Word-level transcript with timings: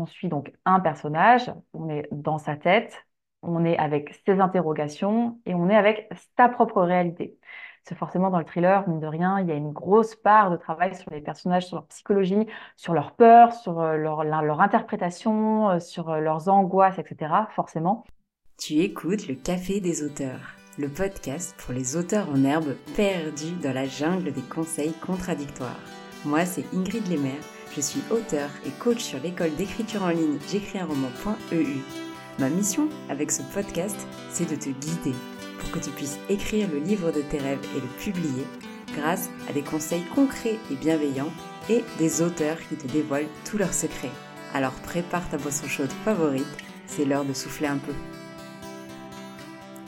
On 0.00 0.06
suit 0.06 0.28
donc 0.28 0.50
un 0.64 0.80
personnage, 0.80 1.52
on 1.74 1.90
est 1.90 2.08
dans 2.10 2.38
sa 2.38 2.56
tête, 2.56 3.04
on 3.42 3.66
est 3.66 3.76
avec 3.76 4.18
ses 4.24 4.40
interrogations 4.40 5.38
et 5.44 5.54
on 5.54 5.68
est 5.68 5.76
avec 5.76 6.08
sa 6.38 6.48
propre 6.48 6.80
réalité. 6.80 7.38
C'est 7.84 7.94
forcément 7.94 8.30
dans 8.30 8.38
le 8.38 8.46
thriller, 8.46 8.88
mine 8.88 8.98
de 8.98 9.06
rien, 9.06 9.40
il 9.40 9.46
y 9.48 9.52
a 9.52 9.56
une 9.56 9.72
grosse 9.72 10.16
part 10.16 10.50
de 10.50 10.56
travail 10.56 10.94
sur 10.94 11.10
les 11.10 11.20
personnages, 11.20 11.66
sur 11.66 11.76
leur 11.76 11.86
psychologie, 11.88 12.46
sur 12.78 12.94
leur 12.94 13.12
peur, 13.12 13.52
sur 13.52 13.78
euh, 13.78 13.98
leur, 13.98 14.24
leur 14.24 14.62
interprétation, 14.62 15.68
euh, 15.68 15.80
sur 15.80 16.08
euh, 16.08 16.20
leurs 16.20 16.48
angoisses, 16.48 16.98
etc. 16.98 17.34
Forcément. 17.54 18.06
Tu 18.58 18.76
écoutes 18.78 19.28
le 19.28 19.34
Café 19.34 19.82
des 19.82 20.02
auteurs, 20.02 20.54
le 20.78 20.88
podcast 20.88 21.54
pour 21.58 21.74
les 21.74 21.94
auteurs 21.94 22.30
en 22.30 22.42
herbe 22.42 22.74
perdus 22.96 23.52
dans 23.62 23.74
la 23.74 23.84
jungle 23.84 24.32
des 24.32 24.48
conseils 24.48 24.94
contradictoires. 24.94 25.80
Moi, 26.24 26.46
c'est 26.46 26.64
Ingrid 26.74 27.06
Lemaire, 27.06 27.42
je 27.74 27.80
suis 27.80 28.02
auteur 28.10 28.50
et 28.66 28.70
coach 28.70 29.00
sur 29.00 29.20
l'école 29.20 29.54
d'écriture 29.54 30.02
en 30.02 30.10
ligne 30.10 30.38
j'écris 30.50 30.78
un 30.78 30.86
roman.eu. 30.86 31.78
Ma 32.38 32.48
mission 32.48 32.88
avec 33.08 33.30
ce 33.30 33.42
podcast, 33.54 33.96
c'est 34.30 34.48
de 34.48 34.56
te 34.56 34.70
guider 34.70 35.14
pour 35.58 35.70
que 35.70 35.78
tu 35.78 35.90
puisses 35.90 36.18
écrire 36.28 36.68
le 36.70 36.78
livre 36.78 37.12
de 37.12 37.20
tes 37.20 37.38
rêves 37.38 37.64
et 37.76 37.80
le 37.80 37.86
publier 37.98 38.46
grâce 38.94 39.30
à 39.48 39.52
des 39.52 39.62
conseils 39.62 40.04
concrets 40.14 40.58
et 40.70 40.74
bienveillants 40.74 41.32
et 41.68 41.84
des 41.98 42.22
auteurs 42.22 42.58
qui 42.68 42.76
te 42.76 42.88
dévoilent 42.88 43.28
tous 43.44 43.58
leurs 43.58 43.74
secrets. 43.74 44.10
Alors 44.54 44.72
prépare 44.72 45.28
ta 45.28 45.36
boisson 45.36 45.68
chaude 45.68 45.92
favorite, 46.04 46.46
c'est 46.86 47.04
l'heure 47.04 47.24
de 47.24 47.34
souffler 47.34 47.68
un 47.68 47.78
peu. 47.78 47.92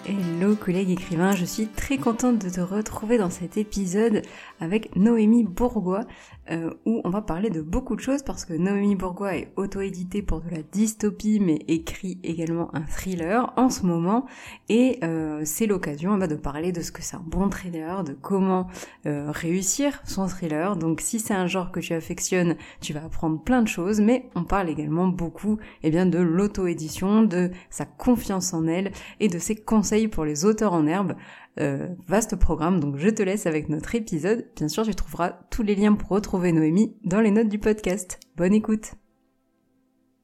Hello 0.05 0.57
collègue 0.57 0.91
écrivain, 0.91 1.30
je 1.37 1.45
suis 1.45 1.69
très 1.69 1.96
contente 1.96 2.38
de 2.41 2.51
te 2.51 2.60
retrouver 2.60 3.19
dans 3.19 3.30
cet 3.30 3.57
épisode 3.57 4.23
avec 4.62 4.95
Noémie 4.95 5.43
Bourgois 5.43 6.05
euh, 6.51 6.71
où 6.87 7.01
on 7.05 7.11
va 7.11 7.21
parler 7.21 7.51
de 7.51 7.61
beaucoup 7.61 7.97
de 7.97 8.01
choses 8.01 8.23
parce 8.23 8.45
que 8.45 8.52
Noémie 8.55 8.95
Bourgois 8.95 9.37
est 9.37 9.52
auto-éditée 9.57 10.23
pour 10.23 10.41
de 10.41 10.51
la 10.51 10.62
dystopie 10.62 11.41
mais 11.41 11.59
écrit 11.66 12.21
également 12.23 12.73
un 12.75 12.83
thriller 12.83 13.52
en 13.57 13.71
ce 13.71 13.85
moment 13.85 14.24
et 14.68 15.01
euh, 15.02 15.43
c'est 15.45 15.66
l'occasion 15.66 16.16
bah, 16.16 16.29
de 16.29 16.37
parler 16.37 16.71
de 16.71 16.80
ce 16.80 16.93
que 16.93 17.02
c'est 17.02 17.16
un 17.16 17.24
bon 17.27 17.49
thriller, 17.49 18.05
de 18.05 18.13
comment 18.13 18.68
euh, 19.07 19.33
réussir 19.33 20.01
son 20.05 20.29
thriller. 20.29 20.77
Donc 20.77 21.01
si 21.01 21.18
c'est 21.18 21.35
un 21.35 21.49
genre 21.49 21.73
que 21.73 21.80
tu 21.80 21.93
affectionnes, 21.93 22.57
tu 22.80 22.93
vas 22.93 23.05
apprendre 23.05 23.40
plein 23.43 23.63
de 23.63 23.68
choses 23.68 24.01
mais 24.01 24.27
on 24.37 24.45
parle 24.45 24.68
également 24.68 25.09
beaucoup 25.09 25.59
eh 25.83 25.90
bien, 25.90 26.07
de 26.07 26.18
l'auto-édition, 26.18 27.23
de 27.24 27.51
sa 27.68 27.85
confiance 27.85 28.55
en 28.55 28.68
elle 28.68 28.93
et 29.18 29.27
de 29.27 29.40
ses 29.40 29.57
conseils 29.57 30.07
pour 30.07 30.24
les 30.24 30.45
auteurs 30.45 30.73
en 30.73 30.87
herbe. 30.87 31.15
Euh, 31.61 31.89
vaste 32.09 32.37
programme, 32.37 32.81
donc 32.81 32.97
je 32.97 33.11
te 33.11 33.23
laisse 33.23 33.47
avec 33.47 33.69
notre 33.69 33.95
épisode. 33.95 34.47
Bien 34.57 34.69
sûr, 34.69 34.85
tu 34.85 34.95
trouveras 34.95 35.39
tous 35.51 35.63
les 35.63 35.75
liens 35.75 35.93
pour 35.93 36.09
retrouver 36.09 36.51
Noémie 36.51 36.97
dans 37.05 37.21
les 37.21 37.31
notes 37.31 37.51
du 37.51 37.59
podcast. 37.59 38.19
Bonne 38.37 38.55
écoute 38.55 38.95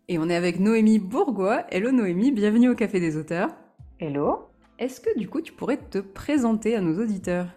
Et 0.09 0.19
on 0.19 0.31
est 0.31 0.35
avec 0.35 0.59
Noémie 0.59 0.99
Bourgois. 0.99 1.65
Hello 1.71 1.93
Noémie, 1.93 2.33
bienvenue 2.33 2.71
au 2.71 2.75
Café 2.75 2.99
des 2.99 3.19
auteurs. 3.19 3.51
Hello 4.01 4.49
Est-ce 4.79 5.03
que 5.03 5.19
du 5.19 5.29
coup 5.29 5.43
tu 5.43 5.53
pourrais 5.53 5.77
te 5.77 5.99
présenter 5.99 6.75
à 6.75 6.81
nos 6.81 6.99
auditeurs? 6.99 7.49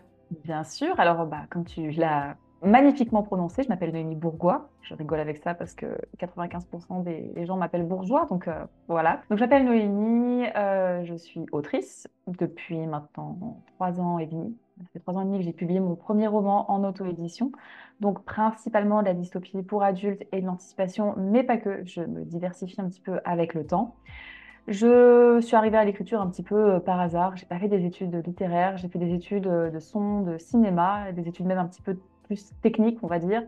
Bien 0.43 0.65
sûr, 0.65 0.99
alors 0.99 1.25
bah, 1.25 1.45
comme 1.49 1.63
tu 1.63 1.91
l'as 1.91 2.35
magnifiquement 2.63 3.23
prononcé. 3.23 3.63
Je 3.63 3.69
m'appelle 3.69 3.91
Noémie 3.91 4.15
Bourgois. 4.15 4.69
Je 4.81 4.93
rigole 4.93 5.19
avec 5.19 5.37
ça 5.37 5.53
parce 5.53 5.73
que 5.73 5.97
95% 6.19 7.03
des, 7.03 7.45
gens 7.45 7.57
m'appellent 7.57 7.87
bourgeois. 7.87 8.25
Donc 8.29 8.47
euh, 8.47 8.65
voilà. 8.87 9.21
Donc 9.29 9.39
j'appelle 9.39 9.65
Noémie. 9.65 10.45
Euh, 10.55 11.03
je 11.03 11.15
suis 11.15 11.45
autrice 11.51 12.07
depuis 12.27 12.85
maintenant 12.85 13.61
trois 13.75 13.99
ans 13.99 14.19
et 14.19 14.27
demi. 14.27 14.55
Ça 14.79 14.87
fait 14.93 14.99
trois 14.99 15.15
ans 15.15 15.21
et 15.21 15.25
demi 15.25 15.39
que 15.39 15.45
j'ai 15.45 15.53
publié 15.53 15.79
mon 15.79 15.95
premier 15.95 16.27
roman 16.27 16.69
en 16.71 16.83
auto-édition. 16.83 17.51
Donc 17.99 18.23
principalement 18.23 19.01
de 19.01 19.07
la 19.07 19.13
dystopie 19.13 19.61
pour 19.63 19.83
adultes 19.83 20.23
et 20.31 20.41
de 20.41 20.45
l'anticipation, 20.45 21.15
mais 21.17 21.43
pas 21.43 21.57
que. 21.57 21.83
Je 21.85 22.01
me 22.01 22.23
diversifie 22.23 22.79
un 22.81 22.89
petit 22.89 23.01
peu 23.01 23.19
avec 23.25 23.53
le 23.53 23.65
temps. 23.65 23.95
Je 24.67 25.39
suis 25.41 25.55
arrivée 25.55 25.77
à 25.77 25.83
l'écriture 25.83 26.21
un 26.21 26.29
petit 26.29 26.43
peu 26.43 26.75
euh, 26.75 26.79
par 26.79 26.99
hasard. 26.99 27.35
J'ai 27.35 27.47
pas 27.47 27.57
fait 27.57 27.67
des 27.67 27.83
études 27.85 28.15
littéraires, 28.25 28.77
j'ai 28.77 28.87
fait 28.87 28.99
des 28.99 29.13
études 29.13 29.47
de 29.47 29.79
son, 29.79 30.21
de 30.21 30.37
cinéma, 30.37 31.11
des 31.11 31.27
études 31.27 31.47
même 31.47 31.57
un 31.57 31.65
petit 31.65 31.81
peu 31.81 31.97
technique, 32.61 32.99
on 33.03 33.07
va 33.07 33.19
dire. 33.19 33.43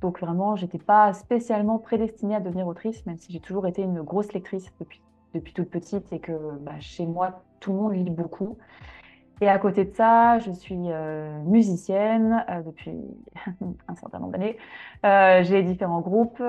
Donc 0.00 0.20
vraiment, 0.20 0.56
j'étais 0.56 0.78
pas 0.78 1.12
spécialement 1.12 1.78
prédestinée 1.78 2.34
à 2.34 2.40
devenir 2.40 2.66
autrice, 2.66 3.06
même 3.06 3.18
si 3.18 3.32
j'ai 3.32 3.40
toujours 3.40 3.66
été 3.66 3.82
une 3.82 4.02
grosse 4.02 4.32
lectrice 4.32 4.72
depuis, 4.80 5.00
depuis 5.34 5.52
toute 5.52 5.70
petite 5.70 6.12
et 6.12 6.18
que 6.18 6.32
bah, 6.60 6.78
chez 6.80 7.06
moi, 7.06 7.44
tout 7.60 7.72
le 7.72 7.78
monde 7.78 7.94
lit 7.94 8.10
beaucoup. 8.10 8.58
Et 9.42 9.48
à 9.48 9.58
côté 9.58 9.84
de 9.84 9.92
ça, 9.92 10.38
je 10.38 10.52
suis 10.52 10.76
euh, 10.78 11.42
musicienne 11.42 12.44
euh, 12.48 12.62
depuis 12.62 12.92
un 13.88 13.94
certain 13.96 14.20
nombre 14.20 14.30
d'années. 14.30 14.56
Euh, 15.04 15.42
j'ai 15.42 15.64
différents 15.64 16.00
groupes. 16.00 16.40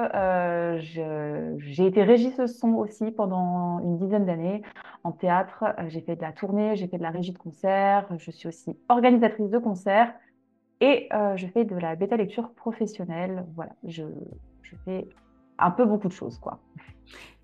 j'ai 0.77 1.87
été 1.87 2.03
régisseuse 2.03 2.55
son 2.55 2.73
aussi 2.73 3.09
pendant 3.09 3.79
une 3.79 3.97
dizaine 3.97 4.25
d'années 4.25 4.61
en 5.03 5.11
théâtre. 5.11 5.63
j'ai 5.87 6.01
fait 6.01 6.15
de 6.15 6.21
la 6.21 6.33
tournée, 6.33 6.75
j'ai 6.75 6.87
fait 6.87 6.97
de 6.97 7.03
la 7.03 7.09
régie 7.09 7.33
de 7.33 7.39
concert. 7.39 8.05
Je 8.17 8.29
suis 8.29 8.47
aussi 8.47 8.77
organisatrice 8.89 9.49
de 9.49 9.57
concerts. 9.57 10.13
Et 10.81 11.07
euh, 11.13 11.37
je 11.37 11.47
fais 11.47 11.65
de 11.65 11.75
la 11.75 11.95
bêta 11.95 12.17
lecture 12.17 12.49
professionnelle. 12.51 13.45
Voilà, 13.55 13.71
je, 13.85 14.03
fais 14.85 15.07
un 15.59 15.71
peu 15.71 15.85
beaucoup 15.85 16.07
de 16.07 16.13
choses, 16.13 16.37
quoi. 16.39 16.59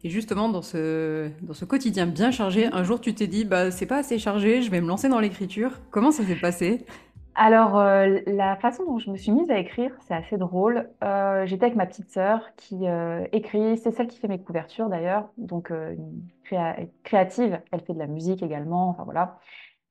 Et 0.04 0.10
justement, 0.10 0.50
dans 0.50 0.62
ce, 0.62 1.30
dans 1.42 1.54
ce 1.54 1.66
quotidien 1.66 2.08
bien 2.08 2.32
chargé, 2.32 2.66
un 2.66 2.84
jour 2.84 3.00
tu 3.00 3.14
t'es 3.14 3.28
dit, 3.28 3.46
bah, 3.46 3.72
c'est 3.72 3.86
pas 3.86 3.98
assez 3.98 4.18
chargé, 4.18 4.62
je 4.62 4.72
vais 4.72 4.82
me 4.82 4.88
lancer 4.88 5.10
dans 5.10 5.20
l'écriture. 5.20 5.80
Comment 5.92 6.12
ça 6.12 6.24
s'est 6.24 6.36
passé? 6.36 6.86
Alors, 7.36 7.78
euh, 7.78 8.20
la 8.26 8.56
façon 8.58 8.84
dont 8.86 8.98
je 8.98 9.12
me 9.12 9.16
suis 9.16 9.32
mise 9.32 9.50
à 9.52 9.60
écrire, 9.60 9.92
c'est 10.08 10.14
assez 10.14 10.38
drôle. 10.38 10.90
Euh, 11.04 11.46
j'étais 11.46 11.66
avec 11.66 11.78
ma 11.78 11.86
petite 11.86 12.10
sœur 12.12 12.42
qui 12.58 12.86
écrit, 13.32 13.78
c'est 13.78 13.92
celle 13.92 14.08
qui 14.08 14.20
fait 14.20 14.28
mes 14.28 14.42
couvertures 14.42 14.90
d'ailleurs, 14.90 15.30
donc 15.38 15.72
créative, 17.04 17.62
elle 17.72 17.82
fait 17.82 17.94
de 17.94 18.00
la 18.00 18.08
musique 18.08 18.42
également, 18.42 18.90
enfin 18.90 19.04
voilà. 19.04 19.38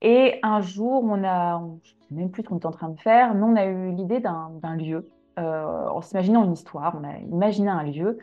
Et 0.00 0.38
un 0.42 0.60
jour, 0.60 1.02
on 1.02 1.24
a, 1.24 1.62
je 1.82 1.92
sais 2.08 2.14
même 2.14 2.30
plus 2.30 2.42
ce 2.42 2.48
qu'on 2.48 2.56
était 2.56 2.66
en 2.66 2.72
train 2.72 2.88
de 2.88 3.00
faire, 3.00 3.34
mais 3.34 3.42
on 3.42 3.56
a 3.56 3.66
eu 3.66 3.92
l'idée 3.92 4.20
d'un 4.20 4.76
lieu. 4.76 5.10
Euh, 5.38 5.88
en 5.88 6.00
s'imaginant 6.00 6.44
une 6.44 6.52
histoire, 6.52 6.98
on 7.00 7.04
a 7.04 7.18
imaginé 7.18 7.68
un 7.68 7.84
lieu. 7.84 8.18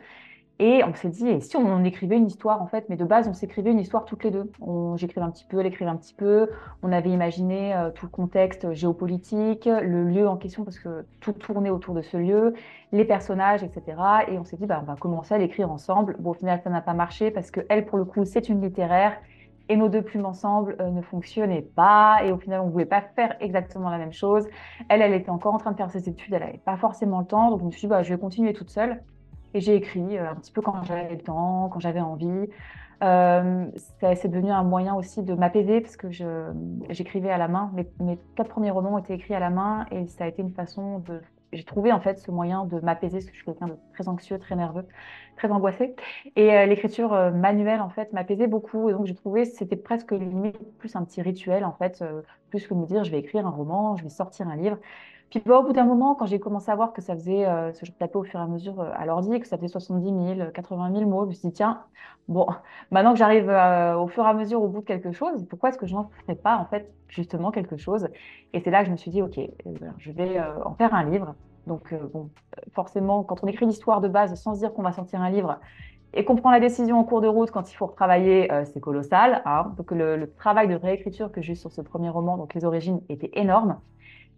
Et 0.58 0.82
on 0.84 0.94
s'est 0.94 1.10
dit, 1.10 1.28
et 1.28 1.40
si 1.40 1.54
on, 1.58 1.84
écrivait 1.84 2.16
une 2.16 2.26
histoire 2.26 2.62
en 2.62 2.66
fait, 2.66 2.86
mais 2.88 2.96
de 2.96 3.04
base, 3.04 3.28
on 3.28 3.34
s'écrivait 3.34 3.70
une 3.70 3.78
histoire 3.78 4.06
toutes 4.06 4.24
les 4.24 4.30
deux. 4.30 4.50
J'écrivais 4.96 5.26
un 5.26 5.30
petit 5.30 5.44
peu, 5.44 5.60
elle 5.60 5.66
écrivait 5.66 5.90
un 5.90 5.96
petit 5.96 6.14
peu. 6.14 6.48
On 6.82 6.92
avait 6.92 7.10
imaginé 7.10 7.74
euh, 7.74 7.90
tout 7.90 8.06
le 8.06 8.10
contexte 8.10 8.72
géopolitique, 8.72 9.66
le 9.66 10.04
lieu 10.04 10.26
en 10.26 10.36
question, 10.36 10.64
parce 10.64 10.78
que 10.78 11.04
tout 11.20 11.32
tournait 11.32 11.68
autour 11.68 11.94
de 11.94 12.00
ce 12.00 12.16
lieu, 12.16 12.54
les 12.92 13.04
personnages, 13.04 13.62
etc. 13.62 13.98
Et 14.28 14.38
on 14.38 14.44
s'est 14.44 14.56
dit, 14.56 14.64
bah, 14.64 14.80
on 14.82 14.86
va 14.86 14.96
commencer 14.96 15.34
à 15.34 15.38
l'écrire 15.38 15.70
ensemble. 15.70 16.16
Bon, 16.20 16.30
au 16.30 16.34
final, 16.34 16.60
ça 16.64 16.70
n'a 16.70 16.80
pas 16.80 16.94
marché 16.94 17.30
parce 17.30 17.50
que 17.50 17.60
elle, 17.68 17.84
pour 17.84 17.98
le 17.98 18.06
coup, 18.06 18.24
c'est 18.24 18.48
une 18.48 18.62
littéraire 18.62 19.12
et 19.68 19.76
nos 19.76 19.88
deux 19.88 20.02
plumes 20.02 20.26
ensemble 20.26 20.76
euh, 20.80 20.90
ne 20.90 21.02
fonctionnaient 21.02 21.62
pas 21.62 22.20
et 22.24 22.32
au 22.32 22.38
final 22.38 22.60
on 22.60 22.66
ne 22.66 22.70
voulait 22.70 22.84
pas 22.84 23.00
faire 23.00 23.36
exactement 23.40 23.90
la 23.90 23.98
même 23.98 24.12
chose. 24.12 24.46
Elle, 24.88 25.02
elle 25.02 25.14
était 25.14 25.30
encore 25.30 25.54
en 25.54 25.58
train 25.58 25.72
de 25.72 25.76
faire 25.76 25.90
ses 25.90 26.08
études, 26.08 26.34
elle 26.34 26.40
n'avait 26.40 26.58
pas 26.58 26.76
forcément 26.76 27.20
le 27.20 27.26
temps, 27.26 27.50
donc 27.50 27.60
je 27.60 27.64
me 27.64 27.70
suis 27.70 27.80
dit 27.82 27.86
bah, 27.86 28.02
je 28.02 28.14
vais 28.14 28.20
continuer 28.20 28.52
toute 28.52 28.70
seule 28.70 29.02
et 29.54 29.60
j'ai 29.60 29.74
écrit 29.74 30.18
euh, 30.18 30.30
un 30.30 30.34
petit 30.34 30.52
peu 30.52 30.62
quand 30.62 30.82
j'avais 30.84 31.10
le 31.10 31.18
temps, 31.18 31.68
quand 31.72 31.80
j'avais 31.80 32.00
envie. 32.00 32.48
Euh, 33.02 33.66
c'est 34.00 34.28
devenu 34.28 34.50
un 34.50 34.62
moyen 34.62 34.94
aussi 34.94 35.22
de 35.22 35.34
m'apaiser 35.34 35.82
parce 35.82 35.98
que 35.98 36.08
j'écrivais 36.88 37.30
à 37.30 37.36
la 37.36 37.46
main. 37.46 37.70
Mes, 37.74 37.86
mes, 38.00 38.18
quatre 38.36 38.48
premiers 38.48 38.70
romans 38.70 38.96
été 38.96 39.12
écrits 39.12 39.34
à 39.34 39.40
la 39.40 39.50
main 39.50 39.84
et 39.90 40.06
ça 40.06 40.24
a 40.24 40.28
été 40.28 40.40
une 40.40 40.52
façon 40.52 41.00
de 41.00 41.20
j'ai 41.52 41.64
trouvé 41.64 41.92
en 41.92 42.00
fait 42.00 42.18
ce 42.18 42.30
moyen 42.30 42.64
de 42.64 42.80
m'apaiser 42.80 43.18
parce 43.18 43.26
que 43.26 43.32
je 43.32 43.36
suis 43.36 43.44
quelqu'un 43.44 43.68
de 43.68 43.76
très 43.94 44.08
anxieux, 44.08 44.38
très 44.38 44.56
nerveux, 44.56 44.86
très 45.36 45.50
angoissé. 45.50 45.94
Et 46.36 46.52
euh, 46.52 46.66
l'écriture 46.66 47.12
euh, 47.12 47.30
manuelle 47.30 47.80
en 47.80 47.90
fait 47.90 48.12
m'apaisait 48.12 48.46
beaucoup. 48.46 48.88
Et 48.90 48.92
donc 48.92 49.06
j'ai 49.06 49.14
trouvé 49.14 49.44
c'était 49.44 49.76
presque 49.76 50.14
plus 50.78 50.96
un 50.96 51.04
petit 51.04 51.22
rituel 51.22 51.64
en 51.64 51.72
fait, 51.72 52.02
euh, 52.02 52.22
plus 52.50 52.66
que 52.66 52.74
de 52.74 52.78
me 52.80 52.86
dire 52.86 53.04
je 53.04 53.10
vais 53.10 53.18
écrire 53.18 53.46
un 53.46 53.50
roman, 53.50 53.96
je 53.96 54.02
vais 54.02 54.10
sortir 54.10 54.48
un 54.48 54.56
livre. 54.56 54.78
Puis 55.30 55.42
bah, 55.44 55.58
au 55.58 55.62
bout 55.62 55.72
d'un 55.72 55.84
moment, 55.84 56.14
quand 56.14 56.26
j'ai 56.26 56.38
commencé 56.38 56.70
à 56.70 56.76
voir 56.76 56.92
que 56.92 57.02
ça 57.02 57.14
faisait, 57.14 57.44
ce 57.74 57.80
que 57.80 57.86
je 57.86 57.92
tapais 57.92 58.16
au 58.16 58.22
fur 58.22 58.38
et 58.38 58.42
à 58.42 58.46
mesure 58.46 58.80
à 58.80 59.04
l'ordi, 59.06 59.38
que 59.40 59.46
ça 59.46 59.56
faisait 59.56 59.68
70 59.68 60.36
000, 60.36 60.50
80 60.52 60.92
000 60.92 61.10
mots, 61.10 61.24
je 61.24 61.28
me 61.28 61.32
suis 61.32 61.48
dit 61.48 61.54
tiens, 61.54 61.82
bon, 62.28 62.46
maintenant 62.90 63.12
que 63.12 63.18
j'arrive 63.18 63.48
au 63.48 64.06
fur 64.06 64.24
et 64.24 64.28
à 64.28 64.34
mesure 64.34 64.62
au 64.62 64.68
bout 64.68 64.80
de 64.80 64.86
quelque 64.86 65.12
chose, 65.12 65.44
pourquoi 65.48 65.70
est-ce 65.70 65.78
que 65.78 65.86
je 65.86 65.94
n'en 65.94 66.10
ferais 66.22 66.36
pas 66.36 66.56
en 66.56 66.64
fait 66.66 66.92
justement 67.08 67.50
quelque 67.50 67.76
chose? 67.76 68.08
Et 68.52 68.60
c'est 68.60 68.70
là 68.70 68.80
que 68.80 68.86
je 68.86 68.92
me 68.92 68.96
suis 68.96 69.10
dit 69.10 69.22
ok, 69.22 69.40
je 69.98 70.12
vais 70.12 70.40
en 70.64 70.74
faire 70.74 70.94
un 70.94 71.04
livre. 71.04 71.34
Donc, 71.66 71.92
euh, 71.92 71.98
bon, 72.12 72.30
forcément, 72.72 73.24
quand 73.24 73.42
on 73.42 73.46
écrit 73.46 73.64
une 73.64 73.70
histoire 73.70 74.00
de 74.00 74.08
base 74.08 74.34
sans 74.40 74.52
dire 74.52 74.72
qu'on 74.72 74.82
va 74.82 74.92
sortir 74.92 75.20
un 75.20 75.30
livre 75.30 75.58
et 76.14 76.24
qu'on 76.24 76.36
prend 76.36 76.50
la 76.50 76.60
décision 76.60 76.98
en 76.98 77.04
cours 77.04 77.20
de 77.20 77.28
route 77.28 77.50
quand 77.50 77.70
il 77.70 77.74
faut 77.74 77.86
retravailler, 77.86 78.50
euh, 78.52 78.64
c'est 78.64 78.80
colossal. 78.80 79.42
Hein. 79.44 79.72
Donc, 79.76 79.90
le, 79.90 80.30
travail 80.38 80.68
de 80.68 80.74
réécriture 80.74 81.32
que 81.32 81.42
j'ai 81.42 81.54
eu 81.54 81.56
sur 81.56 81.72
ce 81.72 81.80
premier 81.80 82.08
roman, 82.08 82.36
donc 82.36 82.54
Les 82.54 82.64
Origines, 82.64 83.00
était 83.08 83.30
énorme. 83.34 83.78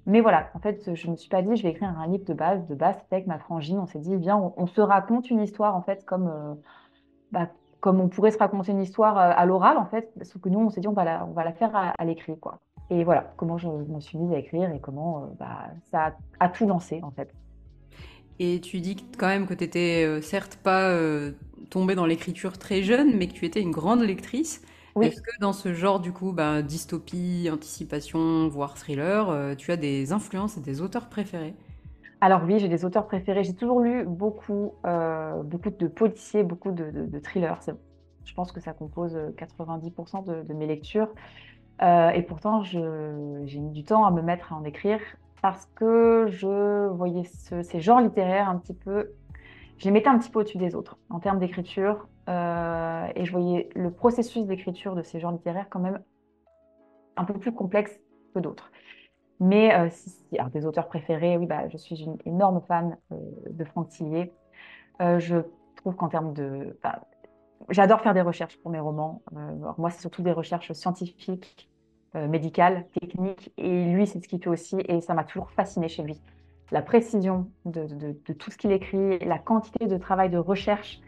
Mais 0.07 0.21
voilà, 0.21 0.49
en 0.55 0.59
fait, 0.59 0.95
je 0.95 1.07
ne 1.07 1.13
me 1.13 1.17
suis 1.17 1.29
pas 1.29 1.43
dit, 1.43 1.55
je 1.57 1.63
vais 1.63 1.71
écrire 1.71 1.89
un 1.89 2.07
livre 2.07 2.25
de 2.25 2.33
base. 2.33 2.67
De 2.67 2.75
base, 2.75 2.97
c'était 3.03 3.17
avec 3.17 3.27
ma 3.27 3.39
frangine. 3.39 3.79
On 3.79 3.87
s'est 3.87 3.99
dit, 3.99 4.17
bien, 4.17 4.53
on, 4.57 4.67
se 4.67 4.81
raconte 4.81 5.31
une 5.31 5.41
histoire, 5.41 5.77
en 5.77 5.83
fait, 5.83 6.05
comme, 6.07 6.29
euh, 6.29 6.55
bah, 7.31 7.49
comme 7.81 8.01
on 8.01 8.09
pourrait 8.09 8.31
se 8.31 8.39
raconter 8.39 8.73
une 8.73 8.81
histoire 8.81 9.19
à 9.19 9.45
l'oral, 9.45 9.77
en 9.77 9.85
fait. 9.85 10.11
Sauf 10.23 10.41
que 10.41 10.49
nous, 10.49 10.61
on 10.61 10.71
s'est 10.71 10.81
dit, 10.81 10.89
on 10.89 10.95
va 10.95 11.05
la, 11.05 11.27
on 11.27 11.33
va 11.33 11.45
la 11.45 11.53
faire 11.53 11.77
à, 11.77 11.91
à 11.99 12.05
l'écrit, 12.05 12.39
quoi. 12.39 12.59
Et 12.91 13.05
voilà, 13.05 13.33
comment 13.37 13.59
je 13.59 13.69
me 13.69 14.01
suis 14.01 14.17
mise 14.17 14.33
à 14.33 14.39
écrire 14.39 14.73
et 14.73 14.81
comment 14.81 15.25
euh, 15.25 15.27
bah, 15.39 15.67
ça 15.91 16.17
a, 16.41 16.49
tout 16.49 16.67
lancé 16.67 17.01
en 17.03 17.11
fait. 17.11 17.31
Et 18.39 18.61
tu 18.61 18.81
dis 18.81 18.97
quand 19.19 19.27
même 19.27 19.47
que 19.47 19.53
tu 19.53 19.65
étais 19.65 20.23
certes 20.23 20.57
pas 20.63 20.97
tombée 21.69 21.97
dans 21.97 22.07
l'écriture 22.07 22.57
très 22.57 22.83
jeune, 22.83 23.15
mais 23.17 23.27
que 23.27 23.35
tu 23.35 23.45
étais 23.45 23.61
une 23.61 23.73
grande 23.73 24.01
lectrice. 24.01 24.63
Est-ce 25.03 25.23
que 25.23 25.31
dans 25.41 25.53
ce 25.53 25.73
genre, 25.73 26.01
du 26.01 26.13
coup, 26.13 26.33
bah, 26.33 26.63
dystopie, 26.63 27.49
anticipation, 27.53 28.49
voire 28.49 28.75
thriller, 28.75 29.57
tu 29.57 29.73
as 29.73 29.77
des 29.77 30.13
influences 30.13 30.57
et 30.57 30.61
des 30.61 30.81
auteurs 30.81 31.09
préférés? 31.09 31.55
Alors 32.21 32.43
oui, 32.45 32.59
j'ai 32.59 32.69
des 32.69 32.85
auteurs 32.85 33.07
préférés. 33.07 33.45
J'ai 33.45 33.55
toujours 33.55 33.81
lu 33.81 34.05
beaucoup, 34.05 34.75
euh, 34.87 35.43
beaucoup 35.43 35.71
de 35.71 35.87
policiers, 35.87 36.43
beaucoup 36.43 36.73
de, 36.73 37.19
thrillers. 37.21 37.61
Je 38.25 38.35
pense 38.35 38.51
que 38.51 38.61
ça 38.61 38.73
compose 38.73 39.17
90% 39.37 40.29
euh, 40.29 40.43
de, 40.43 40.53
mes 40.53 40.67
lectures. 40.67 41.09
Euh, 41.83 42.11
et 42.11 42.23
pourtant, 42.23 42.63
j'ai 42.65 42.81
mis 43.61 43.71
du 43.71 43.85
temps 43.85 44.05
à 44.05 44.11
me 44.11 44.21
mettre 44.21 44.53
à 44.53 44.57
en 44.57 44.65
écrire 44.65 45.01
parce 45.43 45.67
que 45.77 46.27
je 46.29 46.89
voyais 46.89 47.23
ces 47.25 47.81
genres 47.81 48.01
littéraires 48.01 48.49
un 48.49 48.57
petit 48.57 48.75
peu... 48.75 49.13
Je 49.79 49.85
les 49.85 49.91
mettais 49.91 50.09
un 50.09 50.19
petit 50.19 50.31
peu 50.31 50.41
au-dessus 50.41 50.59
des 50.59 50.75
autres 50.75 50.99
en 51.09 51.21
termes 51.21 51.39
d'écriture. 51.39 52.09
et 52.27 53.25
je 53.25 53.31
voyais 53.31 53.71
le 53.75 53.91
processus 53.91 54.45
d'écriture 54.45 54.95
de 54.95 55.03
ces 55.03 55.21
genres 55.21 55.33
littéraires 55.33 55.69
quand 55.71 55.81
même 55.81 56.03
un 57.17 57.25
peu 57.25 57.35
plus 57.35 57.53
complexe 57.53 58.01
que 58.35 58.41
d'autres. 58.41 58.71
Mais 59.41 59.75
euh, 59.75 59.89
des 60.53 60.67
auteurs 60.67 60.89
préférés, 60.89 61.37
oui, 61.37 61.47
bah, 61.47 61.69
je 61.69 61.77
suis 61.77 62.03
une 62.03 62.17
énorme 62.25 62.61
fan 62.67 62.97
euh, 63.13 63.17
de 63.51 63.65
Franck 63.65 63.91
Tillier. 63.91 64.33
Euh, 65.01 65.19
je 65.19 65.37
trouve 65.77 65.95
qu'en 65.95 66.09
termes 66.09 66.33
de... 66.33 66.77
J'adore 67.69 68.01
faire 68.01 68.15
des 68.15 68.23
recherches 68.23 68.57
pour 68.59 68.71
mes 68.71 68.81
romans. 68.81 69.23
moi, 69.77 69.91
c'est 69.91 70.01
surtout 70.01 70.23
des 70.23 70.33
recherches 70.33 70.73
scientifiques, 70.73 71.69
médicales, 72.15 72.87
techniques. 73.01 73.53
Et 73.59 73.93
lui, 73.93 74.07
c'est 74.07 74.23
ce 74.23 74.29
qu'il 74.29 74.43
fait 74.43 74.49
aussi. 74.49 74.77
Et 74.89 75.01
ça 75.01 75.13
m'a 75.13 75.25
toujours 75.25 75.51
fasciné 75.51 75.89
chez 75.89 76.03
lui. 76.03 76.21
La 76.71 76.83
précision 76.83 77.49
de, 77.65 78.13
tout 78.33 78.51
ce 78.51 78.59
qu'il 78.59 78.73
écrit, 78.73 79.19
la 79.21 79.39
quantité 79.39 79.87
de 79.87 79.97
travail 79.97 80.31
de 80.31 80.39
recherche 80.39 81.01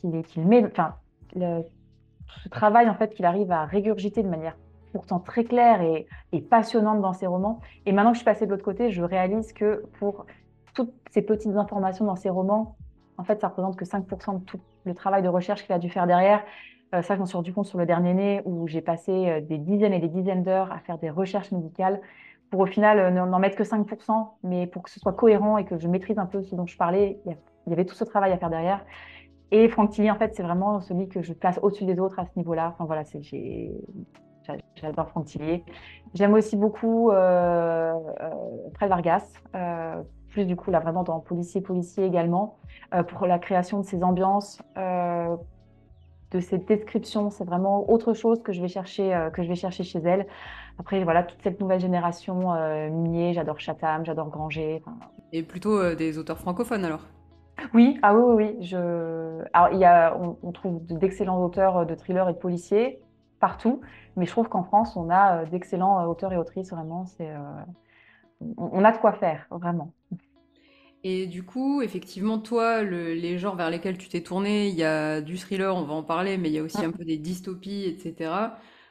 qu'il 0.00 0.46
met, 0.46 0.64
enfin, 0.64 0.94
ce 1.34 2.48
travail 2.48 2.88
en 2.88 2.94
fait 2.94 3.14
qu'il 3.14 3.24
arrive 3.24 3.50
à 3.52 3.64
régurgiter 3.64 4.22
de 4.22 4.28
manière 4.28 4.56
pourtant 4.92 5.20
très 5.20 5.44
claire 5.44 5.80
et, 5.82 6.06
passionnante 6.42 7.00
dans 7.00 7.12
ses 7.12 7.26
romans. 7.26 7.60
Et 7.86 7.92
maintenant 7.92 8.10
que 8.10 8.16
je 8.16 8.20
suis 8.20 8.24
passée 8.24 8.46
de 8.46 8.50
l'autre 8.50 8.64
côté, 8.64 8.90
je 8.90 9.02
réalise 9.02 9.52
que 9.52 9.84
pour 9.98 10.26
toutes 10.74 10.92
ces 11.10 11.22
petites 11.22 11.56
informations 11.56 12.04
dans 12.04 12.16
ses 12.16 12.30
romans, 12.30 12.76
en 13.18 13.24
fait, 13.24 13.40
ça 13.40 13.48
représente 13.48 13.76
que 13.76 13.84
5% 13.84 14.40
de 14.40 14.44
tout 14.44 14.60
le 14.84 14.94
travail 14.94 15.22
de 15.22 15.28
recherche 15.28 15.64
qu'il 15.64 15.74
a 15.74 15.78
dû 15.78 15.88
faire 15.88 16.06
derrière. 16.06 16.42
Euh, 16.94 17.02
ça, 17.02 17.14
je 17.14 17.20
m'en 17.20 17.26
suis 17.26 17.36
rendu 17.36 17.52
compte 17.52 17.66
sur 17.66 17.78
le 17.78 17.86
dernier 17.86 18.14
né, 18.14 18.42
où 18.44 18.66
j'ai 18.68 18.80
passé 18.82 19.12
euh, 19.12 19.40
des 19.40 19.58
dizaines 19.58 19.92
et 19.92 19.98
des 19.98 20.08
dizaines 20.08 20.42
d'heures 20.42 20.70
à 20.72 20.78
faire 20.78 20.98
des 20.98 21.10
recherches 21.10 21.52
médicales 21.52 22.00
pour 22.52 22.60
au 22.60 22.66
final 22.66 22.98
euh, 22.98 23.10
n'en 23.10 23.38
mettre 23.38 23.56
que 23.56 23.64
5%, 23.64 24.34
mais 24.44 24.66
pour 24.66 24.82
que 24.82 24.90
ce 24.90 25.00
soit 25.00 25.14
cohérent 25.14 25.56
et 25.56 25.64
que 25.64 25.78
je 25.78 25.88
maîtrise 25.88 26.18
un 26.18 26.26
peu 26.26 26.42
ce 26.42 26.54
dont 26.54 26.66
je 26.66 26.76
parlais, 26.76 27.18
il 27.26 27.70
y 27.70 27.72
avait 27.72 27.86
tout 27.86 27.94
ce 27.94 28.04
travail 28.04 28.30
à 28.30 28.38
faire 28.38 28.50
derrière. 28.50 28.84
Et 29.50 29.68
Franck 29.68 29.90
Tilly, 29.90 30.10
en 30.10 30.16
fait, 30.16 30.34
c'est 30.34 30.42
vraiment 30.42 30.80
celui 30.80 31.08
que 31.08 31.22
je 31.22 31.32
place 31.32 31.58
au-dessus 31.62 31.86
des 31.86 31.98
autres 31.98 32.18
à 32.18 32.26
ce 32.26 32.30
niveau-là. 32.36 32.74
Enfin 32.74 32.84
voilà, 32.84 33.02
j'ai 33.20 33.72
J'adore 34.74 35.08
Frontier. 35.08 35.64
J'aime 36.14 36.34
aussi 36.34 36.56
beaucoup 36.56 37.10
euh, 37.10 37.94
euh, 38.20 38.30
Fred 38.74 38.90
Vargas, 38.90 39.24
euh, 39.54 40.02
plus 40.28 40.44
du 40.44 40.56
coup 40.56 40.70
là 40.70 40.80
vraiment 40.80 41.04
dans 41.04 41.20
policier 41.20 41.60
policier 41.60 42.04
également, 42.04 42.58
pour 43.08 43.26
la 43.26 43.38
création 43.38 43.80
de 43.80 43.84
ces 43.84 44.02
ambiances, 44.02 44.60
de 46.32 46.40
cette 46.40 46.66
description. 46.66 47.30
C'est 47.30 47.44
vraiment 47.44 47.88
autre 47.90 48.12
chose 48.14 48.42
que 48.42 48.52
je 48.52 48.60
vais 48.60 48.68
chercher 48.68 49.28
que 49.32 49.42
je 49.42 49.48
vais 49.48 49.54
chercher 49.54 49.84
chez 49.84 50.00
elle. 50.00 50.26
Après 50.78 51.04
voilà 51.04 51.22
toute 51.22 51.40
cette 51.42 51.60
nouvelle 51.60 51.80
génération 51.80 52.52
Minier, 52.90 53.32
j'adore 53.34 53.60
Chatham, 53.60 54.04
j'adore 54.04 54.30
Granger. 54.30 54.82
Et 55.32 55.42
plutôt 55.42 55.94
des 55.94 56.18
auteurs 56.18 56.38
francophones 56.38 56.84
alors? 56.84 57.06
Oui, 57.74 57.98
ah 58.02 58.14
oui, 58.14 58.22
oui, 58.24 58.44
oui. 58.44 58.64
Je... 58.64 59.44
Alors, 59.52 59.68
il 59.72 59.78
y 59.78 59.84
a, 59.84 60.16
on, 60.18 60.36
on 60.42 60.52
trouve 60.52 60.84
d'excellents 60.86 61.40
auteurs 61.44 61.86
de 61.86 61.94
thrillers 61.94 62.28
et 62.28 62.32
de 62.32 62.38
policiers 62.38 62.98
partout. 63.40 63.80
Mais 64.16 64.26
je 64.26 64.30
trouve 64.30 64.48
qu'en 64.48 64.62
France, 64.62 64.96
on 64.96 65.10
a 65.10 65.42
euh, 65.42 65.46
d'excellents 65.46 66.00
euh, 66.00 66.06
auteurs 66.06 66.32
et 66.32 66.36
autrices, 66.36 66.70
vraiment. 66.70 67.06
C'est, 67.06 67.30
euh, 67.30 67.38
on 68.56 68.84
a 68.84 68.92
de 68.92 68.98
quoi 68.98 69.12
faire, 69.12 69.46
vraiment. 69.50 69.92
Et 71.04 71.26
du 71.26 71.42
coup, 71.42 71.82
effectivement, 71.82 72.38
toi, 72.38 72.82
les 72.82 73.38
genres 73.38 73.56
vers 73.56 73.70
lesquels 73.70 73.98
tu 73.98 74.08
t'es 74.08 74.20
tourné, 74.20 74.68
il 74.68 74.74
y 74.74 74.84
a 74.84 75.20
du 75.20 75.36
thriller, 75.36 75.74
on 75.74 75.82
va 75.82 75.94
en 75.94 76.02
parler, 76.02 76.38
mais 76.38 76.48
il 76.48 76.54
y 76.54 76.58
a 76.58 76.62
aussi 76.62 76.80
mm. 76.82 76.88
un 76.88 76.92
peu 76.92 77.04
des 77.04 77.18
dystopies, 77.18 77.84
etc. 77.86 78.30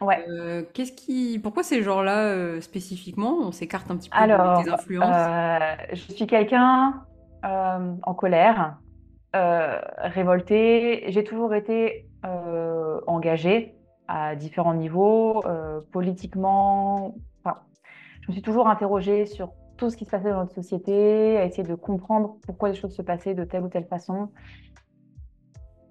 Ouais. 0.01 0.25
qu'est-ce 0.73 0.93
qui, 0.93 1.39
pourquoi 1.39 1.61
ces 1.61 1.83
genres-là 1.83 2.59
spécifiquement 2.59 3.37
On 3.39 3.51
s'écarte 3.51 3.91
un 3.91 3.97
petit 3.97 4.09
peu 4.09 4.17
de 4.19 4.63
tes 4.63 4.71
influences? 4.71 5.15
je 5.93 6.13
suis 6.13 6.27
quelqu'un 6.27 7.05
en 7.43 8.13
colère, 8.13 8.77
révolté. 9.33 11.05
J'ai 11.09 11.23
toujours 11.23 11.53
été 11.53 12.07
engagée 13.07 13.75
à 14.11 14.35
différents 14.35 14.73
niveaux, 14.73 15.41
euh, 15.45 15.79
politiquement. 15.91 17.15
Enfin, 17.43 17.59
je 18.21 18.27
me 18.27 18.33
suis 18.33 18.41
toujours 18.41 18.67
interrogée 18.67 19.25
sur 19.25 19.53
tout 19.81 19.89
ce 19.89 19.97
qui 19.97 20.05
se 20.05 20.11
passait 20.11 20.29
dans 20.29 20.41
notre 20.41 20.53
société, 20.53 21.37
à 21.37 21.45
essayer 21.45 21.63
de 21.63 21.73
comprendre 21.73 22.37
pourquoi 22.45 22.69
les 22.69 22.75
choses 22.75 22.95
se 22.95 23.01
passaient 23.01 23.33
de 23.33 23.43
telle 23.43 23.63
ou 23.63 23.67
telle 23.67 23.85
façon. 23.85 24.29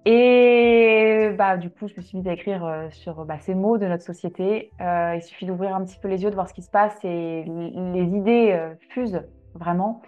Et 0.05 1.31
bah, 1.37 1.57
du 1.57 1.69
coup, 1.69 1.89
je 1.89 1.95
me 1.97 2.01
suis 2.01 2.17
mise 2.17 2.27
à 2.29 2.31
écrire 2.31 2.63
euh, 2.63 2.89
sur 2.91 3.25
bah, 3.25 3.37
ces 3.39 3.53
mots 3.53 3.77
de 3.77 3.85
notre 3.85 4.03
société. 4.03 4.71
Euh, 4.79 5.15
il 5.17 5.21
suffit 5.21 5.45
d'ouvrir 5.45 5.75
un 5.75 5.83
petit 5.83 5.99
peu 5.99 6.07
les 6.07 6.23
yeux, 6.23 6.29
de 6.29 6.35
voir 6.35 6.47
ce 6.47 6.53
qui 6.53 6.61
se 6.61 6.69
passe 6.69 6.97
et 7.03 7.43
les 7.43 8.15
idées 8.15 8.57
fusent 8.91 9.23
vraiment. 9.55 10.01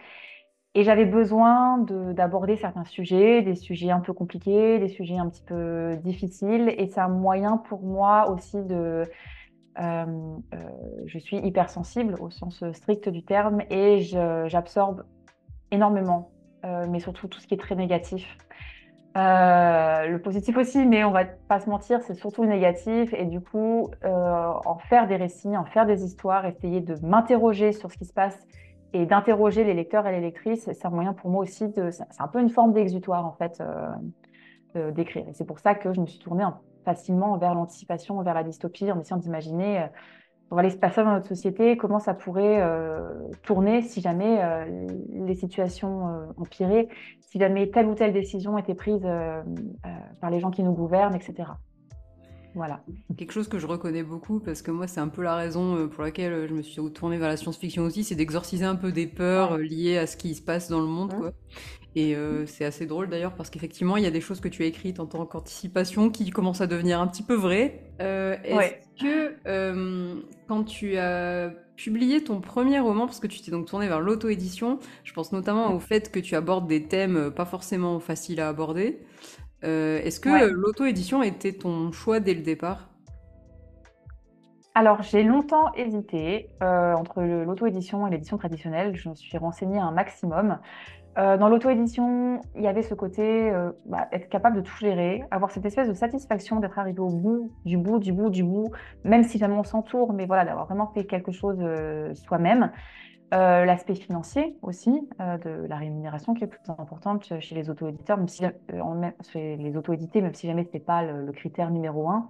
Et 0.74 0.84
j'avais 0.84 1.06
besoin 1.06 1.80
d'aborder 1.80 2.56
certains 2.56 2.86
sujets, 2.86 3.42
des 3.42 3.56
sujets 3.56 3.92
un 3.92 4.00
peu 4.00 4.14
compliqués, 4.14 4.80
des 4.80 4.88
sujets 4.88 5.18
un 5.18 5.28
petit 5.28 5.44
peu 5.44 5.98
difficiles. 5.98 6.74
Et 6.78 6.88
c'est 6.88 7.02
un 7.02 7.10
moyen 7.10 7.58
pour 7.58 7.84
moi 7.84 8.30
aussi 8.30 8.64
de... 8.64 9.04
Euh, 9.80 10.06
euh, 10.54 10.58
je 11.06 11.18
suis 11.18 11.38
hypersensible 11.38 12.16
au 12.20 12.30
sens 12.30 12.64
strict 12.74 13.10
du 13.10 13.24
terme 13.24 13.62
et 13.70 14.02
j'absorbe 14.02 15.04
énormément, 15.72 16.32
euh, 16.66 16.86
mais 16.90 17.00
surtout 17.00 17.28
tout 17.28 17.40
ce 17.40 17.48
qui 17.48 17.56
est 17.56 17.60
très 17.60 17.76
négatif. 17.76 18.38
le 19.16 20.18
positif 20.18 20.58
aussi, 20.58 20.86
mais 20.86 21.04
on 21.04 21.12
va 21.12 21.26
pas 21.26 21.60
se 21.60 21.70
mentir, 21.70 22.02
c'est 22.04 22.14
surtout 22.14 22.44
le 22.44 22.50
négatif. 22.50 23.14
Et 23.14 23.26
du 23.26 23.42
coup, 23.42 23.90
en 24.04 24.78
faire 24.78 25.08
des 25.08 25.16
récits, 25.16 25.56
en 25.58 25.66
faire 25.66 25.86
des 25.86 26.04
histoires, 26.04 26.46
essayer 26.46 26.82
de 26.82 26.96
m'interroger 27.06 27.72
sur 27.72 27.92
ce 27.92 27.98
qui 27.98 28.06
se 28.06 28.14
passe 28.14 28.38
et 28.94 29.08
d'interroger 29.08 29.64
les 29.64 29.74
lecteurs 29.74 30.06
et 30.06 30.12
les 30.12 30.22
lectrices, 30.22 30.70
c'est 30.72 30.86
un 30.86 30.92
moyen 30.92 31.14
pour 31.14 31.32
moi 31.32 31.42
aussi 31.42 31.68
de. 31.70 31.90
C'est 31.90 32.04
un 32.20 32.28
peu 32.28 32.40
une 32.40 32.50
forme 32.50 32.74
d'exutoire, 32.74 33.26
en 33.26 33.34
fait, 33.34 33.62
d'écrire. 34.76 35.28
Et 35.28 35.34
c'est 35.34 35.46
pour 35.46 35.60
ça 35.60 35.74
que 35.74 35.94
je 35.94 36.02
me 36.02 36.06
suis 36.06 36.20
tournée 36.20 36.44
facilement 36.84 37.38
vers 37.38 37.56
l'anticipation, 37.56 38.22
vers 38.22 38.34
la 38.34 38.44
dystopie, 38.44 38.92
en 38.92 39.00
essayant 39.00 39.18
d'imaginer. 39.18 39.80
Euh, 39.80 39.88
aller 40.56 40.70
se 40.70 40.78
passer 40.78 41.04
dans 41.04 41.14
notre 41.14 41.28
société, 41.28 41.78
comment 41.78 41.98
ça 41.98 42.14
pourrait 42.14 42.62
euh, 42.62 43.10
tourner 43.42 43.82
si 43.82 44.02
jamais 44.02 44.40
les 45.10 45.34
situations 45.34 46.28
empiraient, 46.38 46.90
si 47.22 47.40
jamais 47.40 47.72
telle 47.72 47.88
ou 47.88 47.96
telle 47.96 48.14
décision 48.14 48.60
était 48.60 48.76
prise 48.76 49.02
par 50.22 50.30
les 50.30 50.40
gens 50.40 50.52
qui 50.52 50.62
nous 50.62 50.74
gouvernent, 50.74 51.16
etc. 51.16 51.54
Voilà. 52.56 52.84
Quelque 53.18 53.32
chose 53.32 53.48
que 53.48 53.58
je 53.58 53.66
reconnais 53.66 54.04
beaucoup, 54.04 54.40
parce 54.40 54.62
que 54.62 54.72
moi, 54.72 54.88
c'est 54.88 55.00
un 55.00 55.08
peu 55.08 55.24
la 55.24 55.36
raison 55.36 55.76
euh, 55.76 55.88
pour 55.88 56.04
laquelle 56.04 56.34
euh, 56.34 56.48
je 56.48 56.54
me 56.54 56.62
suis 56.62 56.82
tournée 56.92 57.18
vers 57.18 57.30
la 57.30 57.38
science-fiction 57.38 57.84
aussi, 57.84 58.04
c'est 58.04 58.16
d'exorciser 58.16 58.66
un 58.66 58.76
peu 58.76 58.92
des 58.92 59.08
peurs 59.08 59.54
euh, 59.54 59.58
liées 59.58 59.98
à 59.98 60.06
ce 60.06 60.18
qui 60.18 60.36
se 60.36 60.42
passe 60.42 60.70
dans 60.70 60.80
le 60.80 60.86
monde, 60.86 61.14
quoi. 61.14 61.32
Et 61.96 62.16
c'est 62.48 62.66
assez 62.66 62.88
drôle 62.88 63.08
d'ailleurs, 63.08 63.36
parce 63.36 63.52
qu'effectivement, 63.52 63.98
il 63.98 64.04
y 64.04 64.08
a 64.08 64.12
des 64.12 64.20
choses 64.20 64.40
que 64.40 64.48
tu 64.48 64.64
as 64.64 64.66
écrites 64.66 65.00
en 65.00 65.06
tant 65.06 65.28
qu'anticipation 65.28 66.10
qui 66.10 66.32
commencent 66.32 66.62
à 66.62 66.66
devenir 66.66 67.00
un 67.00 67.06
petit 67.06 67.22
peu 67.22 67.36
vraies. 67.36 67.92
Est-ce 68.00 69.04
que 69.04 70.24
quand 70.48 70.64
tu 70.64 70.98
as 70.98 71.54
publié 71.76 72.24
ton 72.24 72.42
premier 72.42 72.80
roman, 72.80 73.06
parce 73.06 73.20
que 73.20 73.28
tu 73.28 73.42
t'es 73.42 73.52
donc 73.52 73.68
tourné 73.68 73.88
vers 73.88 74.00
l'auto-édition, 74.00 74.80
je 75.04 75.14
pense 75.14 75.32
notamment 75.34 75.72
au 75.72 75.80
fait 75.80 76.12
que 76.12 76.20
tu 76.20 76.36
abordes 76.36 76.68
des 76.68 76.88
thèmes 76.88 77.30
pas 77.30 77.46
forcément 77.46 78.00
faciles 78.00 78.42
à 78.42 78.50
aborder. 78.50 79.00
Euh, 79.64 80.00
est-ce 80.04 80.20
que 80.20 80.50
l'auto-édition 80.52 81.24
était 81.24 81.54
ton 81.54 81.92
choix 81.92 82.20
dès 82.20 82.34
le 82.34 82.42
départ? 82.42 82.90
Alors, 84.76 85.04
j'ai 85.04 85.24
longtemps 85.24 85.72
hésité 85.76 86.50
euh, 86.64 86.94
entre 86.94 87.22
l'auto-édition 87.22 88.08
et 88.08 88.10
l'édition 88.10 88.38
traditionnelle. 88.38 88.96
Je 88.96 89.10
me 89.10 89.16
suis 89.16 89.38
renseignée 89.38 89.80
un 89.80 89.92
maximum. 89.92 90.60
Euh, 91.18 91.38
dans 91.38 91.48
l'auto-édition, 91.48 92.42
il 92.56 92.64
y 92.64 92.68
avait 92.68 92.82
ce 92.82 92.94
côté 92.96 93.52
bah, 93.86 94.08
être 94.12 94.30
capable 94.30 94.56
de 94.58 94.62
tout 94.62 94.78
gérer, 94.78 95.24
avoir 95.32 95.52
cette 95.52 95.66
espèce 95.66 95.88
de 95.88 95.94
satisfaction 95.94 96.60
d'être 96.60 96.80
arrivé 96.80 97.00
au 97.00 97.10
bout, 97.10 97.52
du 97.66 97.78
bout, 97.78 98.00
du 98.00 98.12
bout, 98.12 98.30
du 98.30 98.44
bout, 98.44 98.72
même 99.04 99.24
si 99.24 99.38
jamais 99.38 99.56
on 99.56 99.64
s'entoure, 99.64 100.14
mais 100.14 100.26
voilà, 100.26 100.46
d'avoir 100.46 100.66
vraiment 100.66 100.88
fait 100.88 101.06
quelque 101.06 101.32
chose 101.32 101.60
soi-même. 102.16 102.72
Euh, 103.34 103.66
l'aspect 103.66 103.96
financier 103.96 104.56
aussi, 104.62 105.10
euh, 105.20 105.38
de 105.40 105.66
la 105.66 105.78
rémunération 105.78 106.36
qui 106.36 106.44
est 106.44 106.48
plus 106.48 106.60
importante 106.68 107.40
chez 107.40 107.56
les 107.56 107.68
auto-éditeurs, 107.68 108.18
même 108.18 108.28
si 108.28 108.46
euh, 108.46 109.12
chez 109.32 109.56
les 109.58 109.76
auto-édités, 109.76 110.22
même 110.22 110.36
si 110.36 110.46
jamais 110.46 110.62
ce 110.62 110.68
n'était 110.68 110.80
pas 110.80 111.02
le, 111.02 111.32
critère 111.32 111.72
numéro 111.72 112.08
un. 112.10 112.30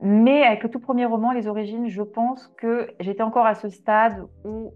Mais 0.00 0.44
avec 0.44 0.62
le 0.62 0.70
tout 0.70 0.80
premier 0.80 1.04
roman, 1.04 1.32
Les 1.32 1.46
Origines, 1.46 1.88
je 1.88 2.00
pense 2.00 2.48
que 2.56 2.88
j'étais 3.00 3.22
encore 3.22 3.44
à 3.44 3.54
ce 3.54 3.68
stade 3.68 4.26
où 4.44 4.72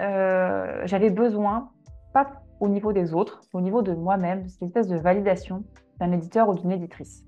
j'avais 0.00 1.10
besoin, 1.10 1.70
pas 2.14 2.41
au 2.62 2.68
niveau 2.68 2.92
des 2.92 3.12
autres, 3.12 3.42
au 3.52 3.60
niveau 3.60 3.82
de 3.82 3.92
moi-même, 3.92 4.48
cette 4.48 4.62
espèce 4.62 4.86
de 4.86 4.96
validation 4.96 5.64
d'un 5.98 6.12
éditeur 6.12 6.48
ou 6.48 6.54
d'une 6.54 6.70
éditrice 6.70 7.24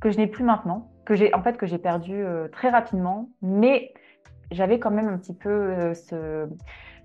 que 0.00 0.10
je 0.10 0.16
n'ai 0.16 0.26
plus 0.26 0.44
maintenant, 0.44 0.90
que 1.04 1.14
j'ai 1.14 1.34
en 1.34 1.42
fait 1.42 1.58
que 1.58 1.66
j'ai 1.66 1.76
perdu 1.76 2.14
euh, 2.14 2.48
très 2.48 2.70
rapidement, 2.70 3.28
mais 3.42 3.92
j'avais 4.50 4.78
quand 4.78 4.90
même 4.90 5.08
un 5.08 5.18
petit 5.18 5.34
peu 5.34 5.50
euh, 5.50 5.94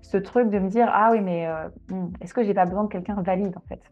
ce, 0.02 0.16
truc 0.16 0.48
de 0.48 0.58
me 0.58 0.68
dire 0.68 0.88
ah 0.90 1.10
oui 1.12 1.20
mais 1.20 1.46
euh, 1.46 1.68
hmm, 1.90 2.12
est-ce 2.22 2.32
que 2.32 2.42
j'ai 2.42 2.54
pas 2.54 2.64
besoin 2.64 2.84
de 2.84 2.88
quelqu'un 2.88 3.20
valide 3.20 3.54
en 3.56 3.68
fait? 3.68 3.82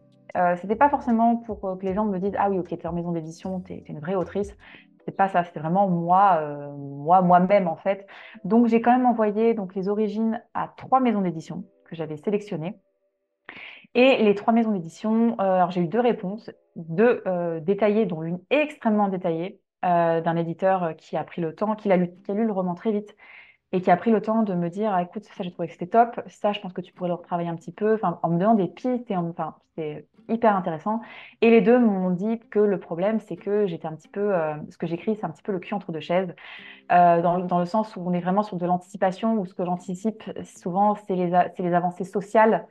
c'était 0.59 0.75
pas 0.75 0.89
forcément 0.89 1.35
pour 1.35 1.77
que 1.77 1.85
les 1.85 1.93
gens 1.93 2.05
me 2.05 2.17
disent 2.17 2.33
ah 2.39 2.49
oui 2.49 2.57
ok 2.57 2.69
t'es 2.69 2.87
en 2.87 2.93
maison 2.93 3.11
d'édition, 3.11 3.59
t'es 3.59 3.83
es 3.85 3.91
une 3.91 3.99
vraie 3.99 4.15
autrice. 4.15 4.57
C'est 5.05 5.15
pas 5.15 5.27
ça, 5.27 5.43
c'était 5.43 5.59
vraiment 5.59 5.87
moi, 5.87 6.41
moi 6.75 7.21
moi-même 7.21 7.67
en 7.67 7.75
fait. 7.75 8.07
Donc 8.43 8.65
j'ai 8.65 8.81
quand 8.81 8.91
même 8.91 9.05
envoyé 9.05 9.53
donc 9.53 9.75
les 9.75 9.89
origines 9.89 10.41
à 10.55 10.73
trois 10.75 11.01
maisons 11.01 11.21
d'édition 11.21 11.65
que 11.85 11.95
j'avais 11.95 12.17
sélectionnées. 12.17 12.79
Et 13.95 14.23
les 14.23 14.35
trois 14.35 14.53
maisons 14.53 14.71
d'édition, 14.71 15.37
alors 15.39 15.71
j'ai 15.71 15.81
eu 15.81 15.87
deux 15.87 15.99
réponses 15.99 16.49
deux 16.75 17.21
euh, 17.27 17.59
détaillées, 17.59 18.05
dont 18.05 18.23
une 18.23 18.39
extrêmement 18.49 19.07
détaillée, 19.07 19.59
euh, 19.85 20.21
d'un 20.21 20.35
éditeur 20.35 20.95
qui 20.97 21.17
a 21.17 21.23
pris 21.23 21.41
le 21.41 21.53
temps, 21.53 21.75
qui 21.75 21.91
a, 21.91 21.97
lu, 21.97 22.09
le 22.27 22.51
roman 22.51 22.73
très 22.73 22.91
vite 22.91 23.15
et 23.73 23.81
qui 23.81 23.91
a 23.91 23.97
pris 23.97 24.11
le 24.11 24.21
temps 24.21 24.43
de 24.43 24.53
me 24.53 24.69
dire 24.69 24.93
ah, 24.93 25.01
écoute, 25.01 25.23
ça 25.25 25.43
j'ai 25.43 25.51
trouvé 25.51 25.67
que 25.67 25.73
c'était 25.73 25.87
top, 25.87 26.21
ça 26.27 26.53
je 26.53 26.59
pense 26.61 26.73
que 26.73 26.81
tu 26.81 26.93
pourrais 26.93 27.09
le 27.09 27.15
retravailler 27.15 27.49
un 27.49 27.55
petit 27.55 27.71
peu, 27.71 27.99
en 28.03 28.29
me 28.29 28.39
donnant 28.39 28.53
des 28.53 28.67
pistes 28.67 29.11
enfin, 29.11 29.55
c'est 29.75 30.07
hyper 30.29 30.55
intéressant. 30.55 31.01
Et 31.41 31.49
les 31.49 31.61
deux 31.61 31.79
m'ont 31.79 32.11
dit 32.11 32.39
que 32.51 32.59
le 32.59 32.79
problème, 32.79 33.19
c'est 33.19 33.35
que 33.35 33.65
j'étais 33.67 33.87
un 33.87 33.95
petit 33.95 34.07
peu, 34.07 34.33
euh, 34.33 34.53
ce 34.69 34.77
que 34.77 34.87
j'écris, 34.87 35.15
c'est 35.15 35.25
un 35.25 35.31
petit 35.31 35.43
peu 35.43 35.51
le 35.51 35.59
cul 35.59 35.73
entre 35.73 35.91
deux 35.91 35.99
chaises, 35.99 36.33
euh, 36.91 37.21
dans, 37.21 37.59
le 37.59 37.65
sens 37.65 37.95
où 37.95 38.03
on 38.05 38.13
est 38.13 38.21
vraiment 38.21 38.43
sur 38.43 38.57
de 38.57 38.65
l'anticipation, 38.65 39.33
où 39.35 39.45
ce 39.45 39.53
que 39.53 39.65
j'anticipe 39.65 40.23
souvent, 40.43 40.95
c'est 40.95 41.15
les 41.15 41.73
avancées 41.73 42.05
sociales, 42.05 42.67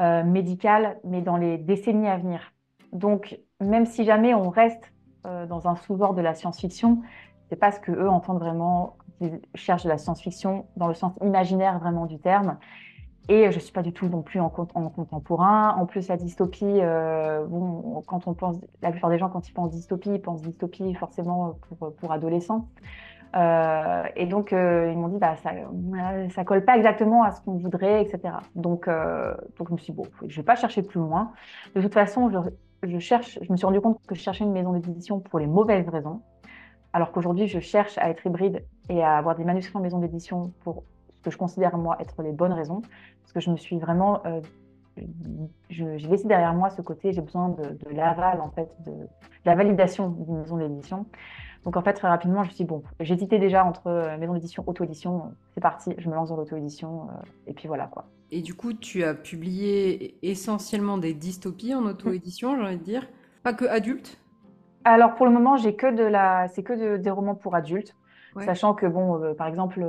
euh, 0.00 0.24
médicales, 0.24 0.98
mais 1.04 1.20
dans 1.20 1.36
les 1.36 1.58
décennies 1.58 2.08
à 2.08 2.16
venir. 2.16 2.52
Donc, 2.92 3.38
même 3.60 3.86
si 3.86 4.04
jamais 4.04 4.34
on 4.34 4.48
reste 4.48 4.92
euh, 5.26 5.46
dans 5.46 5.68
un 5.68 5.76
sous-genre 5.76 6.14
de 6.14 6.22
la 6.22 6.34
science-fiction, 6.34 7.02
c'est 7.48 7.56
pas 7.56 7.70
ce 7.70 7.80
que 7.80 7.92
eux 7.92 8.08
entendent 8.08 8.38
vraiment. 8.38 8.96
Ils 9.20 9.40
cherchent 9.54 9.84
de 9.84 9.90
la 9.90 9.98
science-fiction 9.98 10.66
dans 10.76 10.88
le 10.88 10.94
sens 10.94 11.12
imaginaire 11.22 11.78
vraiment 11.78 12.06
du 12.06 12.18
terme. 12.18 12.56
Et 13.28 13.52
je 13.52 13.58
suis 13.58 13.72
pas 13.72 13.82
du 13.82 13.92
tout 13.92 14.08
non 14.08 14.22
plus 14.22 14.40
en, 14.40 14.48
contemporain. 14.48 15.76
En 15.76 15.86
plus, 15.86 16.08
la 16.08 16.16
dystopie, 16.16 16.64
euh, 16.66 17.44
bon, 17.46 18.02
quand 18.06 18.26
on 18.26 18.34
pense, 18.34 18.56
la 18.82 18.90
plupart 18.90 19.10
des 19.10 19.18
gens, 19.18 19.28
quand 19.28 19.48
ils 19.48 19.52
pensent 19.52 19.70
dystopie, 19.70 20.10
ils 20.10 20.22
pensent 20.22 20.42
dystopie 20.42 20.94
forcément 20.94 21.58
pour, 21.68 21.94
pour 21.94 22.10
adolescents. 22.10 22.68
Euh, 23.36 24.02
et 24.16 24.26
donc, 24.26 24.52
euh, 24.52 24.90
ils 24.90 24.98
m'ont 24.98 25.08
dit, 25.08 25.18
bah, 25.18 25.36
ça 25.36 25.52
ne 25.52 26.44
colle 26.44 26.64
pas 26.64 26.76
exactement 26.76 27.22
à 27.22 27.32
ce 27.32 27.40
qu'on 27.42 27.56
voudrait, 27.58 28.02
etc. 28.02 28.34
Donc, 28.54 28.88
euh, 28.88 29.34
donc, 29.58 29.68
je 29.68 29.72
me 29.72 29.78
suis 29.78 29.92
dit, 29.92 29.96
bon, 29.96 30.06
je 30.22 30.26
ne 30.26 30.36
vais 30.36 30.42
pas 30.42 30.56
chercher 30.56 30.82
plus 30.82 31.00
loin. 31.00 31.32
De 31.74 31.80
toute 31.80 31.94
façon, 31.94 32.30
je, 32.30 32.88
je, 32.88 32.98
cherche, 32.98 33.38
je 33.40 33.52
me 33.52 33.56
suis 33.56 33.66
rendu 33.66 33.80
compte 33.80 33.98
que 34.06 34.14
je 34.14 34.20
cherchais 34.20 34.44
une 34.44 34.52
maison 34.52 34.72
d'édition 34.72 35.20
pour 35.20 35.38
les 35.38 35.46
mauvaises 35.46 35.88
raisons, 35.88 36.22
alors 36.92 37.12
qu'aujourd'hui, 37.12 37.46
je 37.46 37.60
cherche 37.60 37.96
à 37.98 38.10
être 38.10 38.26
hybride 38.26 38.64
et 38.88 39.02
à 39.02 39.16
avoir 39.16 39.36
des 39.36 39.44
manuscrits 39.44 39.76
en 39.76 39.82
maison 39.82 39.98
d'édition 39.98 40.52
pour 40.64 40.82
ce 41.18 41.22
que 41.22 41.30
je 41.30 41.36
considère, 41.36 41.76
moi, 41.76 41.96
être 42.00 42.22
les 42.22 42.32
bonnes 42.32 42.52
raisons. 42.52 42.82
Parce 43.22 43.32
que 43.32 43.40
je 43.40 43.50
me 43.50 43.56
suis 43.56 43.78
vraiment. 43.78 44.22
Euh, 44.26 44.40
j'ai 45.70 45.96
laissé 45.98 46.26
derrière 46.26 46.52
moi 46.52 46.68
ce 46.68 46.82
côté, 46.82 47.12
j'ai 47.12 47.20
besoin 47.22 47.50
de, 47.50 47.62
de 47.62 47.94
l'aval, 47.94 48.40
en 48.40 48.50
fait, 48.50 48.68
de, 48.84 48.92
la 49.44 49.54
validation 49.54 50.08
d'une 50.10 50.38
maison 50.38 50.56
d'édition. 50.56 51.06
Donc 51.64 51.76
en 51.76 51.82
fait, 51.82 51.92
très 51.92 52.08
rapidement, 52.08 52.42
je 52.42 52.48
me 52.48 52.54
suis 52.54 52.64
dit, 52.64 52.68
bon, 52.68 52.82
j'hésitais 53.00 53.38
déjà 53.38 53.64
entre 53.64 53.88
euh, 53.88 54.16
maison 54.16 54.32
d'édition, 54.32 54.64
auto-édition, 54.66 55.34
c'est 55.54 55.60
parti, 55.60 55.94
je 55.98 56.08
me 56.08 56.14
lance 56.14 56.30
dans 56.30 56.36
l'auto-édition, 56.36 57.02
euh, 57.02 57.26
et 57.46 57.52
puis 57.52 57.68
voilà 57.68 57.86
quoi. 57.86 58.06
Et 58.30 58.40
du 58.40 58.54
coup, 58.54 58.72
tu 58.72 59.04
as 59.04 59.14
publié 59.14 60.16
essentiellement 60.22 60.96
des 60.96 61.12
dystopies 61.12 61.74
en 61.74 61.84
auto-édition, 61.84 62.56
j'ai 62.56 62.62
envie 62.62 62.78
de 62.78 62.82
dire, 62.82 63.06
pas 63.42 63.52
que 63.52 63.66
adultes? 63.66 64.18
Alors 64.84 65.14
pour 65.14 65.26
le 65.26 65.32
moment, 65.32 65.56
j'ai 65.56 65.74
que 65.74 65.94
de 65.94 66.04
la, 66.04 66.48
c'est 66.48 66.62
que 66.62 66.96
des 66.96 67.10
romans 67.10 67.34
pour 67.34 67.54
adultes. 67.54 67.94
Sachant 68.44 68.74
que, 68.74 68.86
bon, 68.86 69.20
euh, 69.20 69.34
par 69.34 69.48
exemple, 69.48 69.84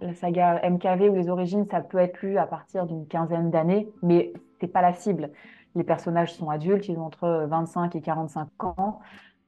la 0.00 0.14
saga 0.14 0.58
MKV 0.68 1.10
ou 1.10 1.14
les 1.14 1.28
origines, 1.28 1.66
ça 1.70 1.82
peut 1.82 1.98
être 1.98 2.22
lu 2.22 2.38
à 2.38 2.46
partir 2.46 2.86
d'une 2.86 3.06
quinzaine 3.06 3.50
d'années, 3.50 3.90
mais 4.02 4.32
c'est 4.58 4.68
pas 4.68 4.80
la 4.80 4.94
cible. 4.94 5.30
Les 5.74 5.84
personnages 5.84 6.32
sont 6.32 6.48
adultes, 6.48 6.88
ils 6.88 6.98
ont 6.98 7.04
entre 7.04 7.46
25 7.46 7.94
et 7.94 8.00
45 8.00 8.48
ans 8.64 9.00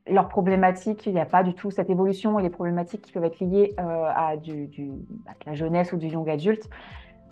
leurs 0.08 0.28
problématiques, 0.28 1.06
il 1.06 1.14
n'y 1.14 1.20
a 1.20 1.26
pas 1.26 1.42
du 1.42 1.54
tout 1.54 1.70
cette 1.70 1.90
évolution 1.90 2.38
et 2.38 2.42
les 2.42 2.50
problématiques 2.50 3.02
qui 3.02 3.12
peuvent 3.12 3.24
être 3.24 3.40
liées 3.40 3.74
euh, 3.78 4.10
à, 4.14 4.36
du, 4.36 4.66
du, 4.66 4.90
la 5.46 5.54
jeunesse 5.54 5.92
ou 5.92 5.96
du 5.96 6.06
young 6.06 6.28
adulte. 6.28 6.68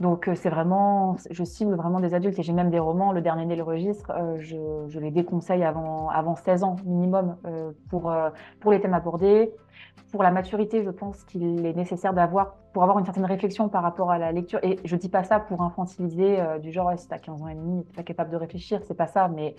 Donc 0.00 0.26
euh, 0.26 0.34
c'est 0.34 0.50
vraiment, 0.50 1.16
je 1.30 1.44
cible 1.44 1.74
vraiment 1.76 2.00
des 2.00 2.14
adultes 2.14 2.38
et 2.38 2.42
j'ai 2.42 2.52
même 2.52 2.70
des 2.70 2.80
romans, 2.80 3.12
le 3.12 3.20
dernier 3.20 3.46
né 3.46 3.54
le 3.54 3.62
registre, 3.62 4.10
euh, 4.10 4.36
je, 4.40 4.56
je, 4.88 4.98
les 4.98 5.12
déconseille 5.12 5.62
avant, 5.62 6.08
avant 6.08 6.34
16 6.34 6.64
ans 6.64 6.76
minimum 6.84 7.36
pour, 7.90 8.12
pour 8.60 8.72
les 8.72 8.80
thèmes 8.80 8.94
abordés. 8.94 9.52
Pour 10.10 10.22
la 10.22 10.30
maturité, 10.30 10.84
je 10.84 10.90
pense 10.90 11.24
qu'il 11.24 11.66
est 11.66 11.74
nécessaire 11.74 12.12
d'avoir, 12.12 12.54
pour 12.72 12.82
avoir 12.84 12.98
une 12.98 13.04
certaine 13.04 13.24
réflexion 13.24 13.68
par 13.68 13.82
rapport 13.82 14.12
à 14.12 14.18
la 14.18 14.30
lecture, 14.30 14.60
et 14.62 14.78
je 14.84 14.94
dis 14.94 15.08
pas 15.08 15.24
ça 15.24 15.40
pour 15.40 15.62
infantiliser 15.62 16.38
du 16.62 16.70
genre, 16.70 16.92
si 16.96 17.08
tu 17.08 17.14
as 17.14 17.18
15 17.18 17.42
ans 17.42 17.48
et 17.48 17.54
demi, 17.54 17.84
tu 17.84 17.92
pas 17.92 18.04
capable 18.04 18.30
de 18.30 18.36
réfléchir, 18.36 18.80
c'est 18.84 18.96
pas 18.96 19.08
ça, 19.08 19.26
mais 19.26 19.56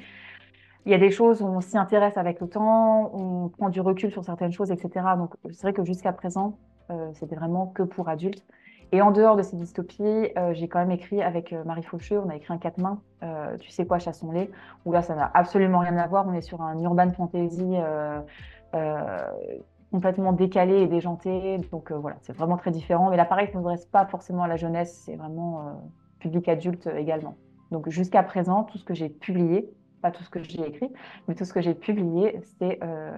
il 0.85 0.91
y 0.91 0.95
a 0.95 0.99
des 0.99 1.09
choses 1.09 1.41
où 1.41 1.45
on 1.45 1.61
s'y 1.61 1.77
intéresse 1.77 2.15
avec 2.17 2.39
le 2.39 2.47
temps, 2.47 3.11
on 3.13 3.49
prend 3.49 3.69
du 3.69 3.81
recul 3.81 4.11
sur 4.11 4.23
certaines 4.23 4.51
choses, 4.51 4.71
etc. 4.71 5.05
Donc, 5.17 5.33
c'est 5.45 5.63
vrai 5.63 5.73
que 5.73 5.83
jusqu'à 5.83 6.13
présent, 6.13 6.57
euh, 6.91 7.09
c'était 7.13 7.35
vraiment 7.35 7.67
que 7.67 7.81
pour 7.81 8.07
adultes. 8.07 8.45
Et 8.91 9.01
en 9.01 9.09
dehors 9.09 9.35
de 9.35 9.41
ces 9.41 9.55
dystopies, 9.55 10.03
euh, 10.37 10.53
j'ai 10.53 10.67
quand 10.67 10.77
même 10.77 10.91
écrit 10.91 11.23
avec 11.23 11.53
euh, 11.53 11.63
Marie 11.63 11.81
Faucheux, 11.81 12.19
on 12.23 12.29
a 12.29 12.35
écrit 12.35 12.53
un 12.53 12.59
quatre 12.59 12.77
mains, 12.77 13.01
Tu 13.59 13.71
sais 13.71 13.87
quoi, 13.87 13.97
Chassons-les, 13.97 14.51
où 14.85 14.91
là, 14.91 15.01
ça 15.01 15.15
n'a 15.15 15.31
absolument 15.33 15.79
rien 15.79 15.97
à 15.97 16.05
voir. 16.05 16.27
On 16.27 16.33
est 16.33 16.41
sur 16.41 16.61
un 16.61 16.79
urban 16.79 17.11
fantasy 17.11 17.77
complètement 19.91 20.33
décalé 20.33 20.81
et 20.81 20.87
déjanté. 20.87 21.57
Donc 21.71 21.91
voilà, 21.91 22.17
c'est 22.21 22.33
vraiment 22.33 22.57
très 22.57 22.69
différent. 22.69 23.09
Mais 23.09 23.17
là, 23.17 23.25
pareil, 23.25 23.47
ça 23.47 23.57
ne 23.57 23.63
s'adresse 23.63 23.87
pas 23.87 24.05
forcément 24.05 24.43
à 24.43 24.47
la 24.47 24.55
jeunesse, 24.55 25.01
c'est 25.05 25.15
vraiment 25.15 25.81
public 26.19 26.47
adulte 26.47 26.87
également. 26.95 27.35
Donc 27.71 27.89
jusqu'à 27.89 28.21
présent, 28.21 28.63
tout 28.63 28.77
ce 28.77 28.83
que 28.83 28.93
j'ai 28.93 29.09
publié, 29.09 29.73
pas 30.05 30.11
tout 30.11 30.23
ce 30.23 30.29
que 30.29 30.43
j'ai 30.43 30.61
écrit, 30.71 30.89
mais 31.27 31.33
tout 31.33 31.45
ce 31.45 31.53
que 31.53 31.61
j'ai 31.61 31.73
publié, 31.73 32.39
c'est 32.59 32.77
euh, 32.83 33.11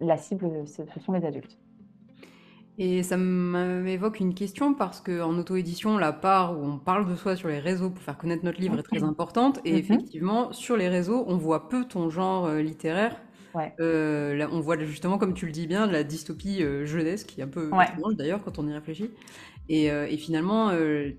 la 0.00 0.18
cible, 0.18 0.46
ce 0.66 1.00
sont 1.00 1.12
les 1.12 1.24
adultes. 1.24 1.56
Et 2.76 3.02
ça 3.02 3.16
m'évoque 3.16 4.20
une 4.20 4.34
question 4.34 4.74
parce 4.74 5.00
qu'en 5.00 5.36
auto-édition, 5.38 5.96
la 5.96 6.12
part 6.12 6.56
où 6.56 6.62
on 6.64 6.78
parle 6.78 7.08
de 7.10 7.16
soi 7.16 7.34
sur 7.34 7.48
les 7.48 7.58
réseaux 7.58 7.90
pour 7.90 8.02
faire 8.02 8.18
connaître 8.18 8.44
notre 8.44 8.60
livre 8.60 8.78
est 8.78 8.82
très 8.82 9.02
importante. 9.02 9.58
Et 9.64 9.72
mm 9.72 9.74
-hmm. 9.74 9.78
effectivement, 9.78 10.42
sur 10.52 10.76
les 10.76 10.88
réseaux, 10.96 11.20
on 11.26 11.36
voit 11.46 11.62
peu 11.72 11.80
ton 11.94 12.04
genre 12.10 12.44
euh, 12.46 12.62
littéraire. 12.70 13.14
Ouais. 13.54 13.70
Euh, 13.80 14.36
là, 14.38 14.46
on 14.56 14.60
voit 14.66 14.78
justement, 14.94 15.16
comme 15.20 15.34
tu 15.40 15.46
le 15.46 15.52
dis 15.60 15.66
bien, 15.66 15.82
la 15.98 16.04
dystopie 16.12 16.58
jeunesse, 16.92 17.22
qui 17.28 17.34
est 17.40 17.44
un 17.48 17.52
peu 17.58 17.64
ouais. 17.78 17.88
étrange 17.92 18.14
d'ailleurs 18.18 18.42
quand 18.44 18.54
on 18.60 18.66
y 18.70 18.74
réfléchit. 18.80 19.10
Et, 19.68 19.90
euh, 19.90 20.06
et 20.08 20.16
finalement, 20.16 20.70
euh, 20.70 21.10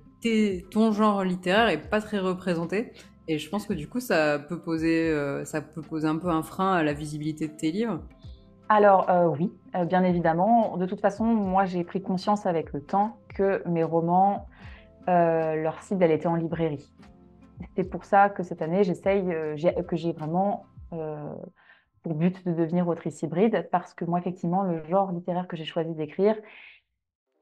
ton 0.72 0.92
genre 0.92 1.24
littéraire 1.24 1.70
est 1.70 1.89
pas 1.89 2.01
très 2.01 2.20
représenté. 2.20 2.92
Et 3.29 3.38
je 3.38 3.48
pense 3.48 3.67
que 3.67 3.74
du 3.74 3.88
coup, 3.88 4.00
ça 4.00 4.39
peut 4.39 4.59
poser, 4.59 5.07
euh, 5.12 5.45
ça 5.45 5.62
peut 5.62 5.83
poser 5.83 6.07
un 6.07 6.17
peu 6.17 6.29
un 6.29 6.41
frein 6.41 6.74
à 6.74 6.81
la 6.81 6.93
visibilité 6.93 7.48
de 7.48 7.53
tes 7.53 7.69
livres. 7.69 8.01
Alors 8.69 9.07
euh, 9.12 9.27
oui, 9.27 9.53
euh, 9.75 9.86
bien 9.86 10.03
évidemment. 10.03 10.77
De 10.77 10.88
toute 10.88 11.00
façon, 11.00 11.25
moi, 11.25 11.65
j'ai 11.65 11.83
pris 11.83 12.01
conscience 12.01 12.48
avec 12.48 12.74
le 12.74 12.81
temps 12.81 13.17
que 13.36 13.62
mes 13.67 13.83
romans, 13.83 14.48
leur 15.07 15.79
cible, 15.81 16.03
elle 16.03 16.12
était 16.12 16.27
en 16.27 16.36
librairie. 16.36 16.91
C'est 17.75 17.83
pour 17.83 18.03
ça 18.03 18.29
que 18.29 18.41
cette 18.41 18.63
année, 18.63 18.83
j'essaye, 18.83 19.25
que 19.88 19.95
j'ai 19.95 20.12
vraiment 20.12 20.65
pour 22.03 22.13
but 22.15 22.45
de 22.45 22.53
devenir 22.53 22.88
autrice 22.88 23.21
hybride, 23.21 23.67
parce 23.71 23.93
que 23.93 24.05
moi, 24.05 24.19
effectivement, 24.19 24.63
le 24.63 24.83
genre 24.86 25.12
littéraire 25.12 25.48
que 25.48 25.57
j'ai 25.57 25.65
choisi 25.65 25.93
d'écrire, 25.93 26.36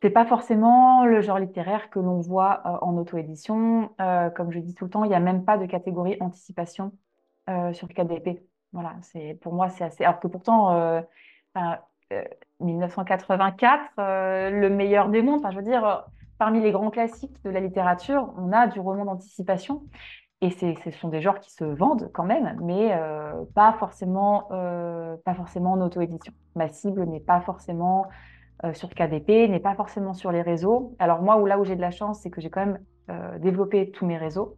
c'est 0.01 0.12
pas 0.12 0.25
forcément 0.25 1.06
le 1.06 1.22
genre 1.22 1.39
littéraire 1.39 1.89
que 1.89 2.00
l'on 2.00 2.20
voit 2.20 2.62
euh, 2.66 2.77
en 2.82 2.98
auto-édition. 2.98 3.92
Euh, 4.00 4.30
comme 4.30 4.51
je 4.51 4.60
dis 4.60 4.75
tout 4.75 4.86
le 4.86 4.92
temps, 4.92 5.04
il 5.04 5.10
n'y 5.10 5.16
a 5.16 5.20
même 5.20 5.44
pas 5.44 5.58
de 5.58 5.66
catégorie 5.66 6.18
anticipation 6.20 6.92
euh, 7.50 7.74
sur 7.74 7.88
KDP. 7.88 8.44
Voilà, 8.74 8.96
c'est 9.01 9.39
pour 9.42 9.54
moi 9.54 9.70
c'est 9.70 9.84
assez. 9.84 10.04
Alors 10.04 10.20
que 10.20 10.27
pourtant, 10.27 10.75
euh, 10.75 11.01
1984, 12.60 13.92
euh, 14.00 14.50
le 14.51 14.70
meilleur 14.70 15.10
des 15.10 15.22
mondes. 15.22 15.39
Enfin, 15.39 15.51
je 15.51 15.58
veux 15.58 15.63
dire, 15.63 16.06
parmi 16.38 16.62
les 16.62 16.72
grands 16.72 16.92
classiques 16.92 17.42
de 17.44 17.50
la 17.50 17.60
littérature, 17.60 18.34
on 18.38 18.51
a 18.51 18.68
du 18.68 18.80
roman 18.80 19.06
d'anticipation. 19.06 19.84
Et 20.42 20.51
ce 20.51 20.92
sont 20.92 21.08
des 21.08 21.22
genres 21.22 21.39
qui 21.39 21.51
se 21.51 21.63
vendent 21.63 22.12
quand 22.13 22.24
même, 22.24 22.60
mais 22.62 22.96
pas 23.56 23.74
forcément, 23.80 24.44
pas 25.25 25.34
forcément 25.34 25.72
en 25.72 25.82
auto-édition. 25.82 26.32
Ma 26.56 26.68
cible 26.68 27.06
n'est 27.06 27.20
pas 27.20 27.42
forcément 27.42 28.06
euh, 28.64 28.74
sur 28.74 28.90
KDP, 28.90 29.48
n'est 29.50 29.60
pas 29.60 29.76
forcément 29.76 30.16
sur 30.16 30.32
les 30.32 30.42
réseaux. 30.42 30.96
Alors 30.98 31.22
moi, 31.22 31.38
où, 31.38 31.46
là 31.46 31.60
où 31.60 31.64
j'ai 31.64 31.76
de 31.76 31.82
la 31.82 31.92
chance, 31.92 32.22
c'est 32.22 32.32
que 32.32 32.42
j'ai 32.42 32.50
quand 32.50 32.66
même 32.66 32.80
euh, 33.12 33.38
développé 33.38 33.92
tous 33.92 34.06
mes 34.08 34.18
réseaux. 34.18 34.58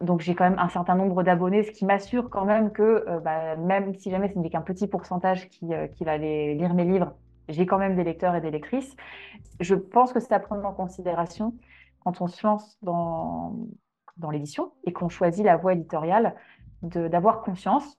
Donc 0.00 0.20
j'ai 0.20 0.34
quand 0.34 0.44
même 0.48 0.58
un 0.58 0.70
certain 0.70 0.94
nombre 0.94 1.22
d'abonnés, 1.22 1.62
ce 1.62 1.72
qui 1.72 1.84
m'assure 1.84 2.30
quand 2.30 2.46
même 2.46 2.72
que 2.72 3.04
euh, 3.06 3.20
bah, 3.20 3.56
même 3.56 3.94
si 3.96 4.10
jamais 4.10 4.30
ce 4.30 4.38
n'est 4.38 4.48
qu'un 4.48 4.62
petit 4.62 4.86
pourcentage 4.86 5.50
qui, 5.50 5.72
qui 5.92 6.04
va 6.04 6.12
aller 6.12 6.54
lire 6.54 6.72
mes 6.72 6.86
livres, 6.86 7.12
j'ai 7.50 7.66
quand 7.66 7.76
même 7.76 7.96
des 7.96 8.04
lecteurs 8.04 8.34
et 8.34 8.40
des 8.40 8.50
lectrices. 8.50 8.96
Je 9.60 9.74
pense 9.74 10.14
que 10.14 10.20
c'est 10.20 10.32
à 10.32 10.40
prendre 10.40 10.64
en 10.64 10.72
considération 10.72 11.54
quand 12.02 12.22
on 12.22 12.28
se 12.28 12.46
lance 12.46 12.78
dans, 12.80 13.56
dans 14.16 14.30
l'édition 14.30 14.72
et 14.84 14.92
qu'on 14.94 15.10
choisit 15.10 15.44
la 15.44 15.58
voie 15.58 15.74
éditoriale 15.74 16.34
d'avoir 16.82 17.42
conscience 17.42 17.98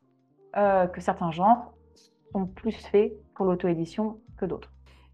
que 0.56 1.02
certains 1.02 1.30
genres 1.30 1.72
sont 2.32 2.48
plus 2.48 2.72
faits 2.72 3.14
pour 3.36 3.46
l'auto-édition 3.46 4.20
que 4.42 4.46
d'autres. 4.46 4.72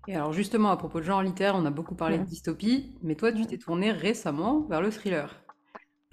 Et 0.08 0.16
alors 0.16 0.32
justement, 0.32 0.70
à 0.70 0.78
propos 0.78 1.00
de 1.00 1.06
genre 1.06 1.22
littéraire, 1.22 1.56
on 1.56 1.66
a 1.66 1.70
beaucoup 1.70 1.96
parlé 1.96 2.18
de 2.18 2.24
mmh. 2.24 2.28
dystopie, 2.28 2.96
mais 3.04 3.16
toi, 3.16 3.32
tu 3.32 3.42
mmh. 3.42 3.48
t'es 3.48 3.58
tournée 3.58 3.92
récemment 3.92 4.62
vers 4.70 4.82
le 4.82 4.90
thriller. 4.90 5.44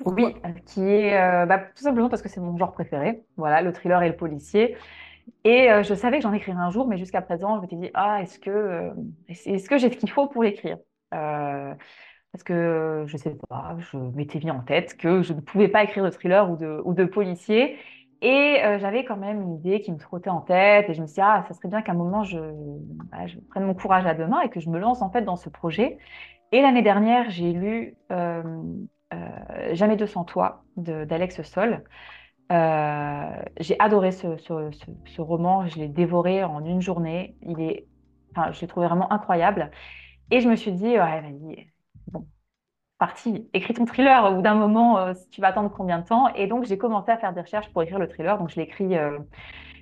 oui, 0.05 0.35
qui 0.67 0.81
est 0.83 1.17
euh, 1.17 1.47
bah, 1.47 1.59
tout 1.59 1.85
simplement 1.85 2.09
parce 2.09 2.21
que 2.21 2.29
c'est 2.29 2.41
mon 2.41 2.57
genre 2.59 2.73
préféré. 2.73 3.23
Voilà, 3.37 3.63
le 3.63 3.73
thriller 3.73 4.03
et 4.03 4.09
le 4.09 4.17
policier. 4.17 4.77
Et 5.45 5.71
euh, 5.71 5.83
je 5.83 5.95
savais 5.95 6.19
que 6.19 6.25
j'en 6.25 6.33
écrirais 6.33 6.59
un 6.59 6.71
jour, 6.71 6.89
mais 6.89 6.99
jusqu'à 6.99 7.23
présent, 7.23 7.57
je 7.57 7.63
m'étais 7.63 7.77
dit, 7.77 7.91
ah, 7.95 8.21
est-ce 8.21 8.39
que, 8.39 8.51
euh, 8.51 8.91
est-ce 9.29 9.69
que 9.69 9.79
j'ai 9.79 9.91
ce 9.91 9.97
qu'il 9.97 10.11
faut 10.11 10.27
pour 10.27 10.43
l'écrire 10.43 10.77
Parce 11.11 12.43
que 12.45 13.05
je 13.07 13.17
sais 13.17 13.37
pas, 13.49 13.77
je 13.79 13.97
m'étais 13.97 14.41
mis 14.41 14.51
en 14.51 14.61
tête 14.61 14.97
que 14.97 15.23
je 15.23 15.33
ne 15.33 15.41
pouvais 15.41 15.69
pas 15.69 15.85
écrire 15.85 16.05
de 16.05 16.11
thriller 16.11 16.51
ou 16.51 16.57
de, 16.57 16.83
ou 16.85 16.95
de 16.95 17.05
policier. 17.05 17.79
Et 18.23 18.63
euh, 18.65 18.79
j'avais 18.79 19.05
quand 19.05 19.17
même 19.17 19.43
une 19.43 19.55
idée 19.55 19.81
qui 19.81 19.93
me 19.93 19.99
trottait 19.99 20.31
en 20.31 20.41
tête 20.41 20.89
et 20.89 20.95
je 20.95 21.03
me 21.03 21.07
suis 21.07 21.15
dit, 21.15 21.21
ah, 21.21 21.45
ça 21.49 21.55
serait 21.55 21.69
bien 21.69 21.83
qu'à 21.83 21.93
un 21.93 21.95
moment, 21.95 22.25
je, 22.25 22.39
je, 23.27 23.39
prenne 23.51 23.65
mon 23.65 23.75
courage 23.75 24.07
à 24.07 24.15
deux 24.15 24.27
mains 24.27 24.41
et 24.41 24.49
que 24.49 24.61
je 24.61 24.71
me 24.71 24.79
lance 24.79 25.03
en 25.03 25.11
fait 25.11 25.23
dans 25.23 25.37
ce 25.37 25.49
projet. 25.49 25.99
Et 26.53 26.63
l'année 26.63 26.83
dernière, 26.83 27.31
j'ai 27.31 27.53
lu 27.53 27.97
euh, 28.13 28.43
euh, 29.13 29.75
Jamais 29.75 29.97
deux 29.97 30.07
sans 30.07 30.25
toi 30.25 30.65
d'Alex 30.77 31.43
Sol. 31.43 31.85
j'ai 32.51 33.77
adoré 33.79 34.13
ce, 34.13 35.21
roman, 35.21 35.67
je 35.67 35.79
l'ai 35.79 35.89
dévoré 35.89 36.45
en 36.45 36.65
une 36.65 36.81
journée. 36.81 37.37
Il 37.43 37.61
est, 37.61 37.87
enfin, 38.35 38.53
je 38.53 38.61
l'ai 38.61 38.67
trouvé 38.67 38.87
vraiment 38.87 39.13
incroyable. 39.13 39.71
Et 40.31 40.41
je 40.41 40.49
me 40.49 40.57
suis 40.57 40.73
dit, 40.73 40.89
ouais, 40.89 40.97
vas-y, 41.21 41.69
bon, 42.09 42.27
partie, 42.99 43.49
écris 43.55 43.75
ton 43.75 43.87
thriller 43.87 44.25
au 44.25 44.37
bout 44.37 44.43
d'un 44.43 44.55
moment, 44.55 44.99
euh, 44.99 45.15
tu 45.31 45.41
vas 45.41 45.49
attendre 45.49 45.71
combien 45.71 45.99
de 45.99 46.05
temps? 46.05 46.33
Et 46.35 46.47
donc, 46.47 46.65
j'ai 46.65 46.79
commencé 46.79 47.11
à 47.11 47.19
faire 47.19 47.33
des 47.33 47.41
recherches 47.41 47.69
pour 47.71 47.83
écrire 47.83 47.99
le 47.99 48.09
thriller. 48.09 48.39
Donc, 48.39 48.51
je 48.51 48.57
l'ai 48.57 48.63
écrit, 48.63 48.97
euh, 48.97 49.19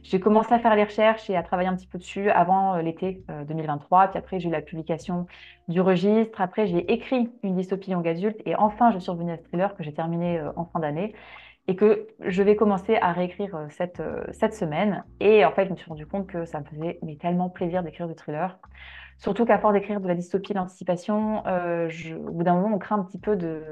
j'ai 0.02 0.18
commencé 0.18 0.52
à 0.52 0.58
faire 0.58 0.74
les 0.74 0.84
recherches 0.84 1.28
et 1.30 1.36
à 1.36 1.42
travailler 1.42 1.68
un 1.68 1.76
petit 1.76 1.86
peu 1.86 1.98
dessus 1.98 2.30
avant 2.30 2.74
euh, 2.74 2.82
l'été 2.82 3.24
2023. 3.48 4.08
Puis 4.08 4.18
après, 4.18 4.40
j'ai 4.40 4.48
eu 4.48 4.52
la 4.52 4.62
publication 4.62 5.26
du 5.68 5.80
registre. 5.80 6.40
Après, 6.40 6.66
j'ai 6.66 6.90
écrit 6.92 7.30
une 7.42 7.56
dystopie 7.56 7.90
young 7.90 8.06
adulte. 8.08 8.40
Et 8.46 8.56
enfin, 8.56 8.90
je 8.92 8.98
suis 8.98 9.10
revenue 9.10 9.32
à 9.32 9.36
ce 9.36 9.42
thriller 9.42 9.76
que 9.76 9.82
j'ai 9.82 9.94
terminé 9.94 10.42
en 10.56 10.64
fin 10.64 10.80
d'année 10.80 11.14
et 11.68 11.76
que 11.76 12.08
je 12.20 12.42
vais 12.42 12.56
commencer 12.56 12.96
à 12.96 13.12
réécrire 13.12 13.66
cette, 13.70 14.02
cette 14.32 14.54
semaine. 14.54 15.04
Et 15.20 15.44
en 15.44 15.52
fait, 15.52 15.66
je 15.66 15.70
me 15.70 15.76
suis 15.76 15.88
rendu 15.88 16.06
compte 16.06 16.26
que 16.26 16.44
ça 16.44 16.60
me 16.60 16.64
faisait 16.64 16.98
mais, 17.02 17.16
tellement 17.16 17.50
plaisir 17.50 17.82
d'écrire 17.82 18.08
du 18.08 18.14
thriller. 18.14 18.58
Surtout 19.18 19.44
qu'à 19.44 19.58
force 19.58 19.74
d'écrire 19.74 20.00
de 20.00 20.08
la 20.08 20.16
dystopie, 20.16 20.52
l'anticipation, 20.54 21.46
euh, 21.46 21.88
au 22.26 22.32
bout 22.32 22.42
d'un 22.42 22.54
moment, 22.54 22.74
on 22.74 22.78
craint 22.78 22.98
un 22.98 23.04
petit 23.04 23.20
peu 23.20 23.36
de, 23.36 23.62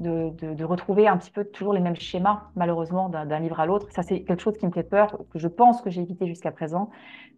de, 0.00 0.64
retrouver 0.64 1.06
un 1.08 1.16
petit 1.16 1.30
peu 1.30 1.44
toujours 1.44 1.74
les 1.74 1.80
mêmes 1.80 1.96
schémas, 1.96 2.44
malheureusement, 2.56 3.08
d'un 3.08 3.38
livre 3.38 3.60
à 3.60 3.66
l'autre. 3.66 3.86
Ça, 3.90 4.02
c'est 4.02 4.22
quelque 4.22 4.40
chose 4.40 4.56
qui 4.56 4.66
me 4.66 4.72
fait 4.72 4.82
peur, 4.82 5.18
que 5.30 5.38
je 5.38 5.48
pense 5.48 5.82
que 5.82 5.90
j'ai 5.90 6.00
évité 6.00 6.26
jusqu'à 6.26 6.50
présent. 6.50 6.90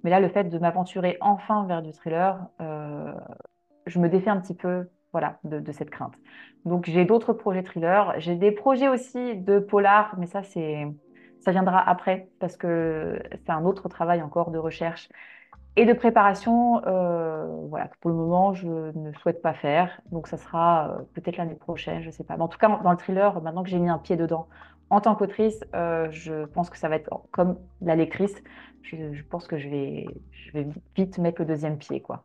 Mais 0.04 0.10
là, 0.10 0.20
le 0.20 0.28
fait 0.28 0.44
de 0.44 0.58
m'aventurer 0.58 1.16
enfin 1.20 1.66
vers 1.66 1.82
du 1.82 1.92
thriller, 1.92 2.38
euh, 2.60 3.12
je 3.86 3.98
me 3.98 4.08
défais 4.08 4.30
un 4.30 4.40
petit 4.40 4.54
peu 4.54 4.88
voilà, 5.12 5.38
de, 5.44 5.72
cette 5.72 5.90
crainte. 5.90 6.14
Donc, 6.64 6.86
j'ai 6.86 7.04
d'autres 7.04 7.32
projets 7.32 7.62
thriller. 7.62 8.14
J'ai 8.18 8.34
des 8.34 8.52
projets 8.52 8.88
aussi 8.88 9.36
de 9.36 9.58
polar, 9.58 10.14
mais 10.18 10.26
ça, 10.26 10.42
c'est 10.42 10.86
ça 11.40 11.50
viendra 11.50 11.80
après, 11.88 12.28
parce 12.38 12.56
que 12.56 13.20
c'est 13.32 13.50
un 13.50 13.64
autre 13.64 13.88
travail 13.88 14.22
encore 14.22 14.52
de 14.52 14.58
recherche 14.58 15.08
et 15.74 15.86
de 15.86 15.92
préparation, 15.94 16.82
euh, 16.86 17.46
voilà, 17.68 17.88
pour 18.00 18.10
le 18.10 18.16
moment, 18.16 18.52
je 18.52 18.68
ne 18.68 19.12
souhaite 19.14 19.40
pas 19.40 19.54
faire. 19.54 20.00
Donc, 20.10 20.26
ça 20.28 20.36
sera 20.36 20.90
euh, 20.90 21.02
peut-être 21.14 21.38
l'année 21.38 21.54
prochaine, 21.54 22.02
je 22.02 22.08
ne 22.08 22.12
sais 22.12 22.24
pas. 22.24 22.36
Mais 22.36 22.42
en 22.42 22.48
tout 22.48 22.58
cas, 22.58 22.68
dans 22.68 22.90
le 22.90 22.96
thriller, 22.98 23.40
maintenant 23.40 23.62
que 23.62 23.70
j'ai 23.70 23.78
mis 23.78 23.88
un 23.88 23.98
pied 23.98 24.16
dedans, 24.16 24.48
en 24.90 25.00
tant 25.00 25.14
qu'autrice, 25.14 25.64
euh, 25.74 26.08
je 26.10 26.44
pense 26.44 26.68
que 26.68 26.76
ça 26.76 26.90
va 26.90 26.96
être 26.96 27.08
comme 27.30 27.58
la 27.80 27.96
lectrice. 27.96 28.34
Je, 28.82 29.14
je 29.14 29.22
pense 29.24 29.46
que 29.46 29.56
je 29.56 29.68
vais, 29.68 30.06
je 30.32 30.52
vais 30.52 30.66
vite 30.94 31.16
mettre 31.18 31.40
le 31.40 31.46
deuxième 31.46 31.78
pied, 31.78 32.02
quoi. 32.02 32.24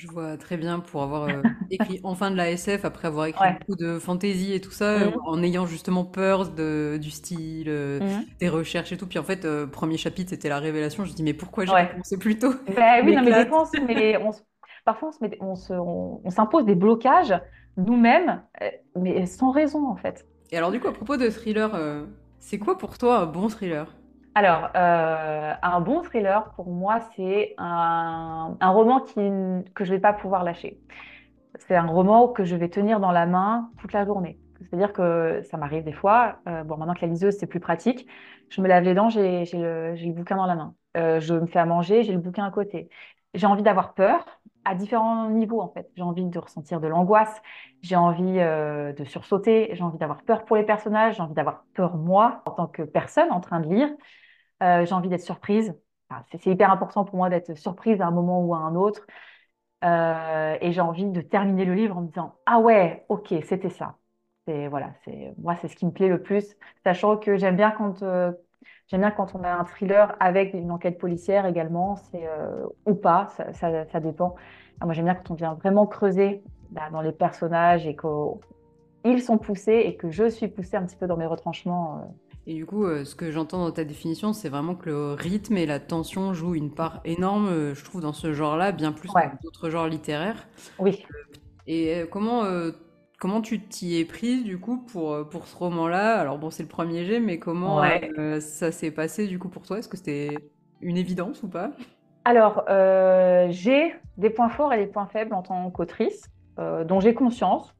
Je 0.00 0.06
vois 0.08 0.38
très 0.38 0.56
bien 0.56 0.80
pour 0.80 1.02
avoir 1.02 1.24
euh, 1.24 1.42
écrit 1.70 2.00
enfin 2.04 2.30
de 2.30 2.36
la 2.36 2.50
SF 2.50 2.86
après 2.86 3.08
avoir 3.08 3.26
écrit 3.26 3.52
beaucoup 3.60 3.76
de 3.76 3.98
fantasy 3.98 4.54
et 4.54 4.60
tout 4.62 4.70
ça, 4.70 4.98
mmh. 4.98 5.12
en 5.26 5.42
ayant 5.42 5.66
justement 5.66 6.06
peur 6.06 6.48
de, 6.48 6.98
du 6.98 7.10
style, 7.10 7.68
euh, 7.68 8.00
mmh. 8.00 8.24
des 8.40 8.48
recherches 8.48 8.92
et 8.92 8.96
tout. 8.96 9.06
Puis 9.06 9.18
en 9.18 9.24
fait, 9.24 9.44
euh, 9.44 9.66
premier 9.66 9.98
chapitre, 9.98 10.30
c'était 10.30 10.48
la 10.48 10.58
révélation. 10.58 11.04
Je 11.04 11.12
dis, 11.12 11.22
mais 11.22 11.34
pourquoi 11.34 11.66
j'ai 11.66 11.72
ouais. 11.74 11.90
commencé 11.90 12.18
plus 12.18 12.38
tôt? 12.38 12.54
Bah, 12.74 13.02
Oui, 13.04 13.14
non, 13.14 13.22
mais 13.22 13.42
je 13.44 13.46
pense, 13.46 13.72
mais 13.86 14.16
on, 14.16 14.30
parfois 14.86 15.10
on, 15.42 15.54
on, 15.70 16.20
on 16.24 16.30
s'impose 16.30 16.64
des 16.64 16.76
blocages 16.76 17.34
nous-mêmes, 17.76 18.42
mais 18.96 19.26
sans 19.26 19.50
raison 19.50 19.86
en 19.86 19.96
fait. 19.96 20.26
Et 20.50 20.56
alors, 20.56 20.70
du 20.70 20.80
coup, 20.80 20.88
à 20.88 20.94
propos 20.94 21.18
de 21.18 21.28
thriller, 21.28 21.78
c'est 22.38 22.58
quoi 22.58 22.78
pour 22.78 22.96
toi 22.96 23.18
un 23.18 23.26
bon 23.26 23.48
thriller? 23.48 23.94
Alors, 24.34 24.70
euh, 24.76 25.54
un 25.60 25.80
bon 25.80 26.02
thriller, 26.02 26.52
pour 26.54 26.68
moi, 26.70 27.00
c'est 27.16 27.54
un, 27.58 28.56
roman 28.60 29.00
qui, 29.00 29.14
que 29.74 29.84
je 29.84 29.90
ne 29.90 29.96
vais 29.96 30.00
pas 30.00 30.12
pouvoir 30.12 30.44
lâcher. 30.44 30.80
C'est 31.58 31.76
un 31.76 31.86
roman 31.86 32.28
que 32.28 32.44
je 32.44 32.56
vais 32.56 32.68
tenir 32.68 33.00
dans 33.00 33.12
la 33.12 33.26
main 33.26 33.70
toute 33.78 33.92
la 33.92 34.04
journée. 34.04 34.38
C'est-à-dire 34.60 34.92
que 34.92 35.42
ça 35.50 35.56
m'arrive 35.56 35.84
des 35.84 35.92
fois, 35.92 36.38
euh, 36.48 36.62
bon, 36.64 36.76
maintenant 36.76 36.94
que 36.94 37.00
la 37.02 37.08
liseuse, 37.08 37.36
c'est 37.38 37.46
plus 37.46 37.60
pratique, 37.60 38.06
je 38.50 38.60
me 38.60 38.68
lave 38.68 38.84
les 38.84 38.94
dents, 38.94 39.08
j'ai 39.08 39.44
le, 39.54 40.12
bouquin 40.12 40.36
dans 40.36 40.46
la 40.46 40.54
main. 40.54 40.74
Euh, 40.96 41.20
je 41.20 41.34
me 41.34 41.46
fais 41.46 41.58
à 41.58 41.66
manger, 41.66 42.02
j'ai 42.02 42.12
le 42.12 42.18
bouquin 42.18 42.44
à 42.44 42.50
côté. 42.50 42.88
J'ai 43.34 43.46
envie 43.46 43.62
d'avoir 43.62 43.94
peur 43.94 44.24
à 44.64 44.74
différents 44.74 45.30
niveaux, 45.30 45.60
en 45.60 45.68
fait. 45.68 45.90
J'ai 45.96 46.02
envie 46.02 46.26
de 46.26 46.38
ressentir 46.38 46.80
de 46.80 46.88
l'angoisse, 46.88 47.40
j'ai 47.82 47.96
envie 47.96 48.34
de 48.34 49.04
sursauter, 49.04 49.70
j'ai 49.72 49.82
envie 49.82 49.98
d'avoir 49.98 50.22
peur 50.22 50.44
pour 50.44 50.56
les 50.56 50.64
personnages, 50.64 51.16
j'ai 51.16 51.22
envie 51.22 51.34
d'avoir 51.34 51.64
peur 51.74 51.96
moi, 51.96 52.42
en 52.46 52.50
tant 52.52 52.66
que 52.66 52.82
personne 52.82 53.30
en 53.30 53.40
train 53.40 53.60
de 53.60 53.68
lire. 53.72 53.88
Euh, 54.62 54.84
j'ai 54.84 54.94
envie 54.94 55.08
d'être 55.08 55.22
surprise. 55.22 55.74
c'est 56.32 56.46
hyper 56.46 56.70
important 56.70 57.04
pour 57.04 57.16
moi 57.16 57.30
d'être 57.30 57.54
surprise 57.56 58.00
à 58.00 58.06
un 58.06 58.10
moment 58.10 58.42
ou 58.44 58.54
à 58.54 58.58
un 58.58 58.74
autre. 58.74 59.06
Euh, 59.84 60.58
et 60.60 60.72
j'ai 60.72 60.80
envie 60.80 61.06
de 61.06 61.20
terminer 61.22 61.64
le 61.64 61.74
livre 61.74 61.96
en 61.96 62.02
me 62.02 62.08
disant 62.08 62.36
ah 62.46 62.60
ouais, 62.60 63.06
ok, 63.08 63.34
c'était 63.44 63.70
ça. 63.70 63.98
C'est 64.46 64.68
voilà, 64.68 64.92
c'est 65.04 65.34
moi 65.38 65.56
c'est 65.56 65.68
ce 65.68 65.76
qui 65.76 65.86
me 65.86 65.92
plaît 65.92 66.08
le 66.08 66.22
plus, 66.22 66.56
sachant 66.84 67.16
que 67.16 67.36
j'aime 67.36 67.56
bien 67.56 67.70
quand 67.70 68.02
euh, 68.02 68.32
j'aime 68.90 69.00
bien 69.00 69.10
quand 69.10 69.34
on 69.34 69.42
a 69.44 69.50
un 69.50 69.64
thriller 69.64 70.16
avec 70.20 70.52
une 70.52 70.70
enquête 70.70 70.98
policière 70.98 71.46
également, 71.46 71.96
c'est 71.96 72.28
ou 72.86 72.94
pas, 72.94 73.28
ça, 73.52 73.84
ça, 73.86 74.00
dépend. 74.00 74.34
moi 74.82 74.92
j'aime 74.92 75.06
bien 75.06 75.14
quand 75.14 75.30
on 75.30 75.34
vient 75.34 75.54
vraiment 75.54 75.86
creuser 75.86 76.42
bah, 76.70 76.90
dans 76.92 77.00
les 77.00 77.12
personnages 77.12 77.86
et 77.86 77.96
qu'ils 77.96 79.22
sont 79.22 79.38
poussés 79.38 79.82
et 79.86 79.96
que 79.96 80.10
je 80.10 80.28
suis 80.28 80.48
poussée 80.48 80.76
un 80.76 80.84
petit 80.84 80.96
peu 80.96 81.06
dans 81.06 81.16
mes 81.16 81.26
retranchements 81.26 82.02
et 82.46 82.54
du 82.54 82.66
coup, 82.66 82.84
euh, 82.84 83.04
ce 83.04 83.14
que 83.14 83.30
j'entends 83.30 83.64
dans 83.64 83.70
ta 83.70 83.84
définition, 83.84 84.32
c'est 84.32 84.48
vraiment 84.48 84.74
que 84.74 84.88
le 84.88 85.12
rythme 85.12 85.56
et 85.56 85.66
la 85.66 85.78
tension 85.78 86.32
jouent 86.32 86.54
une 86.54 86.72
part 86.72 87.00
énorme, 87.04 87.48
euh, 87.48 87.74
je 87.74 87.84
trouve, 87.84 88.00
dans 88.00 88.12
ce 88.12 88.32
genre-là, 88.32 88.72
bien 88.72 88.92
plus 88.92 89.08
que 89.08 89.42
d'autres 89.42 89.70
genres 89.70 89.88
littéraires. 89.88 90.48
Oui. 90.78 91.04
Euh, 91.10 91.36
et 91.66 92.04
comment, 92.10 92.42
comment 93.20 93.40
tu 93.40 93.60
t'y 93.60 94.00
es 94.00 94.04
prise, 94.04 94.42
du 94.42 94.58
coup, 94.58 94.78
pour, 94.78 95.28
pour 95.28 95.46
ce 95.46 95.56
roman-là? 95.56 96.18
Alors, 96.18 96.38
bon, 96.38 96.50
c'est 96.50 96.64
le 96.64 96.68
premier 96.68 97.04
jet, 97.04 97.20
mais 97.20 97.38
comment 97.38 97.80
ça 98.40 98.72
s'est 98.72 98.90
passé, 98.90 99.28
du 99.28 99.38
coup, 99.38 99.48
pour 99.48 99.62
toi? 99.62 99.78
Est-ce 99.78 99.88
que 99.88 99.96
c'était 99.96 100.34
une 100.80 100.96
évidence 100.96 101.44
ou 101.44 101.48
pas? 101.48 101.70
Alors, 102.24 102.64
j'ai 103.50 103.94
des 104.16 104.30
points 104.30 104.48
forts 104.48 104.72
et 104.72 104.78
des 104.78 104.86
points 104.86 105.06
faibles 105.06 105.34
en 105.34 105.42
tant 105.42 105.70
qu'autrice, 105.70 106.28
dont 106.58 106.98
j'ai 106.98 107.14
conscience, 107.14 107.74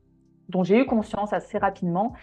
dont 0.49 0.63
j'ai 0.63 0.81
eu 0.81 0.87
conscience 0.87 1.33
assez 1.33 1.59
rapidement. 1.59 2.15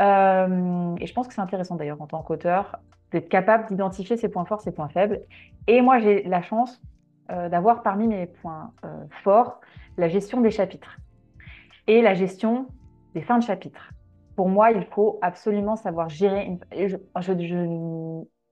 Euh, 0.00 0.94
et 1.00 1.06
je 1.06 1.12
pense 1.12 1.26
que 1.26 1.34
c'est 1.34 1.40
intéressant 1.40 1.74
d'ailleurs 1.74 2.00
en 2.00 2.06
tant 2.06 2.22
qu'auteur 2.22 2.76
d'être 3.10 3.28
capable 3.28 3.66
d'identifier 3.66 4.16
ses 4.16 4.28
points 4.28 4.44
forts, 4.44 4.60
ses 4.60 4.70
points 4.70 4.88
faibles. 4.88 5.20
Et 5.66 5.80
moi, 5.80 5.98
j'ai 5.98 6.22
la 6.22 6.40
chance 6.40 6.80
euh, 7.30 7.48
d'avoir 7.48 7.82
parmi 7.82 8.06
mes 8.06 8.26
points 8.26 8.72
euh, 8.84 8.88
forts 9.24 9.60
la 9.96 10.08
gestion 10.08 10.40
des 10.40 10.50
chapitres 10.50 10.96
et 11.88 12.00
la 12.00 12.14
gestion 12.14 12.68
des 13.14 13.22
fins 13.22 13.38
de 13.38 13.42
chapitres. 13.42 13.92
Pour 14.36 14.48
moi, 14.48 14.70
il 14.70 14.84
faut 14.84 15.18
absolument 15.20 15.74
savoir 15.74 16.08
gérer. 16.08 16.58
Je, 16.72 16.96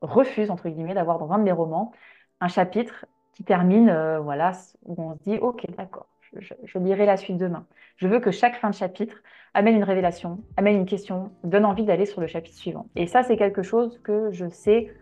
refuse, 0.03 0.51
entre 0.51 0.69
guillemets, 0.69 0.95
d'avoir 0.95 1.19
dans 1.19 1.31
un 1.31 1.39
de 1.39 1.45
mes 1.45 1.53
romans 1.53 1.93
un 2.41 2.49
chapitre 2.49 3.07
qui 3.35 3.45
termine, 3.45 4.19
voilà, 4.23 4.53
où 4.85 5.01
on 5.01 5.15
se 5.15 5.23
dit, 5.23 5.39
OK, 5.39 5.65
d'accord, 5.77 6.09
je, 6.39 6.79
lirai 6.79 7.07
la 7.07 7.17
suite 7.17 7.37
demain. 7.37 7.67
Je 7.97 8.09
veux 8.09 8.21
que 8.21 8.31
chaque 8.31 8.57
fin 8.57 8.71
de 8.71 8.75
chapitre 8.75 9.23
amène 9.55 9.77
une 9.77 9.85
révélation, 9.85 10.41
amène 10.57 10.77
une 10.77 10.87
question, 10.87 11.31
donne 11.45 11.65
envie 11.65 11.85
d'aller 11.85 12.07
sur 12.07 12.21
le 12.21 12.27
chapitre 12.27 12.57
suivant. 12.57 12.87
Et 12.95 13.07
ça, 13.07 13.23
c'est 13.23 13.37
quelque 13.37 13.63
chose 13.63 13.99
que 14.03 14.31
je 14.33 14.49
sais 14.49 14.93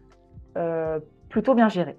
euh, 0.56 1.00
plutôt 1.28 1.54
bien 1.54 1.68
gérer. 1.68 1.96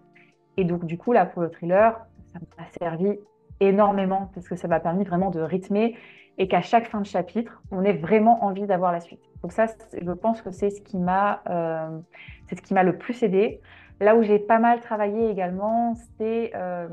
Et 0.57 0.63
donc, 0.63 0.85
du 0.85 0.97
coup, 0.97 1.11
là, 1.11 1.25
pour 1.25 1.41
le 1.41 1.49
thriller, 1.49 1.99
ça 2.33 2.39
m'a 2.57 2.65
servi 2.79 3.19
énormément 3.59 4.29
parce 4.33 4.47
que 4.47 4.55
ça 4.55 4.67
m'a 4.67 4.79
permis 4.79 5.03
vraiment 5.03 5.31
de 5.31 5.41
rythmer 5.41 5.97
et 6.37 6.47
qu'à 6.47 6.61
chaque 6.61 6.87
fin 6.87 7.01
de 7.01 7.05
chapitre, 7.05 7.61
on 7.71 7.83
ait 7.83 7.93
vraiment 7.93 8.43
envie 8.43 8.65
d'avoir 8.65 8.91
la 8.91 8.99
suite. 8.99 9.21
Donc 9.41 9.51
ça, 9.51 9.67
je 9.93 10.11
pense 10.11 10.41
que 10.41 10.51
c'est 10.51 10.69
ce 10.69 10.81
qui 10.81 10.97
m'a, 10.97 11.41
euh, 11.49 11.99
c'est 12.47 12.55
ce 12.55 12.61
qui 12.61 12.73
m'a 12.73 12.83
le 12.83 12.97
plus 12.97 13.23
aidé. 13.23 13.61
Là 13.99 14.15
où 14.15 14.23
j'ai 14.23 14.39
pas 14.39 14.59
mal 14.59 14.81
travaillé 14.81 15.29
également, 15.29 15.95
c'est 16.17 16.51
euh, 16.55 16.87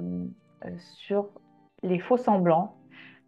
sur 0.79 1.29
les 1.83 1.99
faux 1.99 2.17
semblants 2.17 2.77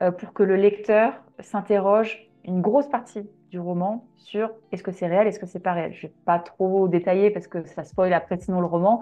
euh, 0.03 0.12
pour 0.12 0.33
que 0.33 0.42
le 0.42 0.57
lecteur 0.57 1.14
s'interroge 1.40 2.31
une 2.44 2.61
grosse 2.61 2.88
partie 2.88 3.29
du 3.50 3.59
roman 3.59 4.07
sur 4.16 4.50
est-ce 4.72 4.83
que 4.83 4.92
c'est 4.92 5.07
réel, 5.07 5.27
est-ce 5.27 5.38
que 5.38 5.46
c'est 5.46 5.61
pas 5.61 5.72
réel. 5.72 5.92
Je 5.92 6.07
vais 6.07 6.14
pas 6.24 6.38
trop 6.38 6.88
détailler 6.88 7.31
parce 7.31 7.48
que 7.48 7.64
ça 7.64 7.85
spoil 7.85 8.12
après 8.12 8.37
sinon 8.38 8.61
le 8.61 8.66
roman, 8.66 9.00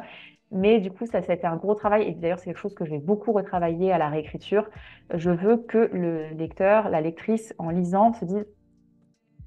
mais 0.52 0.80
du 0.80 0.90
coup, 0.90 1.06
ça, 1.06 1.18
a 1.18 1.32
été 1.32 1.46
un 1.46 1.56
gros 1.56 1.74
travail. 1.74 2.02
Et 2.02 2.12
d'ailleurs, 2.12 2.38
c'est 2.38 2.46
quelque 2.46 2.58
chose 2.58 2.74
que 2.74 2.84
je 2.84 2.90
vais 2.90 2.98
beaucoup 2.98 3.32
retravailler 3.32 3.90
à 3.90 3.98
la 3.98 4.08
réécriture. 4.08 4.68
Je 5.12 5.30
veux 5.30 5.56
que 5.56 5.90
le 5.92 6.28
lecteur, 6.34 6.90
la 6.90 7.00
lectrice, 7.00 7.54
en 7.58 7.70
lisant, 7.70 8.12
se 8.12 8.24
dise 8.24 8.46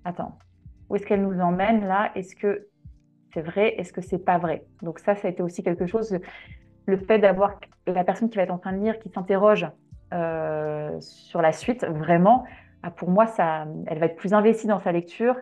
Attends, 0.04 0.38
où 0.90 0.96
est-ce 0.96 1.06
qu'elle 1.06 1.22
nous 1.22 1.40
emmène 1.40 1.86
là? 1.88 2.12
Est-ce 2.16 2.36
que 2.36 2.68
c'est 3.34 3.42
vrai? 3.42 3.76
Est-ce 3.78 3.94
que 3.94 4.02
c'est 4.02 4.20
pas 4.20 4.38
vrai? 4.40 4.66
Donc, 4.82 5.00
ça, 5.00 5.16
ça 5.16 5.28
a 5.28 5.32
été 5.32 5.44
aussi 5.44 5.64
quelque 5.64 5.86
chose. 5.86 6.18
Le 6.88 6.98
fait 6.98 7.20
d'avoir 7.20 7.60
la 7.86 8.04
personne 8.04 8.30
qui 8.30 8.38
va 8.38 8.44
être 8.44 8.52
en 8.52 8.58
train 8.58 8.74
de 8.74 8.80
lire, 8.80 8.98
qui 9.00 9.10
s'interroge 9.10 9.68
euh, 10.14 11.00
sur 11.00 11.42
la 11.42 11.52
suite, 11.52 11.86
vraiment, 11.86 12.46
ah, 12.82 12.92
pour 12.92 13.10
moi, 13.10 13.28
ça, 13.28 13.68
elle 13.88 14.00
va 14.00 14.08
être 14.08 14.16
plus 14.16 14.34
investie 14.34 14.68
dans 14.68 14.80
sa 14.80 14.92
lecture. 14.92 15.36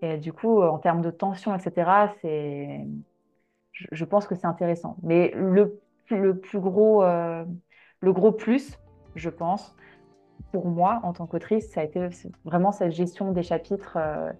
Et 0.00 0.16
du 0.16 0.32
coup, 0.32 0.62
en 0.62 0.78
termes 0.78 1.02
de 1.02 1.10
tension, 1.10 1.54
etc., 1.56 2.12
c'est 2.20 2.86
je, 3.92 4.04
pense 4.04 4.26
que 4.26 4.34
c'est 4.34 4.46
intéressant. 4.46 4.96
Mais 5.02 5.32
le, 5.34 5.80
le 6.10 6.38
plus 6.38 6.60
gros, 6.60 7.02
euh, 7.02 7.44
le 8.00 8.12
gros 8.12 8.32
plus, 8.32 8.78
je 9.14 9.30
pense, 9.30 9.74
pour 10.52 10.68
moi, 10.68 11.00
en 11.02 11.12
tant 11.12 11.26
qu'autrice, 11.26 11.70
ça 11.70 11.80
a 11.80 11.84
été 11.84 12.00
vraiment 12.44 12.72
cette 12.72 12.92
gestion 12.92 13.32
des 13.32 13.42
chapitres 13.42 13.96
euh, 13.96 14.30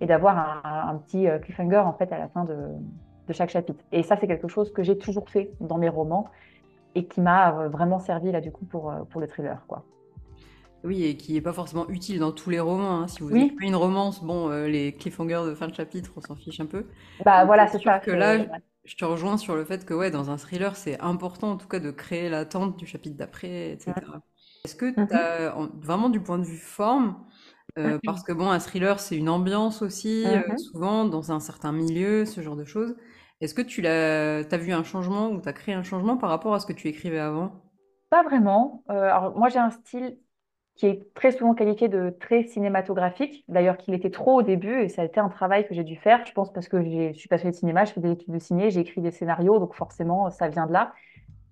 et 0.00 0.06
d'avoir 0.06 0.64
un, 0.64 0.96
petit 0.96 1.28
euh, 1.28 1.38
cliffhanger 1.38 1.78
en 1.78 1.92
fait 1.92 2.10
à 2.12 2.18
la 2.18 2.28
fin 2.28 2.44
de, 2.44 2.56
de 3.28 3.32
chaque 3.32 3.50
chapitre. 3.50 3.82
Et 3.92 4.02
ça, 4.02 4.16
c'est 4.16 4.26
quelque 4.26 4.48
chose 4.48 4.72
que 4.72 4.82
j'ai 4.82 4.98
toujours 4.98 5.28
fait 5.28 5.52
dans 5.60 5.78
mes 5.78 5.88
romans 5.88 6.28
et 6.94 7.06
qui 7.06 7.20
m'a 7.20 7.68
vraiment 7.68 8.00
servi 8.00 8.32
là 8.32 8.40
du 8.40 8.52
coup 8.52 8.66
pour, 8.66 8.92
pour 9.10 9.20
le 9.20 9.26
thriller, 9.26 9.64
quoi. 9.66 9.84
Oui, 10.84 11.04
et 11.04 11.16
qui 11.16 11.34
n'est 11.34 11.40
pas 11.40 11.52
forcément 11.52 11.88
utile 11.88 12.18
dans 12.18 12.32
tous 12.32 12.50
les 12.50 12.58
romans. 12.58 13.02
Hein. 13.02 13.06
Si 13.06 13.22
vous 13.22 13.30
écrivez 13.30 13.66
une 13.68 13.76
romance, 13.76 14.24
bon, 14.24 14.48
les 14.66 14.92
cliffhangers 14.92 15.42
de 15.46 15.54
fin 15.54 15.68
de 15.68 15.74
chapitre, 15.74 16.10
on 16.16 16.20
s'en 16.20 16.34
fiche 16.34 16.58
un 16.58 16.66
peu. 16.66 16.86
Bah 17.24 17.44
voilà, 17.44 17.68
c'est 17.68 17.78
sûr 17.78 18.00
que 18.00 18.10
là, 18.10 18.38
je 18.84 18.96
te 18.96 19.04
rejoins 19.04 19.36
sur 19.36 19.54
le 19.54 19.64
fait 19.64 19.84
que 19.84 19.94
ouais, 19.94 20.10
dans 20.10 20.30
un 20.30 20.36
thriller, 20.36 20.76
c'est 20.76 20.98
important 21.00 21.52
en 21.52 21.56
tout 21.56 21.68
cas 21.68 21.78
de 21.78 21.90
créer 21.90 22.28
l'attente 22.28 22.76
du 22.76 22.86
chapitre 22.86 23.16
d'après, 23.16 23.72
etc. 23.72 23.94
Est-ce 24.64 24.74
que 24.74 24.90
tu 24.90 25.14
as 25.14 25.56
vraiment 25.80 26.08
du 26.08 26.20
point 26.20 26.38
de 26.38 26.44
vue 26.44 26.58
forme, 26.58 27.16
euh, 27.78 27.98
parce 28.04 28.22
que 28.22 28.32
bon, 28.32 28.50
un 28.50 28.58
thriller, 28.58 29.00
c'est 29.00 29.16
une 29.16 29.28
ambiance 29.28 29.82
aussi, 29.82 30.26
euh, 30.26 30.56
souvent 30.56 31.04
dans 31.04 31.32
un 31.32 31.40
certain 31.40 31.72
milieu, 31.72 32.24
ce 32.24 32.40
genre 32.40 32.56
de 32.56 32.64
choses. 32.64 32.96
Est-ce 33.40 33.54
que 33.54 33.62
tu 33.62 33.86
as 33.86 34.58
vu 34.58 34.72
un 34.72 34.84
changement 34.84 35.30
ou 35.30 35.40
tu 35.40 35.48
as 35.48 35.52
créé 35.52 35.74
un 35.74 35.82
changement 35.82 36.16
par 36.16 36.30
rapport 36.30 36.54
à 36.54 36.60
ce 36.60 36.66
que 36.66 36.72
tu 36.72 36.88
écrivais 36.88 37.18
avant? 37.18 37.62
Pas 38.10 38.22
vraiment. 38.22 38.84
Euh, 38.90 38.94
alors 38.94 39.36
moi, 39.36 39.48
j'ai 39.48 39.58
un 39.58 39.70
style 39.70 40.18
qui 40.74 40.86
est 40.86 41.14
très 41.14 41.32
souvent 41.32 41.54
qualifié 41.54 41.88
de 41.88 42.14
très 42.18 42.44
cinématographique. 42.44 43.44
D'ailleurs, 43.48 43.76
qu'il 43.76 43.94
était 43.94 44.10
trop 44.10 44.40
au 44.40 44.42
début 44.42 44.82
et 44.82 44.88
ça 44.88 45.02
a 45.02 45.04
été 45.04 45.20
un 45.20 45.28
travail 45.28 45.66
que 45.66 45.74
j'ai 45.74 45.84
dû 45.84 45.96
faire. 45.96 46.24
Je 46.26 46.32
pense 46.32 46.52
parce 46.52 46.68
que 46.68 46.82
je 46.82 47.12
suis 47.18 47.28
passionnée 47.28 47.52
de 47.52 47.56
cinéma, 47.56 47.84
je 47.84 47.92
fais 47.92 48.00
des 48.00 48.12
études 48.12 48.32
de 48.32 48.38
ciné, 48.38 48.70
j'ai 48.70 48.80
écrit 48.80 49.00
des 49.00 49.10
scénarios, 49.10 49.58
donc 49.58 49.74
forcément, 49.74 50.30
ça 50.30 50.48
vient 50.48 50.66
de 50.66 50.72
là. 50.72 50.92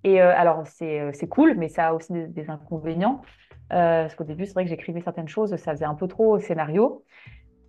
Et 0.04 0.22
euh, 0.22 0.35
alors, 0.35 0.64
euh, 0.83 1.11
c'est 1.12 1.28
cool, 1.28 1.54
mais 1.56 1.68
ça 1.68 1.88
a 1.88 1.94
aussi 1.94 2.12
des, 2.12 2.50
inconvénients. 2.50 3.20
Euh, 3.72 4.02
parce 4.02 4.14
qu'au 4.14 4.24
début, 4.24 4.46
c'est 4.46 4.54
vrai 4.54 4.64
que 4.64 4.70
j'écrivais 4.70 5.00
certaines 5.00 5.28
choses, 5.28 5.54
ça 5.56 5.72
faisait 5.72 5.85
un 5.85 5.94
peu 5.94 6.09
trop 6.09 6.37
au 6.37 6.38
scénario. 6.40 7.04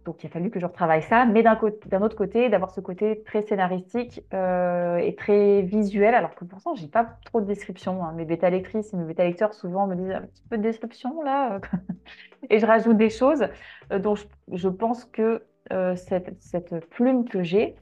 Donc 0.06 0.24
il 0.24 0.28
a 0.28 0.30
fallu 0.30 0.50
que 0.50 0.60
je 0.60 0.66
retravaille 0.66 1.04
ça, 1.04 1.26
mais 1.26 1.44
d'un 1.44 2.02
autre 2.02 2.16
côté, 2.16 2.50
d'avoir 2.50 2.72
ce 2.72 2.82
côté 2.82 3.22
très 3.24 3.44
scénaristique 3.44 4.24
euh, 4.34 4.98
et 4.98 5.16
très 5.16 5.62
visuel, 5.62 6.16
alors 6.16 6.34
que 6.34 6.44
pourtant 6.44 6.74
j'ai 6.74 6.88
pas 6.88 7.18
trop 7.26 7.40
de 7.40 7.46
description. 7.46 8.04
Hein. 8.04 8.14
Mes 8.14 8.26
bêta 8.26 8.50
lectrices 8.50 8.94
et 8.94 8.98
mes 8.98 9.06
bêta 9.06 9.24
lecteurs 9.24 9.54
souvent 9.54 9.86
me 9.86 9.96
disent 9.96 10.12
un 10.12 10.22
petit 10.22 10.44
peu 10.50 10.58
de 10.58 10.64
description 10.64 11.22
là, 11.22 11.60
et 12.50 12.60
je 12.60 12.66
rajoute 12.66 12.98
des 12.98 13.10
choses. 13.10 13.48
Euh, 13.92 14.00
donc 14.00 14.20
je, 14.52 14.70
pense 14.70 15.06
que 15.06 15.44
euh, 15.72 15.96
cette, 15.96 16.90
plume 16.90 17.28
que 17.28 17.44
j'ai, 17.44 17.76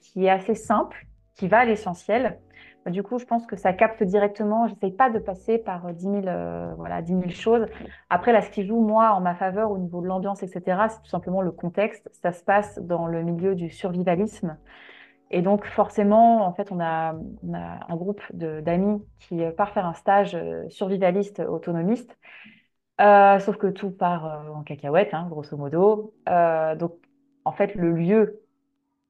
qui 0.00 0.26
est 0.26 0.30
assez 0.30 0.54
simple, 0.54 1.06
qui 1.34 1.48
va 1.48 1.58
à 1.58 1.64
l'essentiel, 1.64 2.38
du 2.86 3.02
coup, 3.02 3.18
je 3.18 3.24
pense 3.24 3.46
que 3.46 3.56
ça 3.56 3.72
capte 3.72 4.02
directement. 4.02 4.66
Je 4.66 4.74
n'essaye 4.74 4.92
pas 4.92 5.10
de 5.10 5.18
passer 5.18 5.58
par 5.58 5.92
10 5.92 6.02
000, 6.02 6.14
euh, 6.26 6.72
voilà, 6.76 7.02
10 7.02 7.12
000 7.12 7.28
choses. 7.30 7.66
Après, 8.10 8.32
là, 8.32 8.42
ce 8.42 8.50
qui 8.50 8.66
joue, 8.66 8.80
moi, 8.80 9.12
en 9.12 9.20
ma 9.20 9.34
faveur 9.34 9.70
au 9.70 9.78
niveau 9.78 10.00
de 10.00 10.06
l'ambiance, 10.06 10.42
etc., 10.42 10.88
c'est 10.88 11.02
tout 11.02 11.08
simplement 11.08 11.42
le 11.42 11.50
contexte. 11.50 12.08
Ça 12.12 12.32
se 12.32 12.42
passe 12.42 12.78
dans 12.78 13.06
le 13.06 13.22
milieu 13.22 13.54
du 13.54 13.70
survivalisme. 13.70 14.56
Et 15.30 15.42
donc, 15.42 15.66
forcément, 15.66 16.46
en 16.46 16.54
fait, 16.54 16.72
on 16.72 16.80
a, 16.80 17.14
un 17.52 17.96
groupe 17.96 18.22
d'amis 18.32 19.02
qui 19.18 19.42
part 19.56 19.72
faire 19.72 19.86
un 19.86 19.94
stage 19.94 20.34
euh, 20.34 20.68
survivaliste 20.70 21.40
autonomiste. 21.40 22.16
Euh, 23.00 23.38
sauf 23.38 23.56
que 23.58 23.68
tout 23.68 23.90
part 23.90 24.44
en 24.54 24.62
cacahuète, 24.62 25.14
hein, 25.14 25.26
grosso 25.28 25.56
modo. 25.56 26.14
donc, 26.26 26.92
en 27.44 27.52
fait, 27.52 27.74
le 27.74 27.92
lieu, 27.92 28.40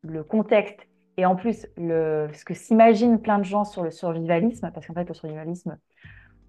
le 0.03 0.23
contexte 0.23 0.88
et 1.19 1.27
en 1.27 1.35
plus, 1.35 1.67
ce 1.77 2.45
que 2.45 2.55
s'imaginent 2.55 3.21
plein 3.21 3.39
de 3.39 3.45
gens 3.45 3.65
sur 3.65 3.83
le 3.83 3.91
survivalisme, 3.91 4.71
parce 4.73 4.87
qu'en 4.87 4.95
fait, 4.95 5.09
le 5.09 5.15
survivalisme, 5.15 5.77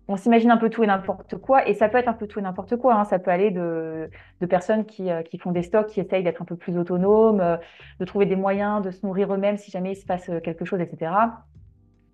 on 0.08 0.16
s'imagine 0.16 0.52
un 0.52 0.58
peu 0.58 0.70
tout 0.70 0.84
et 0.84 0.88
n'importe 0.88 1.38
quoi, 1.38 1.68
et 1.68 1.74
ça 1.74 1.90
peut 1.90 1.98
être 1.98 2.08
un 2.08 2.14
peu 2.14 2.28
tout 2.28 2.38
et 2.38 2.44
n'importe 2.44 2.76
quoi. 2.78 2.94
Hein. 2.94 3.04
Ça 3.04 3.18
peut 3.18 3.32
aller 3.32 3.50
de, 3.50 4.12
de 4.42 4.46
personnes 4.46 4.86
qui, 4.86 5.10
euh, 5.10 5.24
qui, 5.24 5.40
font 5.40 5.52
des 5.52 5.64
stocks, 5.64 5.88
qui 5.88 6.00
essayent 6.00 6.24
d'être 6.24 6.44
un 6.44 6.46
peu 6.46 6.56
plus 6.56 6.78
autonomes, 6.78 7.42
euh, 7.42 7.58
de 8.00 8.06
trouver 8.06 8.28
des 8.28 8.36
moyens 8.36 8.84
de 8.84 8.92
se 8.92 9.04
nourrir 9.04 9.34
eux-mêmes 9.34 9.58
si 9.58 9.72
jamais 9.72 9.94
il 9.94 9.96
se 9.96 10.06
passe 10.06 10.30
euh, 10.30 10.40
quelque 10.40 10.66
chose, 10.66 10.82
etc. 10.82 11.12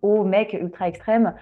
Aux 0.02 0.24
mecs 0.24 0.54
ultra 0.54 0.88
extrêmes 0.88 1.34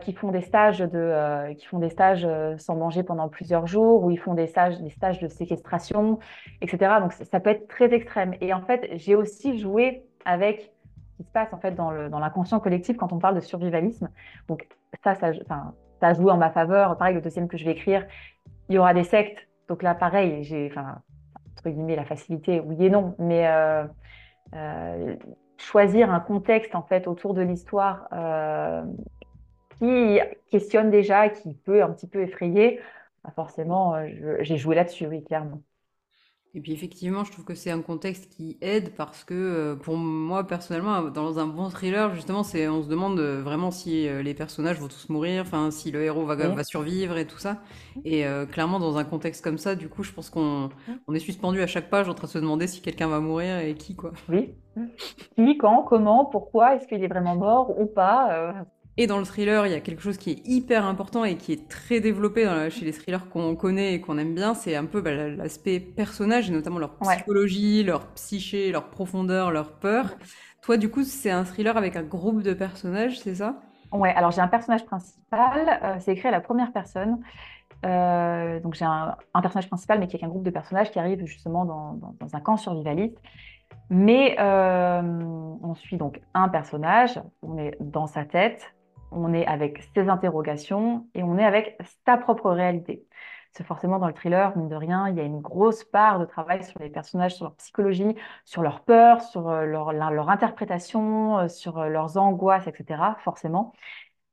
qui 0.00 0.12
font 0.14 0.32
des 0.32 0.40
stages 0.40 0.80
de, 0.80 1.54
qui 1.54 1.64
font 1.66 1.78
des 1.78 1.90
stages 1.90 2.26
sans 2.56 2.74
manger 2.74 3.04
pendant 3.04 3.28
plusieurs 3.28 3.68
jours, 3.68 4.02
ou 4.02 4.10
ils 4.10 4.18
font 4.18 4.34
des 4.34 4.48
stages, 4.48 4.80
des 4.80 4.90
stages 4.90 5.20
de 5.20 5.28
séquestration, 5.28 6.18
etc. 6.60 6.94
Donc 7.00 7.12
ça 7.12 7.38
peut 7.38 7.50
être 7.50 7.68
très 7.68 7.94
extrême. 7.94 8.34
Et 8.40 8.52
en 8.52 8.62
fait, 8.62 8.90
j'ai 8.94 9.14
aussi 9.14 9.60
joué 9.60 10.09
avec 10.24 10.72
ce 11.12 11.16
qui 11.16 11.24
se 11.24 11.32
passe 11.32 11.52
en 11.52 11.58
fait 11.58 11.72
dans 11.72 11.90
l'inconscient 11.90 12.60
collectif 12.60 12.96
quand 12.96 13.12
on 13.12 13.18
parle 13.18 13.34
de 13.34 13.40
survivalisme. 13.40 14.10
Donc 14.48 14.68
ça, 15.04 15.14
ça, 15.14 15.30
enfin, 15.44 15.74
ça 16.00 16.08
a 16.08 16.14
joué 16.14 16.32
en 16.32 16.36
ma 16.36 16.50
faveur. 16.50 16.96
Pareil, 16.96 17.14
le 17.14 17.20
deuxième 17.20 17.48
que 17.48 17.56
je 17.56 17.64
vais 17.64 17.72
écrire, 17.72 18.06
il 18.68 18.74
y 18.74 18.78
aura 18.78 18.94
des 18.94 19.04
sectes. 19.04 19.46
Donc 19.68 19.82
là, 19.82 19.94
pareil, 19.94 20.42
j'ai, 20.42 20.68
enfin, 20.70 21.00
entre 21.52 21.70
guillemets, 21.70 21.96
la 21.96 22.04
facilité, 22.04 22.60
oui 22.60 22.86
et 22.86 22.90
non, 22.90 23.14
mais 23.18 23.46
euh, 23.46 23.84
euh, 24.54 25.16
choisir 25.58 26.12
un 26.12 26.20
contexte 26.20 26.74
en 26.74 26.82
fait 26.82 27.06
autour 27.06 27.34
de 27.34 27.42
l'histoire 27.42 28.08
euh, 28.12 28.82
qui 29.78 30.18
questionne 30.50 30.90
déjà, 30.90 31.28
qui 31.28 31.54
peut 31.54 31.82
un 31.82 31.90
petit 31.90 32.08
peu 32.08 32.22
effrayer, 32.22 32.80
bah, 33.22 33.30
forcément, 33.34 33.94
j'ai 34.40 34.56
joué 34.56 34.74
là-dessus, 34.74 35.06
oui, 35.06 35.22
clairement. 35.22 35.62
Et 36.52 36.60
puis 36.60 36.72
effectivement, 36.72 37.22
je 37.22 37.30
trouve 37.30 37.44
que 37.44 37.54
c'est 37.54 37.70
un 37.70 37.80
contexte 37.80 38.28
qui 38.28 38.58
aide 38.60 38.92
parce 38.96 39.22
que 39.22 39.34
euh, 39.34 39.76
pour 39.76 39.96
moi 39.96 40.44
personnellement, 40.44 41.02
dans 41.02 41.38
un 41.38 41.46
bon 41.46 41.68
thriller, 41.68 42.12
justement, 42.14 42.42
c'est 42.42 42.66
on 42.66 42.82
se 42.82 42.88
demande 42.88 43.20
euh, 43.20 43.40
vraiment 43.40 43.70
si 43.70 44.08
euh, 44.08 44.20
les 44.22 44.34
personnages 44.34 44.80
vont 44.80 44.88
tous 44.88 45.08
mourir, 45.10 45.42
enfin 45.42 45.70
si 45.70 45.92
le 45.92 46.02
héros 46.02 46.24
va, 46.24 46.34
va 46.34 46.64
survivre 46.64 47.16
et 47.18 47.26
tout 47.26 47.38
ça. 47.38 47.58
Et 48.04 48.24
clairement, 48.50 48.78
dans 48.78 48.96
un 48.96 49.04
contexte 49.04 49.44
comme 49.44 49.58
ça, 49.58 49.74
du 49.74 49.88
coup, 49.88 50.02
je 50.02 50.12
pense 50.12 50.30
qu'on 50.30 50.70
on 51.06 51.14
est 51.14 51.20
suspendu 51.20 51.60
à 51.60 51.66
chaque 51.66 51.90
page 51.90 52.08
en 52.08 52.14
train 52.14 52.26
de 52.26 52.32
se 52.32 52.38
demander 52.38 52.66
si 52.66 52.80
quelqu'un 52.80 53.08
va 53.08 53.20
mourir 53.20 53.58
et 53.58 53.74
qui 53.74 53.94
quoi. 53.94 54.12
Oui. 54.28 54.54
Qui, 55.36 55.56
quand, 55.58 55.82
comment, 55.82 56.24
pourquoi, 56.24 56.76
est-ce 56.76 56.86
qu'il 56.86 57.02
est 57.04 57.08
vraiment 57.08 57.36
mort 57.36 57.78
ou 57.78 57.86
pas 57.86 58.54
et 58.96 59.06
dans 59.06 59.18
le 59.18 59.24
thriller, 59.24 59.66
il 59.66 59.72
y 59.72 59.76
a 59.76 59.80
quelque 59.80 60.02
chose 60.02 60.18
qui 60.18 60.30
est 60.30 60.42
hyper 60.46 60.84
important 60.84 61.24
et 61.24 61.36
qui 61.36 61.52
est 61.52 61.68
très 61.68 62.00
développé 62.00 62.44
chez 62.70 62.84
les 62.84 62.92
thrillers 62.92 63.28
qu'on 63.28 63.56
connaît 63.56 63.94
et 63.94 64.00
qu'on 64.00 64.18
aime 64.18 64.34
bien, 64.34 64.54
c'est 64.54 64.76
un 64.76 64.84
peu 64.84 65.00
bah, 65.00 65.12
l'aspect 65.12 65.80
personnage, 65.80 66.50
et 66.50 66.52
notamment 66.52 66.78
leur 66.78 66.96
psychologie, 66.98 67.82
leur 67.82 68.06
psyché, 68.08 68.72
leur 68.72 68.90
profondeur, 68.90 69.50
leur 69.50 69.72
peur. 69.72 70.16
Toi, 70.62 70.76
du 70.76 70.90
coup, 70.90 71.04
c'est 71.04 71.30
un 71.30 71.44
thriller 71.44 71.76
avec 71.76 71.96
un 71.96 72.02
groupe 72.02 72.42
de 72.42 72.52
personnages, 72.52 73.20
c'est 73.20 73.36
ça? 73.36 73.62
Ouais, 73.92 74.12
alors 74.14 74.30
j'ai 74.30 74.40
un 74.40 74.48
personnage 74.48 74.84
principal, 74.84 75.80
euh, 75.82 75.96
c'est 75.98 76.12
écrit 76.12 76.28
à 76.28 76.30
la 76.30 76.40
première 76.40 76.72
personne. 76.72 77.20
Euh, 77.86 78.60
donc 78.60 78.74
j'ai 78.74 78.84
un, 78.84 79.16
personnage 79.40 79.68
principal, 79.68 79.98
mais 79.98 80.06
qui 80.06 80.16
est 80.16 80.24
un 80.24 80.28
groupe 80.28 80.44
de 80.44 80.50
personnages 80.50 80.90
qui 80.90 80.98
arrivent 80.98 81.24
justement 81.24 81.64
dans, 81.64 81.98
un 82.32 82.40
camp 82.40 82.56
survivaliste. 82.56 83.18
Mais 83.88 84.36
euh, 84.38 85.02
on 85.02 85.74
suit 85.74 85.96
donc 85.96 86.20
un 86.34 86.48
personnage, 86.48 87.20
on 87.42 87.58
est 87.58 87.76
dans 87.80 88.06
sa 88.06 88.24
tête, 88.24 88.74
on 89.10 89.32
est 89.34 89.46
avec 89.46 89.82
ses 89.94 90.08
interrogations 90.08 91.08
et 91.14 91.22
on 91.22 91.38
est 91.38 91.44
avec 91.44 91.78
sa 92.06 92.16
propre 92.16 92.50
réalité. 92.50 93.06
C'est 93.52 93.64
forcément 93.64 93.98
dans 93.98 94.06
le 94.06 94.14
thriller, 94.14 94.56
mine 94.56 94.68
de 94.68 94.76
rien, 94.76 95.08
il 95.08 95.16
y 95.16 95.20
a 95.20 95.24
une 95.24 95.40
grosse 95.40 95.82
part 95.84 96.20
de 96.20 96.24
travail 96.24 96.62
sur 96.64 96.78
les 96.80 96.88
personnages, 96.88 97.34
sur 97.34 97.46
leur 97.46 97.56
psychologie, 97.56 98.14
sur 98.44 98.62
leur 98.62 98.84
peur, 98.84 99.22
sur 99.22 99.48
euh, 99.48 99.64
leur, 99.64 99.92
leur 99.92 100.30
interprétation, 100.30 101.38
euh, 101.38 101.48
sur 101.48 101.78
euh, 101.78 101.88
leurs 101.88 102.16
angoisses, 102.16 102.68
etc. 102.68 103.16
Forcément. 103.24 103.72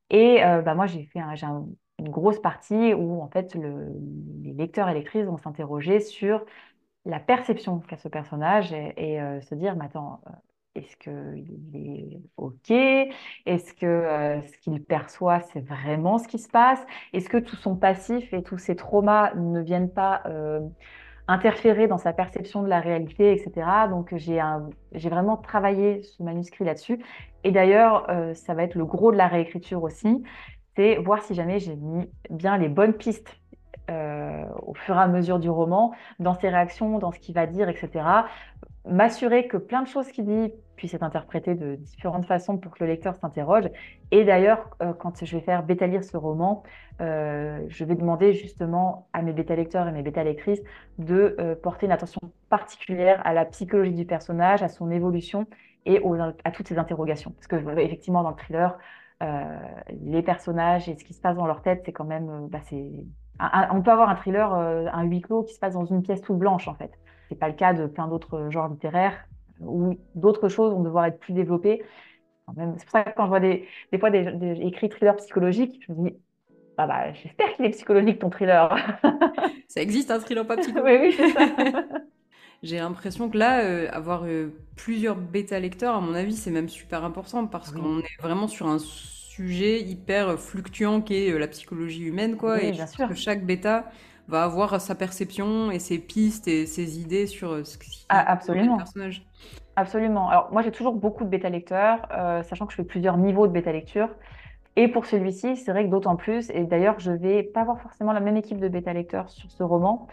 Et 0.10 0.42
bah, 0.64 0.74
moi, 0.76 0.86
j'ai 0.88 1.04
fait 1.06 1.20
une 1.20 2.10
grosse 2.10 2.40
partie 2.40 2.94
où 2.94 3.22
en 3.22 3.28
fait 3.30 3.56
les 3.56 4.54
lecteurs 4.54 4.88
et 4.90 4.94
lectrices 4.94 5.26
vont 5.26 5.38
s'interroger 5.38 6.00
sur 6.00 6.46
la 7.06 7.20
perception 7.20 7.80
qu'a 7.80 7.98
ce 7.98 8.08
personnage 8.08 8.72
et, 8.74 9.20
se 9.42 9.56
dire, 9.56 9.76
mais 9.76 9.86
attends, 9.86 10.22
est-ce 10.78 10.96
qu'il 10.98 11.46
est 11.74 12.22
OK? 12.38 12.72
Est-ce 12.72 13.74
que 13.74 13.86
euh, 13.86 14.42
ce 14.42 14.58
qu'il 14.60 14.84
perçoit, 14.84 15.42
c'est 15.42 15.60
vraiment 15.60 16.18
ce 16.18 16.28
qui 16.28 16.40
se 16.40 16.50
passe? 16.50 16.80
Est-ce 17.14 17.30
que 17.30 17.38
tout 17.38 17.56
son 17.56 17.76
passif 17.76 18.34
et 18.34 18.44
tous 18.44 18.58
ses 18.58 18.76
traumas 18.76 19.34
ne 19.36 19.62
viennent 19.62 19.92
pas 19.92 20.22
euh, 20.28 20.60
interférer 21.28 21.88
dans 21.88 21.98
sa 21.98 22.14
perception 22.14 22.62
de 22.62 22.68
la 22.68 22.80
réalité, 22.80 23.34
etc. 23.34 23.68
Donc 23.90 24.16
j'ai 24.16 25.10
vraiment 25.10 25.38
travaillé 25.38 26.04
ce 26.04 26.22
manuscrit 26.24 26.64
là-dessus. 26.64 27.04
Et 27.44 27.52
d'ailleurs, 27.52 28.10
euh, 28.10 28.34
ça 28.34 28.54
va 28.54 28.64
être 28.64 28.76
le 28.76 28.86
gros 28.86 29.12
de 29.12 29.18
la 29.18 29.28
réécriture 29.28 29.84
aussi, 29.84 30.24
c'est 30.76 30.98
voir 30.98 31.24
si 31.24 31.34
jamais 31.34 31.60
j'ai 31.60 31.76
mis 31.76 32.08
bien 32.30 32.58
les 32.58 32.70
bonnes 32.70 32.94
pistes 32.94 33.36
au 33.90 34.74
fur 34.74 34.98
et 34.98 35.00
à 35.00 35.08
mesure 35.08 35.40
du 35.40 35.50
roman, 35.50 35.94
dans 36.20 36.34
ses 36.34 36.50
réactions, 36.50 37.00
dans 37.00 37.14
ce 37.14 37.20
qu'il 37.20 37.34
va 37.34 37.48
dire, 37.48 37.70
etc. 37.70 38.04
M'assurer 38.90 39.48
que 39.48 39.58
plein 39.58 39.82
de 39.82 39.88
choses 39.88 40.08
qu'il 40.12 40.26
dit 40.26 40.54
puissent 40.76 40.94
être 40.94 41.04
interprétées 41.04 41.56
de 41.56 41.76
différentes 41.76 42.26
façons 42.26 42.58
pour 42.58 42.72
que 42.74 42.84
le 42.84 42.90
lecteur 42.92 43.16
s'interroge. 43.16 43.66
Et 44.12 44.24
d'ailleurs, 44.24 44.70
euh, 44.82 44.94
quand 44.94 45.24
je 45.24 45.36
vais 45.36 45.42
faire 45.42 45.64
bêta-lire 45.64 46.04
ce 46.04 46.16
roman, 46.18 46.64
euh, 47.02 47.60
je 47.68 47.84
vais 47.84 47.96
demander 47.96 48.34
justement 48.34 49.08
à 49.14 49.22
mes 49.22 49.34
bêta-lecteurs 49.34 49.88
et 49.88 49.92
mes 49.92 50.04
bêta-lectrices 50.04 50.62
de 51.00 51.58
porter 51.62 51.88
une 51.88 51.92
attention 51.92 52.22
particulière 52.50 53.22
à 53.26 53.34
la 53.34 53.46
psychologie 53.46 53.94
du 53.94 54.06
personnage, 54.06 54.64
à 54.64 54.68
son 54.68 54.92
évolution 54.92 55.48
et 55.86 56.02
à 56.44 56.52
toutes 56.52 56.68
ses 56.68 56.78
interrogations. 56.78 57.32
Parce 57.32 57.48
que 57.48 57.80
effectivement, 57.80 58.24
dans 58.24 58.32
le 58.32 58.36
thriller, 58.36 58.78
les 60.02 60.22
personnages 60.22 60.90
et 60.90 60.96
ce 60.96 61.04
qui 61.04 61.14
se 61.14 61.22
passe 61.22 61.36
dans 61.36 61.48
leur 61.48 61.62
tête, 61.62 61.82
c'est 61.86 61.94
quand 61.94 62.06
même, 62.06 62.48
bah, 62.50 62.60
c'est 62.64 62.92
on 63.40 63.82
peut 63.82 63.92
avoir 63.92 64.10
un 64.10 64.16
thriller, 64.16 64.54
euh, 64.54 64.86
un 64.92 65.04
huis 65.04 65.22
clos 65.22 65.44
qui 65.44 65.54
se 65.54 65.60
passe 65.60 65.74
dans 65.74 65.86
une 65.86 66.02
pièce 66.02 66.22
toute 66.22 66.38
blanche 66.38 66.68
en 66.68 66.76
fait. 66.76 66.92
C'est 67.30 67.36
pas 67.36 67.48
le 67.48 67.56
cas 67.56 67.74
de 67.74 67.88
plein 67.88 68.08
d'autres 68.08 68.50
genres 68.50 68.70
littéraires 68.70 69.26
où 69.60 69.98
d'autres 70.16 70.50
choses 70.50 70.72
vont 70.72 70.84
devoir 70.84 71.06
être 71.06 71.20
plus 71.20 71.34
développées. 71.34 71.84
C'est 72.56 72.86
pour 72.86 72.92
ça 72.92 73.04
que 73.04 73.16
quand 73.16 73.26
je 73.26 73.30
vois 73.30 73.40
des, 73.40 73.68
fois 74.00 74.10
des, 74.10 74.62
écrits 74.62 74.90
thrillers 74.90 75.18
psychologiques, 75.18 75.84
je 75.88 75.94
me 75.94 76.10
dis 76.10 76.16
ah 76.78 76.88
bah, 76.88 77.12
j'espère 77.14 77.54
qu'il 77.56 77.66
est 77.66 77.72
psychologique 77.72 78.20
ton 78.20 78.30
thriller. 78.30 78.76
ça 79.68 79.82
existe 79.82 80.12
un 80.12 80.20
thriller 80.20 80.46
pas 80.46 80.58
psychologique. 80.58 81.20
oui, 81.20 81.26
oui, 81.26 81.34
c'est 81.34 81.34
ça. 81.34 81.84
J'ai 82.64 82.78
l'impression 82.78 83.30
que 83.30 83.38
là, 83.38 83.64
euh, 83.64 83.88
avoir 83.92 84.24
euh, 84.26 84.50
plusieurs 84.76 85.16
bêta 85.16 85.60
lecteurs, 85.60 85.96
à 85.96 86.02
mon 86.02 86.14
avis, 86.16 86.36
c'est 86.36 86.52
même 86.52 86.70
super 86.70 87.04
important 87.04 87.46
parce 87.46 87.72
qu'on 87.72 88.00
est 88.00 88.22
vraiment 88.22 88.48
sur 88.48 88.68
un 88.68 88.80
sujet 88.80 89.82
hyper 89.82 90.40
fluctuant 90.40 91.02
qui 91.02 91.16
est 91.16 91.32
euh, 91.32 91.38
la 91.38 91.48
psychologie 91.48 92.04
humaine, 92.04 92.36
quoi. 92.36 92.62
et 92.62 92.72
bien 92.72 92.88
sûr. 92.88 93.08
que 93.08 93.14
chaque 93.14 93.46
bêta 93.46 93.92
va 94.28 94.44
avoir 94.44 94.80
sa 94.82 94.96
perception 94.96 95.72
et 95.72 95.80
ses 95.80 96.00
pistes 96.00 96.48
et 96.48 96.66
ses 96.66 97.00
idées 97.00 97.28
sur 97.28 97.52
euh, 97.52 97.64
ce 97.64 97.78
qui 97.78 98.06
ah, 98.10 98.30
absolument. 98.32 98.74
le 98.74 98.78
personnage. 98.78 99.26
Absolument. 99.76 100.30
Alors 100.30 100.50
moi 100.52 100.62
j'ai 100.62 100.72
toujours 100.72 100.94
beaucoup 100.94 101.24
de 101.24 101.30
bêta 101.30 101.50
lecteurs, 101.50 102.08
euh, 102.12 102.44
sachant 102.44 102.66
que 102.66 102.72
je 102.72 102.78
fais 102.78 102.84
plusieurs 102.84 103.18
niveaux 103.18 103.48
de 103.48 103.52
bêta 103.52 103.72
lecture. 103.72 104.10
Et 104.76 104.88
pour 104.88 105.06
celui-ci, 105.06 105.56
c'est 105.56 105.72
vrai 105.72 105.86
que 105.86 105.90
d'autant 105.90 106.16
plus. 106.16 106.52
Et 106.52 106.64
d'ailleurs, 106.64 107.00
je 107.00 107.12
vais 107.12 107.42
pas 107.42 107.62
avoir 107.62 107.82
forcément 107.82 108.14
la 108.14 108.20
même 108.20 108.38
équipe 108.38 108.60
de 108.60 108.68
bêta 108.68 108.94
lecteurs 108.94 109.30
sur 109.30 109.50
ce 109.52 109.64
roman 109.64 110.08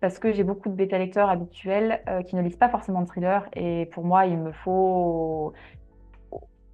parce 0.00 0.18
que 0.18 0.32
j'ai 0.32 0.44
beaucoup 0.44 0.68
de 0.68 0.74
bêta 0.74 0.98
lecteurs 0.98 1.30
habituels 1.30 2.00
qui 2.28 2.36
ne 2.36 2.42
lisent 2.42 2.56
pas 2.58 2.68
forcément 2.68 3.00
de 3.00 3.06
thriller. 3.06 3.48
Et 3.56 3.86
pour 3.86 4.04
moi, 4.04 4.26
il 4.26 4.38
me 4.38 4.52
faut 4.52 5.52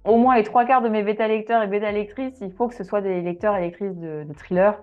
au 0.03 0.17
moins 0.17 0.35
les 0.35 0.43
trois 0.43 0.65
quarts 0.65 0.81
de 0.81 0.89
mes 0.89 1.03
bêta-lecteurs 1.03 1.61
et 1.63 1.67
bêta-lectrices, 1.67 2.39
il 2.41 2.51
faut 2.51 2.67
que 2.67 2.75
ce 2.75 2.83
soit 2.83 3.01
des 3.01 3.21
lecteurs 3.21 3.55
et 3.55 3.61
lectrices 3.61 3.95
de, 3.95 4.23
de 4.23 4.33
thrillers 4.33 4.79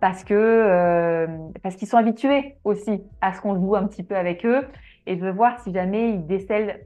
parce 0.00 0.24
que 0.24 0.34
euh, 0.34 1.26
parce 1.62 1.76
qu'ils 1.76 1.88
sont 1.88 1.96
habitués 1.96 2.56
aussi 2.64 3.02
à 3.20 3.32
ce 3.32 3.40
qu'on 3.40 3.54
joue 3.54 3.76
un 3.76 3.86
petit 3.86 4.02
peu 4.02 4.16
avec 4.16 4.44
eux. 4.44 4.66
Et 5.06 5.16
je 5.16 5.24
veux 5.24 5.30
voir 5.30 5.58
si 5.60 5.72
jamais 5.72 6.10
ils 6.10 6.26
décèlent 6.26 6.84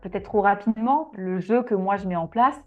peut-être 0.00 0.24
trop 0.24 0.40
rapidement 0.40 1.10
le 1.14 1.38
jeu 1.40 1.62
que 1.62 1.74
moi 1.74 1.96
je 1.96 2.06
mets 2.06 2.16
en 2.16 2.26
place 2.26 2.58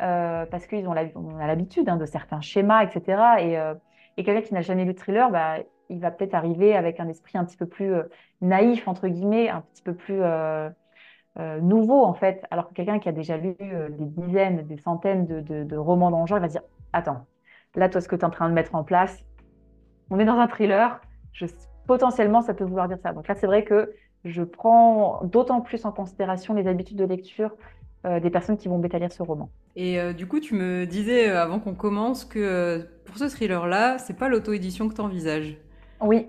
euh, 0.00 0.46
parce 0.46 0.66
qu'ils 0.66 0.86
ont 0.88 0.94
on 1.14 1.38
a 1.38 1.46
l'habitude 1.46 1.88
hein, 1.88 1.96
de 1.96 2.06
certains 2.06 2.40
schémas 2.40 2.84
etc 2.84 3.02
et, 3.38 3.58
euh, 3.58 3.74
et 4.16 4.24
quelqu'un 4.24 4.42
qui 4.42 4.54
n'a 4.54 4.60
jamais 4.60 4.84
lu 4.84 4.92
de 4.92 4.98
thriller 4.98 5.30
bah, 5.30 5.56
il 5.88 6.00
va 6.00 6.10
peut-être 6.10 6.34
arriver 6.34 6.76
avec 6.76 7.00
un 7.00 7.08
esprit 7.08 7.38
un 7.38 7.44
petit 7.44 7.56
peu 7.56 7.66
plus 7.66 7.94
naïf 8.42 8.88
entre 8.88 9.08
guillemets 9.08 9.48
un 9.48 9.62
petit 9.72 9.82
peu 9.82 9.94
plus 9.94 10.20
nouveau 11.62 12.04
en 12.04 12.12
fait, 12.12 12.44
alors 12.50 12.68
que 12.68 12.74
quelqu'un 12.74 12.98
qui 12.98 13.08
a 13.08 13.12
déjà 13.12 13.38
lu 13.38 13.54
des 13.54 14.04
dizaines, 14.04 14.66
des 14.66 14.76
centaines 14.76 15.26
de, 15.26 15.76
romans 15.76 16.10
dans 16.10 16.20
le 16.20 16.26
genre, 16.26 16.38
il 16.38 16.42
va 16.42 16.48
dire 16.48 16.62
Attends, 16.92 17.26
là, 17.74 17.88
toi, 17.88 18.00
ce 18.00 18.08
que 18.08 18.16
tu 18.16 18.22
es 18.22 18.24
en 18.24 18.30
train 18.30 18.48
de 18.48 18.54
mettre 18.54 18.74
en 18.74 18.84
place, 18.84 19.24
on 20.10 20.18
est 20.18 20.24
dans 20.24 20.38
un 20.38 20.48
thriller, 20.48 21.00
je, 21.32 21.46
potentiellement, 21.86 22.42
ça 22.42 22.54
peut 22.54 22.64
vouloir 22.64 22.88
dire 22.88 22.98
ça. 23.02 23.12
Donc 23.12 23.28
là, 23.28 23.34
c'est 23.34 23.46
vrai 23.46 23.64
que 23.64 23.92
je 24.24 24.42
prends 24.42 25.22
d'autant 25.24 25.60
plus 25.60 25.84
en 25.84 25.92
considération 25.92 26.54
les 26.54 26.66
habitudes 26.66 26.96
de 26.98 27.04
lecture 27.04 27.50
euh, 28.04 28.20
des 28.20 28.30
personnes 28.30 28.56
qui 28.56 28.68
vont 28.68 28.78
bêta 28.78 28.98
lire 28.98 29.12
ce 29.12 29.22
roman. 29.22 29.50
Et 29.74 30.12
du 30.12 30.28
coup, 30.28 30.38
tu 30.38 30.54
me 30.54 30.84
disais 30.84 31.30
avant 31.30 31.58
qu'on 31.58 31.74
commence 31.74 32.26
que 32.26 32.86
pour 33.06 33.16
ce 33.16 33.24
thriller-là, 33.24 33.96
c'est 33.98 34.16
pas 34.16 34.28
l'auto-édition 34.28 34.88
que 34.88 34.94
tu 34.94 35.00
envisages. 35.00 35.56
Oui, 36.00 36.28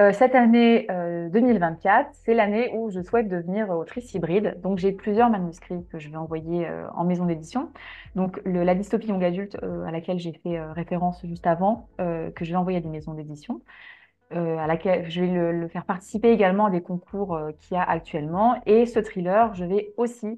euh, 0.00 0.12
cette 0.14 0.34
année 0.34 0.86
2024, 0.88 2.06
euh, 2.06 2.10
c'est 2.24 2.32
l'année 2.32 2.70
où 2.74 2.90
je 2.90 3.02
souhaite 3.02 3.28
devenir 3.28 3.68
autrice 3.68 4.14
hybride. 4.14 4.58
Donc, 4.62 4.78
j'ai 4.78 4.92
plusieurs 4.92 5.28
manuscrits 5.28 5.84
que 5.92 5.98
je 5.98 6.08
vais 6.08 6.16
envoyer 6.16 6.66
euh, 6.66 6.88
en 6.94 7.04
maison 7.04 7.26
d'édition. 7.26 7.70
Donc, 8.14 8.40
la 8.46 8.74
dystopie 8.74 9.08
young 9.08 9.22
adulte 9.22 9.58
à 9.62 9.90
laquelle 9.90 10.18
j'ai 10.18 10.32
fait 10.32 10.58
référence 10.72 11.24
juste 11.26 11.46
avant, 11.46 11.88
que 11.98 12.44
je 12.44 12.50
vais 12.50 12.56
envoyer 12.56 12.78
à 12.78 12.80
des 12.80 12.88
maisons 12.88 13.14
d'édition. 13.14 13.60
à 14.30 14.66
laquelle 14.66 15.10
je 15.10 15.20
vais 15.20 15.52
le, 15.52 15.68
faire 15.68 15.84
participer 15.84 16.30
également 16.30 16.66
à 16.66 16.70
des 16.70 16.82
concours 16.82 17.38
qu'il 17.58 17.76
y 17.76 17.80
a 17.80 17.82
actuellement. 17.82 18.60
Et 18.66 18.86
ce 18.86 19.00
thriller, 19.00 19.54
je 19.54 19.64
vais 19.64 19.92
aussi 19.96 20.36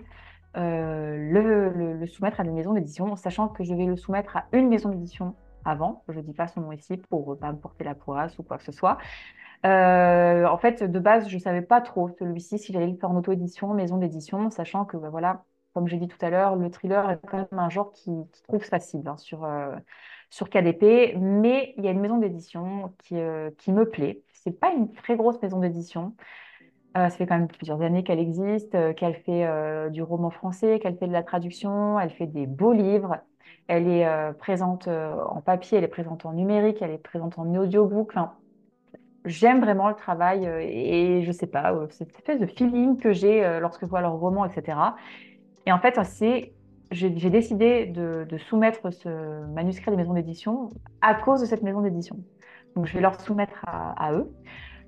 le, 0.54 1.70
le, 1.70 2.06
soumettre 2.06 2.40
à 2.40 2.44
des 2.44 2.50
maisons 2.50 2.74
d'édition, 2.74 3.16
sachant 3.16 3.48
que 3.48 3.64
je 3.64 3.74
vais 3.74 3.86
le 3.86 3.96
soumettre 3.96 4.36
à 4.36 4.44
une 4.52 4.68
maison 4.68 4.90
d'édition 4.90 5.34
avant. 5.64 6.02
Je 6.08 6.18
ne 6.18 6.22
dis 6.22 6.34
pas 6.34 6.48
son 6.48 6.60
nom 6.60 6.72
ici 6.72 6.96
pour 6.96 7.30
ne 7.30 7.34
pas 7.36 7.52
me 7.52 7.58
porter 7.58 7.84
la 7.84 7.94
poisse 7.94 8.38
ou 8.38 8.42
quoi 8.42 8.58
que 8.58 8.64
ce 8.64 8.72
soit. 8.72 8.98
Euh, 9.64 10.44
en 10.46 10.58
fait, 10.58 10.82
de 10.82 10.98
base, 10.98 11.28
je 11.28 11.36
ne 11.36 11.40
savais 11.40 11.62
pas 11.62 11.80
trop 11.80 12.08
celui-ci 12.18 12.58
si 12.58 12.72
j'allais 12.72 12.88
le 12.88 12.96
faire 12.96 13.10
en 13.10 13.16
auto-édition, 13.16 13.72
maison 13.74 13.96
d'édition, 13.96 14.50
sachant 14.50 14.84
que, 14.84 14.96
bah, 14.96 15.08
voilà, 15.08 15.44
comme 15.72 15.86
j'ai 15.86 15.98
dit 15.98 16.08
tout 16.08 16.18
à 16.20 16.30
l'heure, 16.30 16.56
le 16.56 16.70
thriller 16.70 17.10
est 17.10 17.20
quand 17.28 17.36
même 17.38 17.58
un 17.58 17.70
genre 17.70 17.92
qui, 17.92 18.10
trouve 18.48 18.64
facile 18.64 19.06
hein, 19.06 19.16
sur, 19.16 19.44
euh, 19.44 19.76
sur 20.30 20.50
KDP, 20.50 21.16
mais 21.16 21.74
il 21.76 21.84
y 21.84 21.88
a 21.88 21.92
une 21.92 22.00
maison 22.00 22.18
d'édition 22.18 22.92
qui, 22.98 23.16
euh, 23.16 23.50
qui 23.58 23.72
me 23.72 23.88
plaît. 23.88 24.22
C'est 24.32 24.58
pas 24.58 24.72
une 24.72 24.92
très 24.92 25.16
grosse 25.16 25.40
maison 25.40 25.60
d'édition. 25.60 26.16
ça 26.94 27.10
fait 27.10 27.26
quand 27.26 27.38
même 27.38 27.48
plusieurs 27.48 27.82
années 27.82 28.02
qu'elle 28.02 28.18
existe, 28.18 28.72
qu'elle 28.96 29.14
fait 29.14 29.90
du 29.90 30.02
roman 30.02 30.30
français, 30.30 30.80
qu'elle 30.80 30.96
fait 30.98 31.06
de 31.06 31.12
la 31.12 31.22
traduction, 31.22 31.98
elle 32.00 32.10
fait 32.10 32.26
des 32.26 32.46
beaux 32.46 32.72
livres. 32.72 33.18
Elle 33.68 33.88
est 33.88 34.32
présente 34.38 34.88
en 34.88 35.40
papier, 35.40 35.78
elle 35.78 35.84
est 35.84 35.88
présente 35.88 36.26
en 36.26 36.32
numérique, 36.32 36.82
elle 36.82 36.90
est 36.90 36.98
présente 36.98 37.38
en 37.38 37.46
audiobook. 37.54 38.12
J'aime 39.24 39.60
vraiment 39.60 39.88
le 39.88 39.94
travail 39.94 40.46
euh, 40.46 40.60
et 40.60 41.22
je 41.22 41.32
sais 41.32 41.46
pas, 41.46 41.72
euh, 41.72 41.86
cette 41.90 42.14
espèce 42.14 42.40
de 42.40 42.46
feeling 42.46 42.98
que 42.98 43.12
j'ai 43.12 43.44
euh, 43.44 43.60
lorsque 43.60 43.82
je 43.82 43.86
vois 43.86 44.00
leurs 44.00 44.18
romans, 44.18 44.44
etc. 44.44 44.78
Et 45.66 45.72
en 45.72 45.78
fait, 45.78 45.98
c'est 46.04 46.52
j'ai 46.90 47.08
décidé 47.08 47.86
de, 47.86 48.26
soumettre 48.36 48.92
ce 48.92 49.46
manuscrit 49.46 49.90
des 49.90 49.96
maisons 49.96 50.12
d'édition 50.12 50.68
à 51.00 51.14
cause 51.14 51.40
de 51.40 51.46
cette 51.46 51.62
maison 51.62 51.80
d'édition. 51.80 52.18
Donc, 52.76 52.84
je 52.84 52.92
vais 52.92 53.00
leur 53.00 53.18
soumettre 53.18 53.64
à, 53.66 54.12
eux 54.12 54.30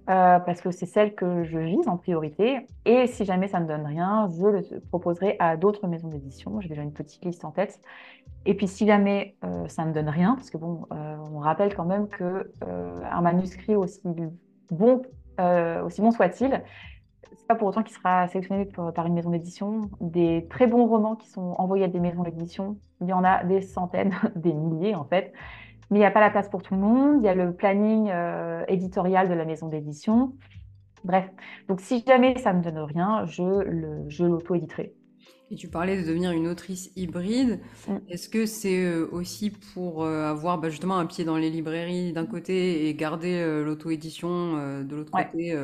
parce 0.06 0.60
que 0.60 0.70
c'est 0.70 0.84
celle 0.84 1.14
que 1.14 1.44
je 1.44 1.58
vise 1.58 1.88
en 1.88 1.96
priorité. 1.96 2.66
Et 2.84 3.06
si 3.06 3.24
jamais 3.24 3.48
ça 3.48 3.58
ne 3.58 3.66
donne 3.66 3.86
rien, 3.86 4.28
je 4.38 4.46
le 4.46 4.80
proposerai 4.90 5.36
à 5.38 5.56
d'autres 5.56 5.86
maisons 5.86 6.08
d'édition. 6.08 6.60
J'ai 6.60 6.68
déjà 6.68 6.82
une 6.82 6.92
petite 6.92 7.24
liste 7.24 7.42
en 7.46 7.52
tête. 7.52 7.80
Et 8.46 8.54
puis, 8.54 8.68
si 8.68 8.86
jamais 8.86 9.36
ça 9.68 9.84
ne 9.84 9.92
donne 9.92 10.08
rien, 10.08 10.34
parce 10.34 10.50
que 10.50 10.58
bon, 10.58 10.86
on 10.90 11.38
rappelle 11.38 11.74
quand 11.74 11.84
même 11.84 12.08
que 12.08 12.52
un 12.60 13.20
manuscrit 13.20 13.74
aussi 13.74 14.02
bon, 14.70 15.02
aussi 15.84 16.00
bon 16.00 16.10
soit-il, 16.10 16.62
c'est 17.36 17.46
pas 17.48 17.54
pour 17.54 17.68
autant 17.68 17.82
qu'il 17.82 17.94
sera 17.94 18.28
sélectionné 18.28 18.66
par 18.94 19.06
une 19.06 19.14
maison 19.14 19.30
d'édition. 19.30 19.82
Des 20.00 20.46
très 20.50 20.66
bons 20.66 20.86
romans 20.86 21.16
qui 21.16 21.28
sont 21.28 21.54
envoyés 21.58 21.84
à 21.84 21.88
des 21.88 22.00
maisons 22.00 22.22
d'édition, 22.22 22.78
il 23.00 23.08
y 23.08 23.12
en 23.12 23.24
a 23.24 23.44
des 23.44 23.60
centaines, 23.60 24.14
des 24.36 24.52
milliers 24.52 24.94
en 24.94 25.04
fait. 25.04 25.32
Mais 25.90 25.98
il 25.98 26.00
n'y 26.00 26.06
a 26.06 26.10
pas 26.10 26.20
la 26.20 26.30
place 26.30 26.48
pour 26.48 26.62
tout 26.62 26.74
le 26.74 26.80
monde. 26.80 27.16
Il 27.22 27.24
y 27.24 27.28
a 27.28 27.34
le 27.34 27.54
planning 27.54 28.10
éditorial 28.68 29.28
de 29.28 29.34
la 29.34 29.44
maison 29.44 29.68
d'édition. 29.68 30.34
Bref, 31.04 31.30
donc 31.68 31.80
si 31.80 32.02
jamais 32.06 32.38
ça 32.38 32.52
ne 32.52 32.58
me 32.58 32.64
donne 32.64 32.78
rien, 32.78 33.26
je 33.26 34.24
l'auto-éditerai. 34.24 34.94
Et 35.50 35.56
tu 35.56 35.68
parlais 35.68 36.00
de 36.00 36.06
devenir 36.06 36.30
une 36.30 36.48
autrice 36.48 36.90
hybride. 36.96 37.60
Mm. 37.86 37.96
Est-ce 38.08 38.28
que 38.28 38.46
c'est 38.46 38.84
euh, 38.84 39.08
aussi 39.12 39.50
pour 39.50 40.02
euh, 40.02 40.24
avoir 40.24 40.58
bah, 40.58 40.70
justement 40.70 40.96
un 40.96 41.06
pied 41.06 41.24
dans 41.24 41.36
les 41.36 41.50
librairies 41.50 42.12
d'un 42.12 42.26
côté 42.26 42.88
et 42.88 42.94
garder 42.94 43.40
euh, 43.40 43.64
l'auto-édition 43.64 44.82
de 44.82 44.96
l'autre 44.96 45.10
côté 45.10 45.56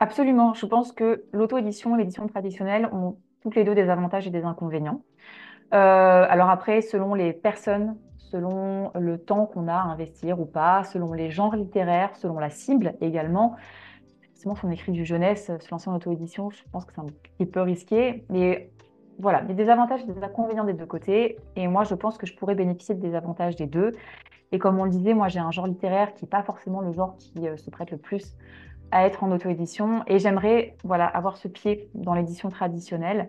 Absolument. 0.00 0.54
Je 0.54 0.66
pense 0.66 0.92
que 0.92 1.24
l'auto-édition 1.32 1.96
et 1.96 1.98
l'édition 1.98 2.26
traditionnelle 2.28 2.88
ont 2.92 3.18
toutes 3.42 3.56
les 3.56 3.64
deux 3.64 3.74
des 3.74 3.88
avantages 3.88 4.26
et 4.26 4.30
des 4.30 4.44
inconvénients. 4.44 5.02
alors 5.70 6.50
après, 6.50 6.82
selon 6.82 7.14
les 7.14 7.32
personnes, 7.32 7.96
selon 8.16 8.92
le 8.94 9.18
temps 9.18 9.46
qu'on 9.46 9.66
a 9.66 9.74
à 9.74 9.82
investir 9.82 10.40
ou 10.40 10.46
pas, 10.46 10.84
selon 10.84 11.12
les 11.12 11.30
genres 11.30 11.56
littéraires, 11.56 12.14
selon 12.14 12.38
la 12.38 12.50
cible 12.50 12.94
également, 13.00 13.56
forcément, 14.38 14.54
si 14.54 14.64
on 14.64 14.70
écrit 14.70 14.92
du 14.92 15.04
jeunesse, 15.04 15.46
se 15.46 15.70
lancer 15.70 15.90
en 15.90 15.96
auto-édition, 15.96 16.50
je 16.50 16.62
pense 16.70 16.84
que 16.84 16.92
c'est 16.94 17.00
un 17.00 17.06
petit 17.06 17.46
peu 17.46 17.60
risqué. 17.60 18.24
Mais 18.30 18.70
voilà, 19.18 19.42
il 19.42 19.48
y 19.48 19.52
a 19.52 19.54
des 19.54 19.68
avantages 19.68 20.02
et 20.02 20.12
des 20.12 20.22
inconvénients 20.22 20.64
des 20.64 20.74
deux 20.74 20.86
côtés. 20.86 21.38
Et 21.56 21.66
moi, 21.66 21.82
je 21.82 21.94
pense 21.94 22.18
que 22.18 22.26
je 22.26 22.36
pourrais 22.36 22.54
bénéficier 22.54 22.94
des 22.94 23.14
avantages 23.14 23.56
des 23.56 23.66
deux. 23.66 23.92
Et 24.52 24.58
comme 24.58 24.78
on 24.78 24.84
le 24.84 24.90
disait, 24.90 25.12
moi, 25.12 25.28
j'ai 25.28 25.40
un 25.40 25.50
genre 25.50 25.66
littéraire 25.66 26.14
qui 26.14 26.24
n'est 26.24 26.28
pas 26.28 26.42
forcément 26.42 26.80
le 26.80 26.92
genre 26.92 27.16
qui 27.16 27.48
euh, 27.48 27.56
se 27.56 27.68
prête 27.70 27.90
le 27.90 27.98
plus 27.98 28.36
à 28.90 29.06
être 29.06 29.24
en 29.24 29.32
auto-édition 29.32 30.02
et 30.06 30.18
j'aimerais 30.18 30.76
voilà, 30.82 31.06
avoir 31.06 31.36
ce 31.36 31.46
pied 31.48 31.90
dans 31.94 32.14
l'édition 32.14 32.48
traditionnelle 32.48 33.28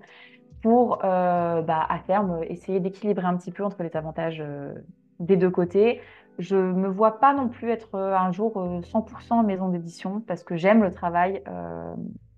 pour, 0.62 1.00
euh, 1.04 1.62
bah, 1.62 1.86
à 1.90 2.00
terme, 2.00 2.44
essayer 2.48 2.80
d'équilibrer 2.80 3.26
un 3.26 3.36
petit 3.36 3.52
peu 3.52 3.66
entre 3.66 3.84
les 3.84 3.96
avantages 3.98 4.42
euh, 4.46 4.74
des 5.20 5.38
deux 5.38 5.50
côtés. 5.50 6.02
Je 6.40 6.56
ne 6.56 6.74
me 6.74 6.88
vois 6.88 7.20
pas 7.20 7.34
non 7.34 7.48
plus 7.48 7.70
être 7.70 7.96
euh, 7.96 8.18
un 8.18 8.32
jour 8.32 8.54
100% 8.54 9.46
maison 9.46 9.70
d'édition 9.70 10.22
parce 10.22 10.44
que 10.44 10.56
j'aime 10.56 10.82
le 10.82 10.92
travail 10.92 11.44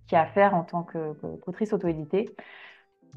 qu'il 0.07 0.15
y 0.15 0.19
a 0.19 0.23
à 0.23 0.27
faire 0.27 0.53
en 0.55 0.63
tant 0.63 0.83
qu'autrice 0.83 1.71
auto-éditée. 1.73 2.35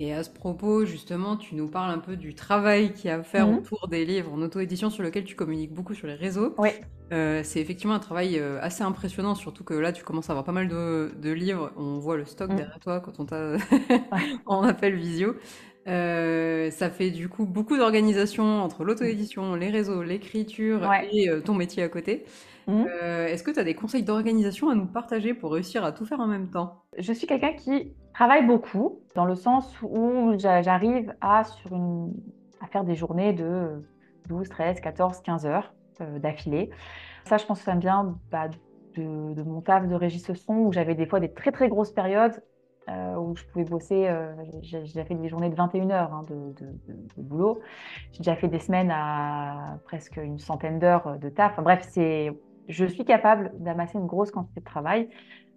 Et 0.00 0.12
à 0.12 0.24
ce 0.24 0.30
propos, 0.30 0.84
justement, 0.84 1.36
tu 1.36 1.54
nous 1.54 1.68
parles 1.68 1.90
un 1.90 1.98
peu 1.98 2.16
du 2.16 2.34
travail 2.34 2.92
qu'il 2.92 3.06
y 3.06 3.10
a 3.10 3.16
à 3.16 3.22
faire 3.22 3.46
mhm. 3.46 3.58
autour 3.58 3.86
des 3.88 4.04
livres 4.04 4.32
en 4.32 4.42
auto-édition 4.42 4.90
sur 4.90 5.04
lequel 5.04 5.24
tu 5.24 5.36
communiques 5.36 5.72
beaucoup 5.72 5.94
sur 5.94 6.08
les 6.08 6.14
réseaux. 6.14 6.54
Oui. 6.58 6.70
Euh, 7.12 7.42
c'est 7.44 7.60
effectivement 7.60 7.94
un 7.94 8.00
travail 8.00 8.38
euh, 8.38 8.58
assez 8.60 8.82
impressionnant, 8.82 9.36
surtout 9.36 9.62
que 9.62 9.74
là, 9.74 9.92
tu 9.92 10.02
commences 10.02 10.30
à 10.30 10.32
avoir 10.32 10.44
pas 10.44 10.52
mal 10.52 10.68
de, 10.68 11.30
livres. 11.30 11.70
On 11.76 11.98
voit 12.00 12.16
le 12.16 12.24
stock 12.24 12.50
mhm. 12.50 12.56
derrière 12.56 12.80
toi 12.80 13.00
quand 13.00 13.20
on 13.20 13.26
t'a 13.26 13.52
en 14.46 14.64
appel 14.64 14.96
visio. 14.96 15.36
Euh, 15.86 16.70
ça 16.70 16.88
fait 16.90 17.10
du 17.10 17.28
coup 17.28 17.44
beaucoup 17.44 17.76
d'organisation 17.76 18.62
entre 18.62 18.84
l'auto-édition, 18.84 19.54
les 19.54 19.70
réseaux, 19.70 20.02
l'écriture 20.02 20.90
et 21.12 21.28
ton 21.44 21.54
métier 21.54 21.82
à 21.82 21.88
côté. 21.88 22.24
Mhm. 22.66 22.86
Est-ce 23.02 23.42
que 23.42 23.50
tu 23.50 23.60
as 23.60 23.64
des 23.64 23.74
conseils 23.74 24.02
d'organisation 24.02 24.70
à 24.70 24.74
nous 24.74 24.86
partager 24.86 25.34
pour 25.34 25.52
réussir 25.52 25.84
à 25.84 25.92
tout 25.92 26.06
faire 26.06 26.20
en 26.20 26.26
même 26.26 26.48
temps? 26.48 26.82
Je 26.96 27.12
suis 27.12 27.26
quelqu'un 27.26 27.52
qui 27.52 27.92
travaille 28.14 28.46
beaucoup, 28.46 29.00
dans 29.14 29.26
le 29.26 29.34
sens 29.34 29.74
où 29.82 30.32
j'arrive 30.38 31.14
à, 31.20 31.44
sur 31.44 31.72
une, 31.74 32.14
à 32.60 32.66
faire 32.66 32.84
des 32.84 32.94
journées 32.94 33.32
de 33.32 33.82
12, 34.28 34.48
13, 34.48 34.80
14, 34.80 35.20
15 35.22 35.46
heures 35.46 35.74
euh, 36.00 36.18
d'affilée. 36.18 36.70
Ça, 37.24 37.36
je 37.36 37.44
pense 37.44 37.58
que 37.58 37.64
ça 37.64 37.74
vient 37.74 38.18
bah, 38.30 38.48
de, 38.96 39.42
mon 39.42 39.60
taf 39.60 39.86
de 39.86 39.94
régisseur 39.94 40.36
son, 40.36 40.54
où 40.54 40.72
j'avais 40.72 40.94
des 40.94 41.06
fois 41.06 41.20
des 41.20 41.32
très 41.32 41.52
très 41.52 41.68
grosses 41.68 41.92
périodes 41.92 42.42
euh, 42.88 43.16
où 43.16 43.36
je 43.36 43.44
pouvais 43.44 43.64
bosser. 43.64 44.06
Euh, 44.08 44.34
j'ai 44.62 44.80
déjà 44.80 45.04
fait 45.04 45.14
des 45.14 45.28
journées 45.28 45.50
de 45.50 45.54
21 45.54 45.90
heures 45.90 46.12
hein, 46.12 46.22
de, 46.28 46.52
de, 46.60 47.22
boulot. 47.22 47.60
J'ai 48.12 48.18
déjà 48.18 48.36
fait 48.36 48.48
des 48.48 48.58
semaines 48.58 48.90
à 48.90 49.78
presque 49.84 50.16
une 50.16 50.38
centaine 50.38 50.78
d'heures 50.78 51.18
de 51.18 51.28
taf. 51.28 51.58
bref, 51.60 51.86
c'est, 51.90 52.30
je 52.68 52.84
suis 52.86 53.04
capable 53.04 53.52
d'amasser 53.58 53.98
une 53.98 54.06
grosse 54.06 54.30
quantité 54.30 54.60
de 54.60 54.64
travail. 54.64 55.08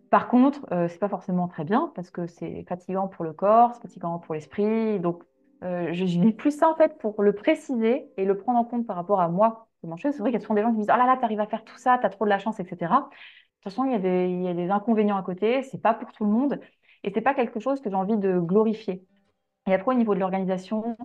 Par 0.09 0.29
contre, 0.29 0.65
euh, 0.71 0.87
c'est 0.87 0.99
pas 0.99 1.09
forcément 1.09 1.47
très 1.47 1.65
bien 1.65 1.91
parce 1.95 2.11
que 2.11 2.27
c'est 2.27 2.63
fatigant 2.67 3.07
pour 3.07 3.25
le 3.25 3.33
corps, 3.33 3.75
c'est 3.75 3.81
fatigant 3.81 4.19
pour 4.19 4.35
l'esprit. 4.35 4.99
Donc, 4.99 5.23
euh, 5.63 5.89
je, 5.91 6.05
dis 6.05 6.31
plus 6.31 6.51
ça 6.51 6.69
en 6.69 6.75
fait 6.75 6.97
pour 6.99 7.21
le 7.23 7.33
préciser 7.33 8.07
et 8.15 8.25
le 8.25 8.37
prendre 8.37 8.59
en 8.59 8.63
compte 8.63 8.85
par 8.87 8.95
rapport 8.95 9.19
à 9.19 9.27
moi, 9.27 9.67
je 9.83 10.01
fais. 10.01 10.11
C'est 10.11 10.19
vrai 10.19 10.31
qu'il 10.31 10.39
y 10.39 10.43
a 10.43 10.45
souvent 10.45 10.55
des 10.55 10.61
gens 10.61 10.69
qui 10.69 10.75
me 10.75 10.81
disent 10.81 10.89
Ah 10.89 10.97
là 10.97 11.05
là, 11.05 11.17
tu 11.17 11.25
arrives 11.25 11.39
à 11.39 11.47
faire 11.47 11.63
tout 11.65 11.77
ça, 11.77 11.97
tu 11.97 12.05
as 12.05 12.09
trop 12.09 12.25
de 12.25 12.29
la 12.29 12.39
chance, 12.39 12.59
etc. 12.59 12.77
De 12.79 12.87
toute 12.87 13.63
façon, 13.63 13.85
il 13.85 13.91
y, 13.91 13.95
a 13.95 13.99
des, 13.99 14.29
y 14.29 14.47
a 14.47 14.53
des 14.53 14.69
inconvénients 14.69 15.17
à 15.17 15.23
côté, 15.23 15.63
c'est 15.63 15.81
pas 15.81 15.93
pour 15.93 16.11
tout 16.13 16.25
le 16.25 16.31
monde 16.31 16.59
et 17.07 17.11
c'est 17.13 17.21
pas 17.21 17.33
quelque 17.33 17.61
chose 17.61 17.79
que 17.79 17.89
j'ai 17.89 17.95
envie 17.95 18.17
de 18.17 18.37
glorifier. 18.37 19.01
Et 19.65 19.73
après, 19.73 19.95
au 19.95 19.97
niveau 19.97 20.13
de 20.13 20.19
l'organisation, 20.19 20.97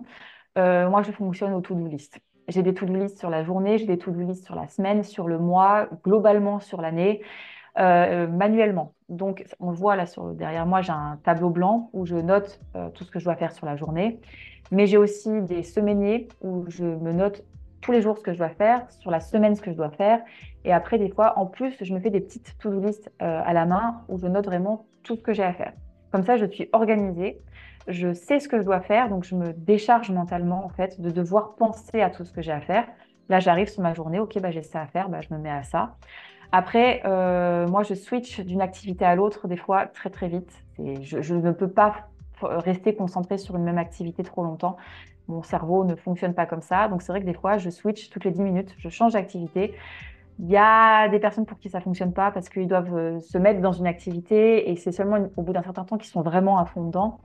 euh, 0.57 0.89
moi 0.89 1.01
je 1.01 1.11
fonctionne 1.13 1.53
au 1.53 1.61
to-do 1.61 1.87
list. 1.87 2.19
J'ai 2.49 2.61
des 2.61 2.73
to-do 2.73 2.93
list 2.93 3.17
sur 3.19 3.29
la 3.29 3.45
journée, 3.45 3.77
j'ai 3.77 3.85
des 3.85 3.97
to-do 3.97 4.19
list 4.19 4.43
sur 4.45 4.55
la 4.55 4.67
semaine, 4.67 5.03
sur 5.03 5.29
le 5.29 5.39
mois, 5.39 5.87
globalement 6.03 6.59
sur 6.59 6.81
l'année. 6.81 7.21
Euh, 7.79 8.27
manuellement. 8.27 8.93
Donc, 9.09 9.45
on 9.59 9.71
voit 9.71 9.95
là 9.95 10.05
sur, 10.05 10.35
derrière 10.35 10.67
moi, 10.67 10.81
j'ai 10.81 10.91
un 10.91 11.17
tableau 11.23 11.49
blanc 11.49 11.89
où 11.93 12.05
je 12.05 12.15
note 12.15 12.59
euh, 12.75 12.89
tout 12.89 13.03
ce 13.03 13.09
que 13.09 13.17
je 13.17 13.25
dois 13.25 13.35
faire 13.35 13.51
sur 13.51 13.65
la 13.65 13.75
journée. 13.75 14.19
Mais 14.71 14.85
j'ai 14.85 14.97
aussi 14.97 15.41
des 15.41 15.63
semainiers 15.63 16.27
où 16.41 16.65
je 16.67 16.83
me 16.83 17.11
note 17.11 17.43
tous 17.81 17.91
les 17.91 18.01
jours 18.01 18.17
ce 18.17 18.23
que 18.23 18.31
je 18.31 18.37
dois 18.37 18.49
faire, 18.49 18.85
sur 18.91 19.09
la 19.09 19.19
semaine 19.19 19.55
ce 19.55 19.61
que 19.61 19.71
je 19.71 19.75
dois 19.75 19.89
faire. 19.89 20.21
Et 20.65 20.71
après, 20.71 20.99
des 20.99 21.09
fois, 21.09 21.37
en 21.39 21.47
plus, 21.47 21.75
je 21.81 21.93
me 21.93 21.99
fais 21.99 22.11
des 22.11 22.21
petites 22.21 22.57
to-do 22.59 22.79
list 22.79 23.11
euh, 23.21 23.41
à 23.43 23.53
la 23.53 23.65
main 23.65 24.03
où 24.07 24.19
je 24.19 24.27
note 24.27 24.45
vraiment 24.45 24.85
tout 25.01 25.15
ce 25.15 25.21
que 25.21 25.33
j'ai 25.33 25.43
à 25.43 25.53
faire. 25.53 25.73
Comme 26.13 26.23
ça, 26.23 26.37
je 26.37 26.45
suis 26.45 26.69
organisée, 26.73 27.41
je 27.87 28.13
sais 28.13 28.39
ce 28.39 28.47
que 28.47 28.59
je 28.59 28.63
dois 28.63 28.81
faire, 28.81 29.09
donc 29.09 29.23
je 29.23 29.33
me 29.33 29.51
décharge 29.51 30.11
mentalement 30.11 30.63
en 30.63 30.69
fait 30.69 31.01
de 31.01 31.09
devoir 31.09 31.55
penser 31.55 32.01
à 32.01 32.11
tout 32.11 32.23
ce 32.23 32.31
que 32.31 32.43
j'ai 32.43 32.51
à 32.51 32.61
faire. 32.61 32.85
Là, 33.29 33.39
j'arrive 33.39 33.67
sur 33.67 33.81
ma 33.81 33.95
journée, 33.95 34.19
ok, 34.19 34.39
bah, 34.39 34.51
j'ai 34.51 34.61
ça 34.61 34.81
à 34.81 34.85
faire, 34.85 35.09
bah, 35.09 35.21
je 35.27 35.33
me 35.33 35.39
mets 35.39 35.49
à 35.49 35.63
ça. 35.63 35.95
Après, 36.51 37.01
euh, 37.05 37.67
moi, 37.67 37.81
je 37.81 37.95
switch 37.95 38.41
d'une 38.41 38.61
activité 38.61 39.05
à 39.05 39.15
l'autre 39.15 39.47
des 39.47 39.57
fois 39.57 39.87
très 39.87 40.11
très 40.11 40.27
vite. 40.27 40.51
Je, 40.77 41.23
je, 41.23 41.33
ne 41.33 41.51
peux 41.51 41.67
pas 41.67 42.09
rester 42.43 42.93
concentré 42.93 43.39
sur 43.39 43.55
une 43.55 43.63
même 43.63 43.79
activité 43.79 44.21
trop 44.21 44.43
longtemps. 44.43 44.77
Mon 45.27 45.41
cerveau 45.41 45.83
ne 45.83 45.95
fonctionne 45.95 46.35
pas 46.35 46.45
comme 46.45 46.61
ça. 46.61 46.89
Donc 46.89 47.01
c'est 47.01 47.11
vrai 47.11 47.21
que 47.21 47.25
des 47.25 47.33
fois, 47.33 47.57
je 47.57 47.71
switch 47.71 48.11
toutes 48.11 48.25
les 48.25 48.31
10 48.31 48.43
minutes, 48.43 48.75
je 48.77 48.89
change 48.89 49.13
d'activité. 49.13 49.73
Il 50.39 50.49
y 50.49 50.57
a 50.57 51.09
des 51.09 51.19
personnes 51.19 51.45
pour 51.45 51.59
qui 51.59 51.69
ça 51.69 51.79
fonctionne 51.79 52.13
pas 52.13 52.31
parce 52.31 52.49
qu'ils 52.49 52.67
doivent 52.67 52.95
euh, 52.95 53.19
se 53.19 53.37
mettre 53.37 53.61
dans 53.61 53.71
une 53.71 53.87
activité 53.87 54.71
et 54.71 54.75
c'est 54.75 54.91
seulement 54.91 55.29
au 55.35 55.41
bout 55.41 55.53
d'un 55.53 55.63
certain 55.63 55.83
temps 55.83 55.97
qu'ils 55.97 56.11
sont 56.11 56.21
vraiment 56.21 56.57
à 56.57 56.65
fond 56.65 56.83
dedans. 56.85 57.19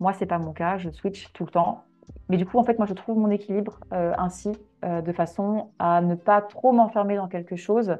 Moi, 0.00 0.12
c'est 0.12 0.26
pas 0.26 0.38
mon 0.38 0.52
cas, 0.52 0.78
je 0.78 0.90
switch 0.90 1.32
tout 1.32 1.44
le 1.44 1.50
temps. 1.50 1.84
Mais 2.28 2.36
du 2.36 2.46
coup, 2.46 2.58
en 2.58 2.64
fait, 2.64 2.78
moi, 2.78 2.86
je 2.86 2.94
trouve 2.94 3.18
mon 3.18 3.30
équilibre 3.30 3.80
euh, 3.92 4.12
ainsi, 4.18 4.52
de 4.82 5.12
façon 5.12 5.70
à 5.78 6.02
ne 6.02 6.14
pas 6.14 6.42
trop 6.42 6.72
m'enfermer 6.72 7.16
dans 7.16 7.26
quelque 7.26 7.56
chose 7.56 7.96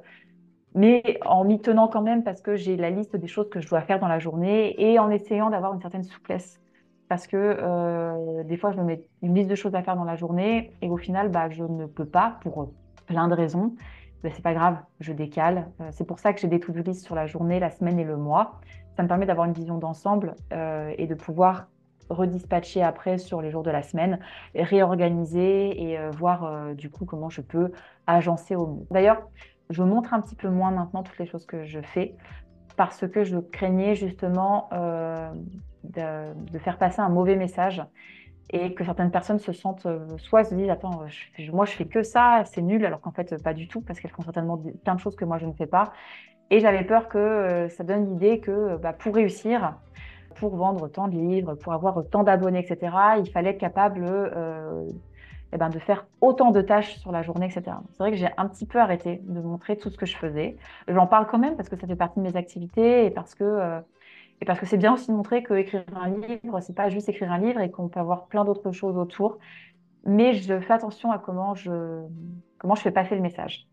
mais 0.75 1.19
en 1.25 1.45
m'y 1.45 1.61
tenant 1.61 1.89
quand 1.89 2.03
même 2.03 2.25
parce 2.25 2.41
que 2.41 2.57
j'ai 2.57 2.77
la 2.77 2.91
liste 2.91 3.17
des 3.17 3.29
choses 3.29 3.49
que 3.49 3.61
je 3.61 3.69
dois 3.69 3.81
faire 3.81 4.01
dans 4.01 4.09
la 4.09 4.19
journée 4.19 4.75
et 4.79 4.99
en 4.99 5.11
essayant 5.11 5.51
d'avoir 5.51 5.73
une 5.73 5.81
certaine 5.81 6.03
souplesse. 6.03 6.61
Parce 7.09 7.27
que 7.27 7.37
euh, 7.37 8.43
des 8.45 8.57
fois, 8.57 8.73
je 8.73 8.79
me 8.79 8.85
mets 8.85 9.05
une 9.23 9.35
liste 9.35 9.49
de 9.49 9.55
choses 9.55 9.75
à 9.75 9.83
faire 9.83 9.95
dans 9.95 10.05
la 10.05 10.17
journée 10.17 10.73
et 10.83 10.89
au 10.89 10.97
final, 10.97 11.29
bah, 11.31 11.49
je 11.51 11.63
ne 11.63 11.87
peux 11.87 12.07
pas 12.07 12.39
pour 12.43 12.73
plein 13.07 13.29
de 13.29 13.35
raisons. 13.35 13.75
Ce 14.25 14.31
c'est 14.31 14.43
pas 14.43 14.55
grave, 14.55 14.79
je 15.01 15.13
décale. 15.13 15.69
Euh, 15.81 15.89
c'est 15.93 16.07
pour 16.07 16.19
ça 16.19 16.33
que 16.33 16.41
j'ai 16.41 16.49
des 16.49 16.59
to-do 16.59 16.83
list 16.83 17.05
sur 17.05 17.15
la 17.15 17.27
journée, 17.27 17.61
la 17.61 17.71
semaine 17.71 17.99
et 17.99 18.05
le 18.05 18.17
mois. 18.17 18.61
Ça 18.97 19.03
me 19.03 19.09
permet 19.09 19.27
d'avoir 19.27 19.47
une 19.47 19.53
vision 19.53 19.79
d'ensemble 19.79 20.35
euh, 20.53 20.93
et 20.99 21.07
de 21.07 21.15
pouvoir 21.15 21.67
redispatcher 22.11 22.83
après 22.83 23.19
sur 23.19 23.41
les 23.41 23.51
jours 23.51 23.63
de 23.63 23.71
la 23.71 23.83
semaine, 23.83 24.19
réorganiser 24.55 25.91
et 25.91 25.99
voir 26.11 26.75
du 26.75 26.91
coup 26.91 27.07
comment 27.07 27.31
je 27.31 27.41
peux 27.41 27.73
agencer 28.07 28.55
au 28.55 28.67
mieux. 28.67 28.87
D'ailleurs, 28.91 29.23
je 29.71 29.83
montre 29.83 30.13
un 30.13 30.21
petit 30.21 30.35
peu 30.35 30.51
moins 30.51 30.71
maintenant 30.71 31.03
toutes 31.03 31.19
les 31.19 31.25
choses 31.25 31.47
que 31.47 31.65
je 31.65 31.81
fais 31.81 32.15
parce 32.77 33.07
que 33.09 33.25
je 33.25 33.39
craignais 33.39 33.95
justement 33.95 34.69
euh, 34.73 35.31
de, 35.85 36.59
faire 36.59 36.79
passer 36.79 37.01
un 37.01 37.09
mauvais 37.09 37.37
message 37.37 37.83
et 38.51 38.75
que 38.75 38.85
certaines 38.85 39.11
personnes 39.11 39.39
se 39.39 39.53
sentent, 39.53 39.87
euh, 39.87 40.19
soit 40.19 40.45
se 40.45 40.55
disent, 40.55 40.71
attends, 40.71 41.03
moi 41.53 41.65
je 41.65 41.73
fais 41.73 41.87
que 41.87 42.03
ça, 42.03 42.43
c'est 42.45 42.63
nul, 42.63 42.85
alors 42.85 43.01
qu'en 43.01 43.11
fait 43.11 43.43
pas 43.43 43.55
du 43.55 43.69
tout, 43.69 43.81
parce 43.81 44.01
qu'elles 44.01 44.11
font 44.11 44.23
certainement 44.23 44.61
plein 44.85 44.95
de 44.95 45.01
choses 45.01 45.17
que 45.17 45.25
moi 45.25 45.39
je 45.39 45.47
ne 45.47 45.53
fais 45.53 45.67
pas. 45.67 45.93
Et 46.51 46.61
j'avais 46.61 46.85
peur 46.85 47.09
que 47.09 47.19
euh, 47.19 47.69
ça 47.69 47.85
donne 47.85 48.11
l'idée 48.11 48.41
que 48.41 48.77
bah, 48.77 48.93
pour 48.93 49.15
réussir, 49.15 49.75
pour 50.37 50.57
vendre 50.57 50.89
tant 50.89 51.09
de 51.09 51.17
livres, 51.17 51.55
pour 51.55 51.73
avoir 51.73 52.03
tant 52.11 52.23
d'abonnés, 52.23 52.59
etc., 52.59 52.95
il 53.19 53.31
fallait 53.31 53.51
être 53.51 53.59
capable 53.59 54.05
eh 55.55 55.57
ben, 55.57 55.69
de 55.69 55.79
faire 55.79 56.07
autant 56.21 56.51
de 56.51 56.61
tâches 56.61 56.97
sur 56.99 57.13
la 57.13 57.23
journée, 57.23 57.47
etc. 57.47 57.77
C'est 57.93 57.99
vrai 57.99 58.11
que 58.11 58.17
j'ai 58.17 58.29
un 58.37 58.49
petit 58.49 58.67
peu 58.67 58.81
arrêté 58.81 59.21
de 59.23 59.41
montrer 59.41 59.77
tout 59.77 59.89
ce 59.89 59.97
que 59.97 60.05
je 60.05 60.17
faisais. 60.17 60.57
J'en 60.89 61.07
parle 61.07 61.27
quand 61.29 61.39
même 61.39 61.55
parce 61.55 61.69
que 61.69 61.77
ça 61.77 61.87
fait 61.87 61.95
partie 61.95 62.19
de 62.19 62.25
mes 62.25 62.37
activités 62.37 63.07
et 63.07 63.11
parce 63.11 63.37
que 63.37 63.45
euh, 63.45 63.81
et 64.41 64.45
parce 64.45 64.59
que 64.61 64.67
c'est 64.67 64.77
bien 64.77 64.93
aussi 64.93 65.09
de 65.09 65.17
montrer 65.17 65.43
que 65.43 65.55
écrire 65.55 65.85
un 65.97 66.09
livre, 66.09 66.61
c'est 66.61 66.75
pas 66.75 66.89
juste 66.89 67.09
écrire 67.09 67.33
un 67.33 67.39
livre 67.39 67.61
et 67.61 67.71
qu'on 67.71 67.89
peut 67.89 68.01
avoir 68.01 68.27
plein 68.27 68.45
d'autres 68.45 68.73
choses 68.73 68.97
autour. 68.97 69.39
Mais 70.07 70.35
je 70.35 70.61
fais 70.61 70.73
attention 70.73 71.13
à 71.13 71.19
comment 71.19 71.55
je 71.55 72.03
comment 72.59 72.75
je 72.75 72.83
fais 72.83 72.91
passer 72.91 73.15
le 73.15 73.23
message. 73.23 73.67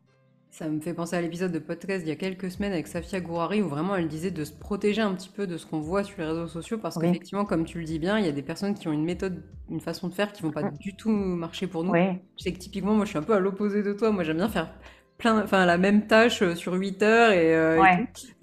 Ça 0.49 0.67
me 0.67 0.81
fait 0.81 0.93
penser 0.93 1.15
à 1.15 1.21
l'épisode 1.21 1.53
de 1.53 1.59
podcast 1.59 2.03
il 2.05 2.09
y 2.09 2.11
a 2.11 2.17
quelques 2.17 2.51
semaines 2.51 2.73
avec 2.73 2.87
Safia 2.87 3.21
Gourari 3.21 3.61
où 3.61 3.69
vraiment 3.69 3.95
elle 3.95 4.09
disait 4.09 4.31
de 4.31 4.43
se 4.43 4.51
protéger 4.51 5.01
un 5.01 5.13
petit 5.13 5.29
peu 5.29 5.47
de 5.47 5.55
ce 5.55 5.65
qu'on 5.65 5.79
voit 5.79 6.03
sur 6.03 6.19
les 6.19 6.27
réseaux 6.27 6.47
sociaux 6.47 6.77
parce 6.77 6.97
qu'effectivement, 6.97 7.45
comme 7.45 7.63
tu 7.63 7.79
le 7.79 7.85
dis 7.85 7.99
bien, 7.99 8.19
il 8.19 8.25
y 8.25 8.29
a 8.29 8.33
des 8.33 8.41
personnes 8.41 8.73
qui 8.73 8.89
ont 8.89 8.91
une 8.91 9.05
méthode, 9.05 9.43
une 9.69 9.79
façon 9.79 10.09
de 10.09 10.13
faire 10.13 10.33
qui 10.33 10.41
vont 10.41 10.51
pas 10.51 10.63
mm. 10.63 10.77
du 10.77 10.93
tout 10.93 11.09
marcher 11.09 11.67
pour 11.67 11.85
nous. 11.85 11.95
Je 11.95 12.43
sais 12.43 12.51
que 12.51 12.59
typiquement, 12.59 12.93
moi 12.93 13.05
je 13.05 13.11
suis 13.11 13.17
un 13.17 13.23
peu 13.23 13.33
à 13.33 13.39
l'opposé 13.39 13.81
de 13.81 13.93
toi. 13.93 14.11
Moi 14.11 14.25
j'aime 14.25 14.37
bien 14.37 14.49
faire 14.49 14.73
plein, 15.21 15.43
enfin 15.43 15.65
la 15.65 15.77
même 15.77 16.07
tâche 16.07 16.41
euh, 16.41 16.55
sur 16.55 16.73
8 16.73 17.03
heures 17.03 17.31
et, 17.31 17.55
euh, 17.55 17.81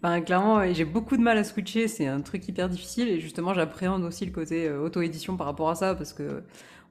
Enfin, 0.00 0.20
clairement, 0.20 0.72
j'ai 0.72 0.84
beaucoup 0.84 1.16
de 1.16 1.22
mal 1.22 1.36
à 1.36 1.44
switcher. 1.44 1.88
C'est 1.88 2.06
un 2.06 2.20
truc 2.20 2.46
hyper 2.46 2.68
difficile 2.68 3.08
et 3.08 3.18
justement, 3.18 3.52
j'appréhende 3.52 4.04
aussi 4.04 4.24
le 4.24 4.30
côté 4.30 4.68
euh, 4.68 4.84
auto-édition 4.84 5.36
par 5.36 5.46
rapport 5.48 5.68
à 5.68 5.74
ça 5.74 5.94
parce 5.96 6.12
que 6.12 6.44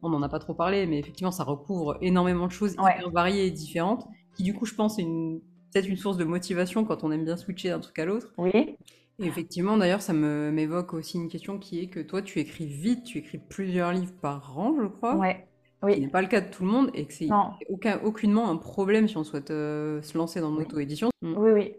on 0.03 0.09
n'en 0.09 0.22
a 0.22 0.30
pas 0.30 0.39
trop 0.39 0.53
parlé, 0.53 0.86
mais 0.86 0.99
effectivement, 0.99 1.32
ça 1.32 1.43
recouvre 1.43 1.97
énormément 2.01 2.45
de 2.45 2.51
choses 2.51 2.74
hyper 2.74 3.09
variées 3.09 3.47
et 3.47 3.51
différentes 3.51 4.05
qui 4.36 4.43
du 4.43 4.53
coup, 4.53 4.66
je 4.66 4.76
pense, 4.76 4.99
est 4.99 5.03
peut-être 5.03 5.88
une 5.88 5.97
source 5.97 6.18
de 6.18 6.26
motivation 6.26 6.86
quand 6.86 7.03
on 7.03 7.11
aime 7.11 7.26
bien 7.26 7.38
switcher 7.38 7.70
d'un 7.70 7.80
truc 7.80 7.97
à 7.97 8.05
l'autre. 8.05 8.34
Oui. 8.38 8.78
Et 9.20 9.26
effectivement, 9.26 9.78
d'ailleurs, 9.78 10.03
ça 10.03 10.14
m'évoque 10.14 10.93
aussi 10.93 11.18
une 11.18 11.30
question 11.30 11.57
qui 11.57 11.80
est 11.80 11.88
que 11.88 11.99
toi, 11.99 12.22
tu 12.22 12.39
écris 12.39 12.68
vite, 12.68 13.03
tu 13.03 13.18
écris 13.18 13.39
plusieurs 13.39 13.91
livres 13.91 14.14
par 14.22 14.59
an, 14.59 14.76
je 14.80 14.86
crois. 14.86 15.16
Ouais. 15.16 15.47
Oui. 15.84 15.95
Ce 15.95 15.99
n'est 15.99 16.07
pas 16.07 16.21
le 16.21 16.28
cas 16.28 16.41
de 16.41 16.49
tout 16.49 16.63
le 16.63 16.69
monde 16.69 16.89
et 16.93 17.05
que 17.05 17.13
c'est 17.13 17.30
aucun, 17.69 17.99
aucunement 18.03 18.49
un 18.49 18.57
problème 18.57 19.07
si 19.07 19.17
on 19.17 19.23
souhaite 19.23 19.51
euh, 19.51 20.01
se 20.01 20.17
lancer 20.17 20.41
dans 20.41 20.51
l'auto-édition. 20.51 21.09
Mm. 21.21 21.38
Oui, 21.38 21.51
oui. 21.51 21.75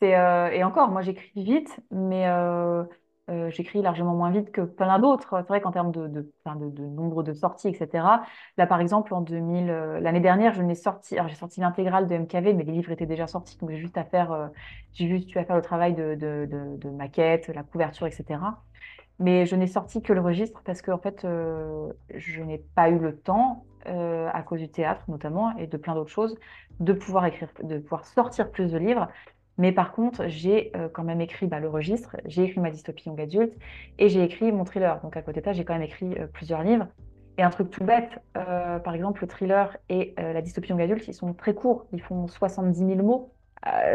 C'est, 0.00 0.16
euh, 0.16 0.50
et 0.50 0.62
encore, 0.64 0.90
moi 0.90 1.02
j'écris 1.02 1.42
vite, 1.42 1.80
mais 1.90 2.28
euh, 3.30 3.50
j'écris 3.50 3.82
largement 3.82 4.14
moins 4.14 4.30
vite 4.30 4.50
que 4.52 4.62
plein 4.62 4.98
d'autres. 4.98 5.34
C'est 5.38 5.48
vrai 5.48 5.60
qu'en 5.60 5.72
termes 5.72 5.92
de, 5.92 6.08
de, 6.08 6.32
de, 6.46 6.82
nombre 6.82 7.22
de 7.22 7.34
sorties, 7.34 7.68
etc. 7.68 8.04
Là, 8.56 8.66
par 8.66 8.80
exemple, 8.80 9.12
en 9.12 9.20
2000, 9.20 9.68
euh, 9.68 10.00
l'année 10.00 10.20
dernière, 10.20 10.54
je 10.54 10.62
n'ai 10.62 10.74
sorti, 10.74 11.16
alors 11.18 11.28
j'ai 11.28 11.34
sorti 11.34 11.60
l'intégrale 11.60 12.08
de 12.08 12.16
MKV, 12.16 12.54
mais 12.54 12.64
les 12.64 12.72
livres 12.72 12.90
étaient 12.90 13.06
déjà 13.06 13.26
sortis, 13.26 13.58
donc 13.58 13.70
j'ai 13.70 13.78
juste 13.78 13.98
à 13.98 14.04
faire, 14.04 14.50
j'ai 14.92 15.08
juste 15.08 15.34
eu 15.34 15.38
à 15.38 15.44
faire 15.44 15.56
le 15.56 15.62
travail 15.62 15.94
de, 15.94 16.14
de, 16.14 16.90
maquette, 16.90 17.48
la 17.48 17.62
couverture, 17.62 18.06
etc. 18.06 18.40
Mais 19.18 19.46
je 19.46 19.56
n'ai 19.56 19.66
sorti 19.66 20.02
que 20.02 20.12
le 20.12 20.20
registre 20.20 20.62
parce 20.64 20.80
que 20.80 20.90
en 20.90 20.98
fait, 20.98 21.22
je 21.22 22.42
n'ai 22.42 22.58
pas 22.76 22.88
eu 22.88 22.98
le 22.98 23.16
temps, 23.16 23.64
à 23.84 24.42
cause 24.42 24.60
du 24.60 24.68
théâtre 24.68 25.02
notamment 25.08 25.56
et 25.56 25.66
de 25.66 25.76
plein 25.76 25.94
d'autres 25.94 26.10
choses, 26.10 26.38
de 26.78 26.92
pouvoir 26.92 27.26
écrire, 27.26 27.48
de 27.62 27.78
pouvoir 27.78 28.04
sortir 28.04 28.50
plus 28.50 28.70
de 28.70 28.78
livres. 28.78 29.08
Mais 29.58 29.72
par 29.72 29.92
contre, 29.92 30.28
j'ai 30.28 30.70
euh, 30.76 30.88
quand 30.88 31.02
même 31.02 31.20
écrit 31.20 31.48
bah, 31.48 31.58
le 31.58 31.68
registre, 31.68 32.16
j'ai 32.24 32.44
écrit 32.44 32.60
ma 32.60 32.70
dystopie 32.70 33.08
young 33.08 33.20
adulte 33.20 33.54
et 33.98 34.08
j'ai 34.08 34.22
écrit 34.22 34.52
mon 34.52 34.64
thriller. 34.64 35.00
Donc 35.02 35.16
à 35.16 35.22
côté 35.22 35.40
de 35.40 35.44
ça, 35.44 35.52
j'ai 35.52 35.64
quand 35.64 35.74
même 35.74 35.82
écrit 35.82 36.16
euh, 36.16 36.28
plusieurs 36.28 36.62
livres. 36.62 36.86
Et 37.36 37.42
un 37.42 37.50
truc 37.50 37.70
tout 37.70 37.84
bête, 37.84 38.20
euh, 38.36 38.78
par 38.78 38.94
exemple, 38.94 39.20
le 39.20 39.28
thriller 39.28 39.76
et 39.88 40.14
la 40.16 40.42
dystopie 40.42 40.70
young 40.70 40.80
adulte, 40.80 41.06
ils 41.06 41.14
sont 41.14 41.34
très 41.34 41.54
courts, 41.54 41.86
ils 41.92 42.02
font 42.02 42.26
70 42.26 42.76
000 42.78 42.94
mots. 43.04 43.32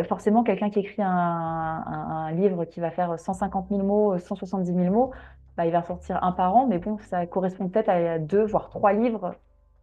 Forcément, 0.08 0.44
quelqu'un 0.44 0.70
qui 0.70 0.80
écrit 0.80 1.02
un, 1.02 2.32
livre 2.32 2.66
qui 2.66 2.80
va 2.80 2.92
faire 2.92 3.20
150 3.20 3.70
000 3.70 3.84
mots, 3.84 4.18
170 4.18 4.74
000 4.74 4.94
mots, 4.94 5.12
bah, 5.58 5.66
il 5.66 5.72
va 5.72 5.84
sortir 5.84 6.24
un 6.24 6.32
par 6.32 6.56
an, 6.56 6.68
mais 6.68 6.80
bon, 6.80 6.98
ça 7.00 7.26
correspond 7.26 7.70
peut-être 7.70 7.90
à 7.90 8.20
deux, 8.20 8.46
voire 8.46 8.70
trois 8.70 8.94
livres 8.94 9.36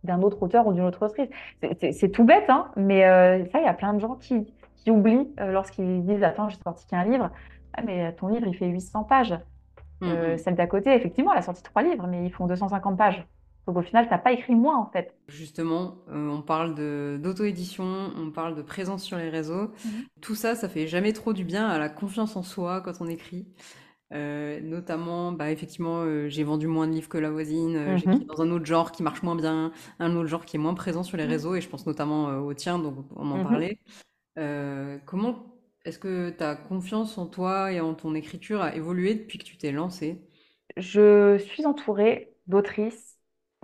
d'un 0.04 0.22
autre 0.22 0.42
auteur 0.42 0.66
ou 0.66 0.72
d'une 0.72 0.84
autre 0.84 1.06
autrice. 1.06 1.28
C'est 1.92 2.10
tout 2.10 2.24
bête, 2.24 2.48
hein, 2.48 2.70
mais 2.76 3.02
ça, 3.50 3.58
il 3.58 3.64
y 3.64 3.68
a 3.68 3.74
plein 3.74 3.94
de 3.94 4.00
gens 4.00 4.16
qui, 4.16 4.46
qui 4.82 4.90
oublient 4.90 5.32
euh, 5.40 5.52
lorsqu'ils 5.52 6.04
disent 6.04 6.22
Attends, 6.22 6.48
j'ai 6.48 6.58
sorti 6.58 6.86
qu'un 6.86 7.04
livre. 7.04 7.30
Ah, 7.74 7.82
mais 7.84 8.12
ton 8.14 8.28
livre, 8.28 8.46
il 8.46 8.56
fait 8.56 8.66
800 8.66 9.04
pages. 9.04 9.38
Euh, 10.02 10.34
mm-hmm. 10.34 10.38
Celle 10.38 10.54
d'à 10.54 10.66
côté, 10.66 10.94
effectivement, 10.94 11.32
elle 11.32 11.38
a 11.38 11.42
sorti 11.42 11.62
trois 11.62 11.82
livres, 11.82 12.06
mais 12.06 12.24
ils 12.24 12.32
font 12.32 12.46
250 12.46 12.96
pages. 12.96 13.26
Donc 13.66 13.76
au 13.76 13.82
final, 13.82 14.06
tu 14.06 14.11
n'as 14.11 14.18
pas 14.18 14.32
écrit 14.32 14.54
moins 14.54 14.78
en 14.78 14.90
fait. 14.90 15.14
Justement, 15.28 15.98
euh, 16.08 16.28
on 16.28 16.42
parle 16.42 16.74
d'auto-édition, 17.20 18.11
on 18.16 18.30
parle 18.30 18.56
de 18.56 18.62
présence 18.62 19.04
sur 19.04 19.16
les 19.16 19.28
réseaux. 19.28 19.66
Mm-hmm. 19.66 20.06
Tout 20.20 20.34
ça, 20.34 20.54
ça 20.54 20.68
fait 20.68 20.86
jamais 20.86 21.12
trop 21.12 21.32
du 21.32 21.44
bien 21.44 21.68
à 21.68 21.78
la 21.78 21.88
confiance 21.88 22.36
en 22.36 22.42
soi 22.42 22.80
quand 22.80 23.00
on 23.00 23.06
écrit. 23.06 23.46
notamment, 24.11 25.32
bah, 25.32 25.50
effectivement, 25.50 26.04
j'ai 26.28 26.42
vendu 26.42 26.66
moins 26.66 26.88
de 26.88 26.92
livres 26.92 27.08
que 27.08 27.18
la 27.18 27.30
voisine, 27.30 27.96
j'ai 27.96 28.11
écrit 28.11 28.24
dans 28.26 28.42
un 28.42 28.50
autre 28.50 28.66
genre 28.66 28.90
qui 28.90 29.02
marche 29.02 29.22
moins 29.22 29.36
bien, 29.36 29.72
un 29.98 30.16
autre 30.16 30.28
genre 30.28 30.44
qui 30.44 30.56
est 30.56 30.61
moins 30.61 30.74
présent 30.74 31.02
sur 31.02 31.16
les 31.16 31.26
réseaux, 31.26 31.54
et 31.54 31.61
je 31.61 31.68
pense 31.68 31.86
notamment 31.86 32.38
au 32.38 32.54
tien, 32.54 32.78
donc 32.78 33.06
on 33.14 33.30
en 33.30 33.42
parlait. 33.42 33.78
Euh, 34.38 34.98
comment 35.06 35.61
est-ce 35.84 35.98
que 35.98 36.30
ta 36.30 36.56
confiance 36.56 37.18
en 37.18 37.26
toi 37.26 37.72
et 37.72 37.80
en 37.80 37.94
ton 37.94 38.14
écriture 38.14 38.62
a 38.62 38.74
évolué 38.74 39.14
depuis 39.14 39.38
que 39.38 39.44
tu 39.44 39.56
t'es 39.56 39.72
lancée? 39.72 40.22
Je 40.76 41.38
suis 41.38 41.66
entourée 41.66 42.34
d'autrices 42.46 43.09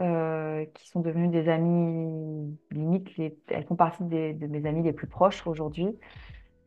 euh, 0.01 0.65
qui 0.75 0.89
sont 0.89 1.01
devenues 1.01 1.29
des 1.29 1.49
amies, 1.49 2.57
limite, 2.71 3.09
elles 3.49 3.65
font 3.65 3.77
partie 3.77 4.05
de 4.05 4.47
mes 4.47 4.67
amies 4.67 4.83
les 4.83 4.93
plus 4.93 5.07
proches 5.07 5.47
aujourd'hui, 5.47 5.89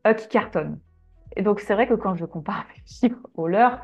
euh, 0.07 0.13
qui 0.13 0.27
cartonnent. 0.27 0.79
Et 1.35 1.43
donc, 1.43 1.59
c'est 1.59 1.73
vrai 1.73 1.87
que 1.87 1.93
quand 1.93 2.15
je 2.15 2.25
compare 2.25 2.65
mes 2.75 2.81
chiffres 2.85 3.27
aux 3.35 3.47
leurs, 3.47 3.79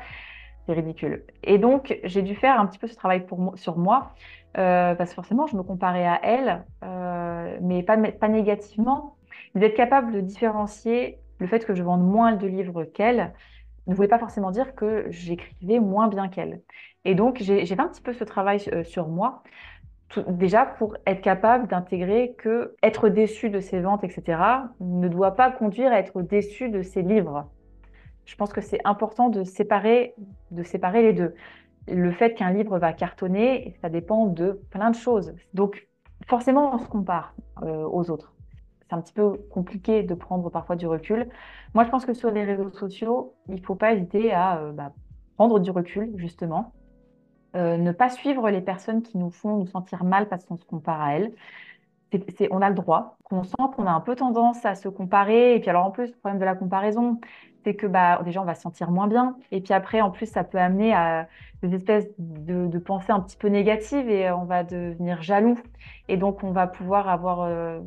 c'est 0.66 0.72
ridicule. 0.72 1.24
Et 1.44 1.58
donc, 1.58 1.98
j'ai 2.04 2.22
dû 2.22 2.34
faire 2.34 2.58
un 2.58 2.66
petit 2.66 2.78
peu 2.78 2.88
ce 2.88 2.96
travail 2.96 3.24
pour 3.24 3.56
sur 3.56 3.78
moi, 3.78 4.14
parce 4.54 5.10
que 5.10 5.14
forcément, 5.14 5.46
je 5.46 5.56
me 5.56 5.62
comparais 5.62 6.06
à 6.06 6.18
elles, 6.24 6.64
mais 7.62 7.82
pas, 7.84 7.96
pas 7.96 8.28
négativement, 8.28 9.16
d'être 9.54 9.76
capable 9.76 10.12
de 10.12 10.20
différencier 10.20 11.18
le 11.38 11.46
fait 11.46 11.64
que 11.64 11.74
je 11.74 11.82
vende 11.82 12.02
moins 12.02 12.32
de 12.32 12.46
livres 12.46 12.84
qu'elle 12.84 13.32
ne 13.86 13.94
voulait 13.94 14.08
pas 14.08 14.18
forcément 14.18 14.50
dire 14.50 14.74
que 14.74 15.06
j'écrivais 15.10 15.78
moins 15.78 16.08
bien 16.08 16.28
qu'elle. 16.28 16.62
Et 17.04 17.14
donc, 17.14 17.38
j'ai 17.40 17.64
fait 17.64 17.80
un 17.80 17.88
petit 17.88 18.02
peu 18.02 18.12
ce 18.12 18.24
travail 18.24 18.60
euh, 18.72 18.82
sur 18.84 19.08
moi, 19.08 19.42
déjà 20.28 20.64
pour 20.64 20.96
être 21.06 21.20
capable 21.20 21.68
d'intégrer 21.68 22.34
que 22.38 22.74
être 22.82 23.08
déçu 23.08 23.50
de 23.50 23.60
ses 23.60 23.80
ventes, 23.80 24.04
etc., 24.04 24.40
ne 24.80 25.08
doit 25.08 25.32
pas 25.32 25.50
conduire 25.50 25.92
à 25.92 25.98
être 25.98 26.22
déçu 26.22 26.68
de 26.68 26.82
ses 26.82 27.02
livres. 27.02 27.48
Je 28.24 28.34
pense 28.34 28.52
que 28.52 28.60
c'est 28.60 28.80
important 28.84 29.28
de 29.28 29.44
séparer, 29.44 30.14
de 30.50 30.62
séparer 30.62 31.02
les 31.02 31.12
deux. 31.12 31.34
Le 31.88 32.10
fait 32.10 32.34
qu'un 32.34 32.50
livre 32.50 32.78
va 32.78 32.92
cartonner, 32.92 33.74
ça 33.80 33.88
dépend 33.88 34.26
de 34.26 34.60
plein 34.70 34.90
de 34.90 34.96
choses. 34.96 35.32
Donc, 35.54 35.86
forcément, 36.26 36.74
on 36.74 36.78
se 36.78 36.88
compare 36.88 37.34
euh, 37.62 37.84
aux 37.84 38.10
autres 38.10 38.35
c'est 38.88 38.94
un 38.94 39.00
petit 39.00 39.12
peu 39.12 39.32
compliqué 39.50 40.02
de 40.02 40.14
prendre 40.14 40.50
parfois 40.50 40.76
du 40.76 40.86
recul. 40.86 41.28
Moi, 41.74 41.84
je 41.84 41.90
pense 41.90 42.06
que 42.06 42.14
sur 42.14 42.30
les 42.30 42.44
réseaux 42.44 42.70
sociaux, 42.70 43.34
il 43.48 43.56
ne 43.56 43.60
faut 43.60 43.74
pas 43.74 43.92
hésiter 43.92 44.32
à 44.32 44.58
euh, 44.58 44.72
bah, 44.72 44.92
prendre 45.36 45.58
du 45.58 45.70
recul, 45.70 46.12
justement. 46.16 46.72
Euh, 47.56 47.76
ne 47.78 47.92
pas 47.92 48.10
suivre 48.10 48.50
les 48.50 48.60
personnes 48.60 49.02
qui 49.02 49.18
nous 49.18 49.30
font 49.30 49.56
nous 49.56 49.66
sentir 49.66 50.04
mal 50.04 50.28
parce 50.28 50.44
qu'on 50.44 50.56
se 50.56 50.64
compare 50.64 51.00
à 51.00 51.14
elles. 51.16 51.32
On 52.50 52.62
a 52.62 52.68
le 52.68 52.74
droit. 52.74 53.16
On 53.30 53.42
sent 53.42 53.56
qu'on 53.74 53.86
a 53.86 53.90
un 53.90 54.00
peu 54.00 54.14
tendance 54.16 54.64
à 54.64 54.74
se 54.74 54.88
comparer. 54.88 55.54
Et 55.54 55.60
puis 55.60 55.70
alors 55.70 55.86
en 55.86 55.90
plus, 55.90 56.08
le 56.08 56.16
problème 56.16 56.38
de 56.38 56.44
la 56.44 56.54
comparaison, 56.54 57.20
c'est 57.66 57.74
que 57.74 57.86
bah, 57.86 58.20
déjà, 58.24 58.40
on 58.42 58.44
va 58.44 58.54
se 58.54 58.62
sentir 58.62 58.90
moins 58.92 59.08
bien. 59.08 59.36
Et 59.50 59.60
puis 59.60 59.74
après, 59.74 60.00
en 60.00 60.10
plus, 60.12 60.26
ça 60.26 60.44
peut 60.44 60.58
amener 60.58 60.94
à 60.94 61.26
des 61.62 61.74
espèces 61.74 62.06
de, 62.18 62.78
pensées 62.78 63.10
un 63.10 63.20
petit 63.20 63.36
peu 63.36 63.48
négatives 63.48 64.08
et 64.08 64.30
on 64.30 64.44
va 64.44 64.62
devenir 64.62 65.20
jaloux. 65.22 65.58
Et 66.08 66.16
donc, 66.16 66.44
on 66.44 66.52
va 66.52 66.68
pouvoir 66.68 67.08
avoir, 67.08 67.42
euh, 67.42 67.80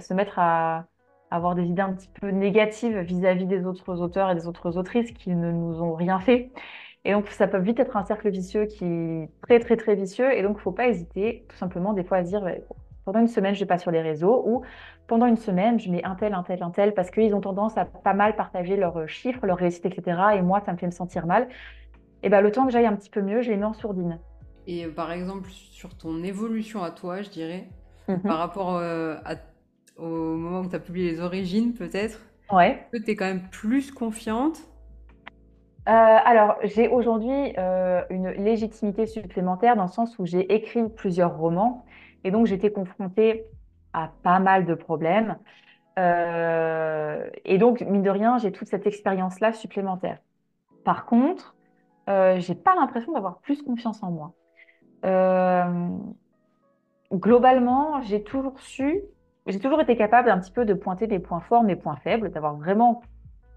se 0.00 0.14
mettre 0.14 0.38
à, 0.38 0.86
avoir 1.30 1.54
des 1.54 1.64
idées 1.64 1.82
un 1.82 1.92
petit 1.92 2.10
peu 2.20 2.30
négatives 2.30 2.98
vis-à-vis 2.98 3.46
des 3.46 3.66
autres 3.66 4.00
auteurs 4.00 4.30
et 4.32 4.34
des 4.34 4.48
autres 4.48 4.76
autrices 4.76 5.12
qui 5.12 5.30
ne 5.30 5.52
nous 5.52 5.80
ont 5.80 5.94
rien 5.94 6.18
fait. 6.18 6.50
Et 7.04 7.12
donc, 7.12 7.28
ça 7.28 7.46
peut 7.46 7.58
vite 7.58 7.78
être 7.80 7.96
un 7.96 8.04
cercle 8.04 8.30
vicieux 8.30 8.66
qui 8.66 8.84
est 8.84 9.30
très, 9.42 9.60
très, 9.60 9.76
très 9.76 9.94
vicieux. 9.94 10.36
Et 10.36 10.42
donc, 10.42 10.52
il 10.52 10.58
ne 10.58 10.62
faut 10.62 10.72
pas 10.72 10.88
hésiter, 10.88 11.46
tout 11.48 11.56
simplement, 11.56 11.92
des 11.92 12.02
fois 12.04 12.18
à 12.18 12.24
se 12.24 12.30
dire, 12.30 12.44
pendant 13.10 13.22
une 13.22 13.28
semaine, 13.28 13.56
je 13.56 13.60
vais 13.60 13.66
pas 13.66 13.78
sur 13.78 13.90
les 13.90 14.02
réseaux 14.02 14.44
ou 14.46 14.62
pendant 15.08 15.26
une 15.26 15.36
semaine, 15.36 15.80
je 15.80 15.90
mets 15.90 16.04
un 16.04 16.14
tel, 16.14 16.32
un 16.32 16.44
tel, 16.44 16.62
un 16.62 16.70
tel 16.70 16.94
parce 16.94 17.10
qu'ils 17.10 17.34
ont 17.34 17.40
tendance 17.40 17.76
à 17.76 17.84
pas 17.84 18.14
mal 18.14 18.36
partager 18.36 18.76
leurs 18.76 18.98
euh, 18.98 19.06
chiffres, 19.08 19.44
leurs 19.46 19.58
réussites, 19.58 19.84
etc. 19.84 20.16
Et 20.36 20.42
moi, 20.42 20.60
ça 20.60 20.72
me 20.72 20.78
fait 20.78 20.86
me 20.86 20.92
sentir 20.92 21.26
mal. 21.26 21.48
Et 22.22 22.28
ben, 22.28 22.40
le 22.40 22.52
temps 22.52 22.66
que 22.66 22.72
j'aille 22.72 22.86
un 22.86 22.94
petit 22.94 23.10
peu 23.10 23.20
mieux, 23.20 23.42
je 23.42 23.50
les 23.50 23.56
mets 23.56 23.64
en 23.64 23.72
sourdine. 23.72 24.20
Et 24.68 24.84
euh, 24.84 24.92
par 24.92 25.10
exemple, 25.10 25.48
sur 25.50 25.96
ton 25.96 26.22
évolution 26.22 26.84
à 26.84 26.92
toi, 26.92 27.20
je 27.20 27.30
dirais, 27.30 27.66
mhm. 28.06 28.20
par 28.20 28.38
rapport 28.38 28.76
euh, 28.76 29.16
au 29.96 30.06
moment 30.06 30.60
où 30.60 30.68
tu 30.68 30.76
as 30.76 30.78
publié 30.78 31.10
les 31.10 31.20
origines, 31.20 31.74
peut-être, 31.74 32.20
ouais. 32.52 32.86
que 32.92 32.98
tu 32.98 33.10
es 33.10 33.16
quand 33.16 33.26
même 33.26 33.48
plus 33.50 33.90
confiante? 33.90 34.60
Alors, 35.86 36.54
j'ai 36.62 36.86
aujourd'hui 36.86 37.56
une 38.10 38.28
légitimité 38.36 39.06
supplémentaire 39.06 39.74
dans 39.74 39.86
le 39.86 39.88
sens 39.88 40.16
où 40.20 40.26
j'ai 40.26 40.54
écrit 40.54 40.88
plusieurs 40.88 41.36
romans 41.36 41.84
et 42.24 42.30
donc, 42.30 42.46
j'étais 42.46 42.70
confrontée 42.70 43.44
à 43.92 44.10
pas 44.22 44.38
mal 44.38 44.66
de 44.66 44.74
problèmes. 44.74 45.36
Euh, 45.98 47.28
et 47.44 47.58
donc, 47.58 47.80
mine 47.80 48.02
de 48.02 48.10
rien, 48.10 48.38
j'ai 48.38 48.52
toute 48.52 48.68
cette 48.68 48.86
expérience-là 48.86 49.52
supplémentaire. 49.52 50.18
Par 50.84 51.06
contre, 51.06 51.56
euh, 52.08 52.38
j'ai 52.38 52.54
pas 52.54 52.74
l'impression 52.74 53.12
d'avoir 53.12 53.38
plus 53.38 53.62
confiance 53.62 54.02
en 54.02 54.10
moi. 54.10 54.32
Euh, 55.04 55.88
globalement, 57.12 58.00
j'ai 58.02 58.22
toujours 58.22 58.58
su, 58.60 59.02
j'ai 59.46 59.58
toujours 59.58 59.80
été 59.80 59.96
capable 59.96 60.28
d'un 60.28 60.38
petit 60.38 60.52
peu 60.52 60.64
de 60.64 60.74
pointer 60.74 61.06
mes 61.06 61.18
points 61.18 61.40
forts, 61.40 61.62
mes 61.62 61.76
points 61.76 61.96
faibles, 61.96 62.30
d'avoir 62.30 62.54
vraiment 62.54 63.02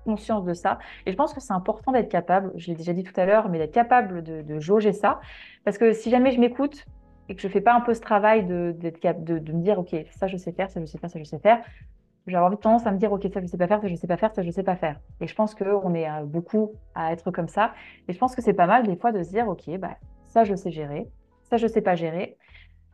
conscience 0.05 0.43
de 0.43 0.53
ça. 0.53 0.79
Et 1.05 1.11
je 1.11 1.17
pense 1.17 1.33
que 1.33 1.39
c'est 1.39 1.53
important 1.53 1.91
d'être 1.91 2.09
capable, 2.09 2.51
je 2.55 2.67
l'ai 2.67 2.75
déjà 2.75 2.93
dit 2.93 3.03
tout 3.03 3.17
à 3.19 3.25
l'heure, 3.25 3.49
mais 3.49 3.57
d'être 3.57 3.73
capable 3.73 4.21
de, 4.23 4.41
de, 4.41 4.59
jauger 4.59 4.91
ça. 4.91 5.21
Parce 5.63 5.77
que 5.77 5.93
si 5.93 6.09
jamais 6.09 6.31
je 6.31 6.39
m'écoute, 6.39 6.85
et 7.29 7.35
que 7.35 7.41
je 7.41 7.47
fais 7.47 7.61
pas 7.61 7.73
un 7.73 7.81
peu 7.81 7.93
ce 7.93 8.01
travail 8.01 8.45
de, 8.45 8.75
de, 8.77 9.39
de, 9.39 9.51
me 9.53 9.61
dire, 9.61 9.79
OK, 9.79 9.95
ça 10.11 10.27
je 10.27 10.37
sais 10.37 10.51
faire, 10.51 10.69
ça 10.69 10.79
je 10.79 10.85
sais 10.85 10.97
faire, 10.97 11.09
ça 11.09 11.19
je 11.19 11.23
sais 11.23 11.39
faire, 11.39 11.61
j'ai 12.27 12.37
envie 12.37 12.55
de 12.55 12.61
tendance 12.61 12.85
à 12.85 12.91
me 12.91 12.97
dire, 12.97 13.11
OK, 13.11 13.25
ça 13.33 13.41
je 13.41 13.47
sais 13.47 13.57
pas 13.57 13.67
faire, 13.67 13.81
ça 13.81 13.87
je 13.87 13.95
sais 13.95 14.07
pas 14.07 14.17
faire, 14.17 14.33
ça 14.33 14.41
je 14.41 14.51
sais 14.51 14.63
pas 14.63 14.75
faire. 14.75 14.99
Et 15.21 15.27
je 15.27 15.35
pense 15.35 15.55
qu'on 15.55 15.93
est 15.93 16.09
euh, 16.09 16.23
beaucoup 16.23 16.71
à 16.95 17.11
être 17.11 17.31
comme 17.31 17.47
ça. 17.47 17.73
Et 18.07 18.13
je 18.13 18.17
pense 18.17 18.35
que 18.35 18.41
c'est 18.41 18.53
pas 18.53 18.67
mal 18.67 18.87
des 18.87 18.95
fois 18.95 19.11
de 19.11 19.23
se 19.23 19.29
dire, 19.29 19.47
OK, 19.47 19.69
bah, 19.77 19.97
ça 20.27 20.43
je 20.43 20.55
sais 20.55 20.71
gérer, 20.71 21.07
ça 21.43 21.57
je 21.57 21.67
sais 21.67 21.81
pas 21.81 21.95
gérer, 21.95 22.37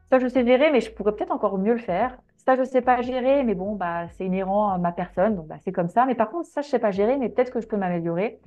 ça 0.09 0.19
je 0.19 0.27
sais 0.27 0.45
gérer, 0.45 0.71
mais 0.71 0.81
je 0.81 0.91
pourrais 0.91 1.15
peut-être 1.15 1.31
encore 1.31 1.57
mieux 1.57 1.73
le 1.73 1.79
faire. 1.79 2.17
Ça 2.37 2.55
je 2.55 2.63
sais 2.63 2.81
pas 2.81 3.01
gérer, 3.01 3.43
mais 3.43 3.53
bon, 3.53 3.75
bah, 3.75 4.07
c'est 4.09 4.25
inhérent 4.25 4.69
à 4.69 4.77
ma 4.77 4.91
personne, 4.91 5.35
donc 5.35 5.47
bah, 5.47 5.57
c'est 5.59 5.71
comme 5.71 5.89
ça. 5.89 6.05
Mais 6.05 6.15
par 6.15 6.29
contre, 6.29 6.47
ça 6.47 6.61
je 6.61 6.67
sais 6.67 6.79
pas 6.79 6.91
gérer, 6.91 7.17
mais 7.17 7.29
peut-être 7.29 7.51
que 7.51 7.61
je 7.61 7.67
peux 7.67 7.77
m'améliorer. 7.77 8.39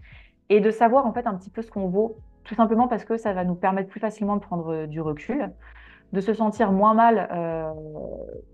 Et 0.49 0.61
de 0.61 0.71
savoir 0.71 1.07
en 1.07 1.13
fait 1.13 1.27
un 1.27 1.35
petit 1.37 1.51
peu 1.51 1.63
ce 1.63 1.71
qu'on 1.71 1.87
vaut 1.87 2.17
tout 2.45 2.55
simplement 2.55 2.89
parce 2.89 3.05
que 3.05 3.17
ça 3.17 3.33
va 3.33 3.45
nous 3.45 3.55
permettre 3.55 3.89
plus 3.89 4.01
facilement 4.01 4.37
de 4.37 4.41
prendre 4.41 4.73
euh, 4.73 4.87
du 4.87 5.01
recul, 5.01 5.53
de 6.13 6.21
se 6.21 6.35
sentir 6.35 6.73
moins 6.73 6.95
mal 6.95 7.29
euh, 7.33 7.73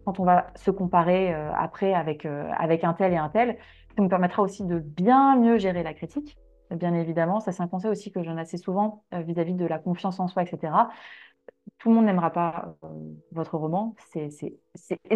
quand 0.04 0.20
on 0.20 0.24
va 0.24 0.48
se 0.54 0.70
comparer 0.70 1.34
euh, 1.34 1.50
après 1.54 1.94
avec, 1.94 2.26
avec 2.26 2.84
un 2.84 2.92
tel 2.92 3.12
et 3.12 3.16
un 3.16 3.28
tel. 3.28 3.56
Ça 3.96 4.02
nous 4.02 4.08
permettra 4.08 4.42
aussi 4.42 4.64
de 4.64 4.78
bien 4.78 5.36
mieux 5.36 5.58
gérer 5.58 5.82
la 5.82 5.92
critique, 5.92 6.38
bien 6.70 6.94
évidemment. 6.94 7.40
Ça, 7.40 7.50
c'est 7.50 7.62
un 7.62 7.68
conseil 7.68 7.90
aussi 7.90 8.12
que 8.12 8.22
j'en 8.22 8.36
ai 8.36 8.42
assez 8.42 8.58
souvent 8.58 9.02
vis-à-vis 9.12 9.54
de 9.54 9.66
la 9.66 9.78
confiance 9.78 10.20
en 10.20 10.28
soi, 10.28 10.44
etc. 10.44 10.72
Tout 11.78 11.90
le 11.90 11.94
monde 11.94 12.06
n'aimera 12.06 12.30
pas 12.30 12.74
votre 13.30 13.56
roman 13.56 13.94
C'est 14.10 14.30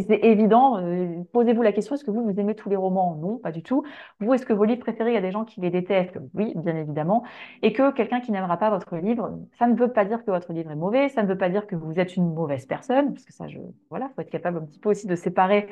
évident. 0.09 0.78
Euh, 0.78 1.22
posez-vous 1.33 1.62
la 1.62 1.72
question, 1.72 1.97
est-ce 1.97 2.05
que 2.05 2.12
vous, 2.12 2.22
vous 2.22 2.39
aimez 2.39 2.55
tous 2.55 2.68
les 2.68 2.76
romans? 2.76 3.16
Non, 3.16 3.39
pas 3.39 3.51
du 3.51 3.64
tout. 3.64 3.83
Vous, 4.20 4.33
est-ce 4.33 4.47
que 4.47 4.53
vos 4.53 4.64
livres 4.64 4.80
préférés, 4.80 5.11
il 5.11 5.14
y 5.14 5.18
a 5.18 5.22
des 5.22 5.33
gens 5.33 5.45
qui 5.45 5.61
les 5.61 5.70
détestent? 5.70 6.18
Oui, 6.35 6.53
bien 6.55 6.76
évidemment. 6.76 7.24
Et 7.62 7.72
que 7.72 7.91
quelqu'un 7.91 8.20
qui 8.20 8.30
n'aimera 8.30 8.59
pas 8.59 8.70
votre 8.70 8.97
livre, 8.97 9.41
ça 9.59 9.66
ne 9.66 9.74
veut 9.74 9.93
pas 9.93 10.05
dire 10.05 10.24
que 10.24 10.30
votre 10.30 10.53
livre 10.53 10.70
est 10.70 10.76
mauvais, 10.76 11.09
ça 11.09 11.24
ne 11.24 11.28
veut 11.28 11.39
pas 11.39 11.49
dire 11.49 11.66
que 11.66 11.74
vous 11.74 11.99
êtes 11.99 12.16
une 12.16 12.33
mauvaise 12.33 12.66
personne, 12.66 13.12
parce 13.12 13.24
que 13.24 13.33
ça, 13.33 13.49
je, 13.49 13.59
voilà, 13.91 14.11
faut 14.14 14.20
être 14.20 14.30
capable 14.30 14.59
un 14.59 14.66
petit 14.66 14.78
peu 14.78 14.91
aussi 14.91 15.09
de 15.09 15.16
séparer 15.16 15.68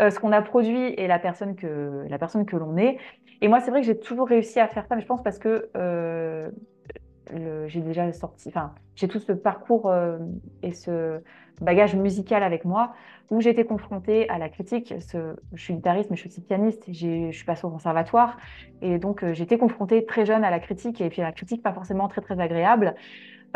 euh, 0.00 0.10
ce 0.10 0.20
qu'on 0.20 0.30
a 0.30 0.40
produit 0.40 0.94
et 0.94 1.08
la 1.08 1.18
personne 1.18 1.56
que, 1.56 2.06
la 2.08 2.18
personne 2.18 2.46
que 2.46 2.56
l'on 2.56 2.76
est. 2.76 2.98
Et 3.40 3.48
moi, 3.48 3.60
c'est 3.60 3.70
vrai 3.70 3.80
que 3.80 3.86
j'ai 3.86 3.98
toujours 3.98 4.28
réussi 4.28 4.60
à 4.60 4.68
faire 4.68 4.86
ça, 4.86 4.94
mais 4.94 5.02
je 5.02 5.06
pense 5.06 5.22
parce 5.22 5.38
que 5.38 5.68
euh, 5.76 6.50
j'ai 7.66 7.80
déjà 7.80 8.12
sorti, 8.12 8.48
enfin, 8.48 8.72
j'ai 8.94 9.08
tout 9.08 9.20
ce 9.20 9.32
parcours 9.32 9.88
euh, 9.90 10.18
et 10.62 10.72
ce 10.72 11.20
bagage 11.60 11.94
musical 11.94 12.42
avec 12.42 12.64
moi 12.64 12.94
où 13.30 13.40
j'ai 13.40 13.50
été 13.50 13.64
confrontée 13.64 14.28
à 14.28 14.38
la 14.38 14.48
critique. 14.48 14.94
Je 14.98 15.34
suis 15.56 15.74
guitariste, 15.74 16.10
mais 16.10 16.16
je 16.16 16.22
suis 16.22 16.30
aussi 16.30 16.40
pianiste. 16.40 16.84
Je 16.88 17.30
suis 17.30 17.44
passée 17.44 17.66
au 17.66 17.70
conservatoire 17.70 18.38
et 18.82 18.98
donc 18.98 19.22
euh, 19.22 19.34
j'ai 19.34 19.44
été 19.44 19.58
confrontée 19.58 20.04
très 20.04 20.26
jeune 20.26 20.44
à 20.44 20.50
la 20.50 20.58
critique 20.58 21.00
et 21.00 21.08
puis 21.10 21.22
à 21.22 21.26
la 21.26 21.32
critique 21.32 21.62
pas 21.62 21.72
forcément 21.72 22.08
très 22.08 22.22
très 22.22 22.40
agréable. 22.40 22.94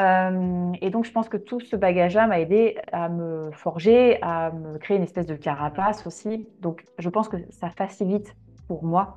Euh, 0.01 0.73
et 0.81 0.91
donc 0.91 1.05
je 1.05 1.13
pense 1.13 1.29
que 1.29 1.37
tout 1.37 1.61
ce 1.61 1.77
bagage-là 1.77 2.27
m'a 2.27 2.41
aidé 2.41 2.79
à 2.93 3.09
me 3.09 3.51
forger, 3.53 4.19
à 4.23 4.51
me 4.51 4.79
créer 4.79 4.97
une 4.97 5.03
espèce 5.03 5.27
de 5.27 5.35
carapace 5.35 6.07
aussi. 6.07 6.47
Donc 6.61 6.85
je 6.99 7.09
pense 7.09 7.29
que 7.29 7.37
ça 7.51 7.69
facilite 7.71 8.35
pour 8.69 8.85
moi 8.85 9.17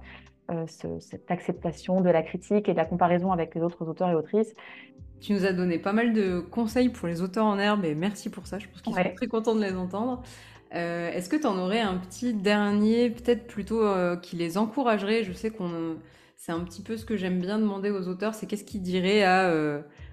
euh, 0.51 0.65
cette 0.67 1.31
acceptation 1.31 2.01
de 2.01 2.09
la 2.09 2.21
critique 2.21 2.69
et 2.69 2.73
de 2.73 2.77
la 2.77 2.85
comparaison 2.85 3.31
avec 3.31 3.55
les 3.55 3.61
autres 3.61 3.87
auteurs 3.87 4.09
et 4.09 4.15
autrices. 4.15 4.53
Tu 5.19 5.33
nous 5.33 5.45
as 5.45 5.53
donné 5.53 5.79
pas 5.79 5.93
mal 5.93 6.13
de 6.13 6.39
conseils 6.39 6.89
pour 6.89 7.07
les 7.07 7.21
auteurs 7.21 7.45
en 7.45 7.57
herbe 7.57 7.83
et 7.83 7.95
merci 7.95 8.29
pour 8.29 8.45
ça. 8.45 8.59
Je 8.59 8.67
pense 8.67 8.81
qu'ils 8.81 8.93
sont 8.93 9.13
très 9.15 9.27
contents 9.27 9.55
de 9.55 9.63
les 9.63 9.75
entendre. 9.75 10.21
Euh, 10.75 11.09
est-ce 11.11 11.29
que 11.29 11.35
tu 11.35 11.47
en 11.47 11.57
aurais 11.57 11.79
un 11.79 11.97
petit 11.97 12.33
dernier, 12.33 13.09
peut-être 13.09 13.47
plutôt 13.47 13.81
euh, 13.83 14.17
qui 14.17 14.35
les 14.35 14.57
encouragerait? 14.57 15.23
Je 15.23 15.33
sais 15.33 15.49
qu'on, 15.49 15.97
c'est 16.35 16.51
un 16.51 16.59
petit 16.59 16.83
peu 16.83 16.95
ce 16.95 17.05
que 17.05 17.17
j'aime 17.17 17.39
bien 17.39 17.57
demander 17.57 17.89
aux 17.89 18.07
auteurs, 18.07 18.35
c'est 18.35 18.45
qu'est-ce 18.45 18.65
qu'ils 18.65 18.83
diraient 18.83 19.23
à, 19.23 19.49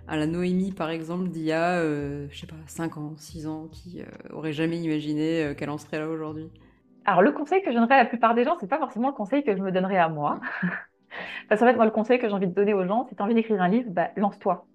à 0.08 0.16
la 0.16 0.26
Noémie, 0.26 0.72
par 0.72 0.88
exemple, 0.88 1.28
d'il 1.28 1.44
y 1.44 1.52
a, 1.52 1.82
je 1.82 2.38
sais 2.38 2.46
pas, 2.46 2.56
5 2.66 2.96
ans, 2.96 3.14
6 3.18 3.46
ans, 3.46 3.68
qui 3.70 4.02
aurait 4.32 4.52
jamais 4.52 4.78
imaginé 4.80 5.54
qu'elle 5.58 5.70
en 5.70 5.78
serait 5.78 5.98
là 5.98 6.08
aujourd'hui? 6.08 6.48
Alors, 7.04 7.22
le 7.22 7.32
conseil 7.32 7.62
que 7.62 7.70
je 7.70 7.76
donnerais 7.76 7.94
à 7.94 8.02
la 8.02 8.08
plupart 8.08 8.34
des 8.34 8.44
gens, 8.44 8.56
c'est 8.60 8.68
pas 8.68 8.78
forcément 8.78 9.08
le 9.08 9.14
conseil 9.14 9.42
que 9.42 9.56
je 9.56 9.62
me 9.62 9.72
donnerais 9.72 9.98
à 9.98 10.08
moi. 10.08 10.40
Parce 11.48 11.60
qu'en 11.60 11.66
fait, 11.66 11.74
moi, 11.74 11.84
le 11.84 11.90
conseil 11.90 12.18
que 12.18 12.28
j'ai 12.28 12.34
envie 12.34 12.46
de 12.46 12.54
donner 12.54 12.74
aux 12.74 12.86
gens, 12.86 13.06
si 13.08 13.14
tu 13.14 13.22
as 13.22 13.24
envie 13.24 13.34
d'écrire 13.34 13.60
un 13.60 13.68
livre, 13.68 13.90
bah, 13.90 14.10
lance-toi. 14.16 14.66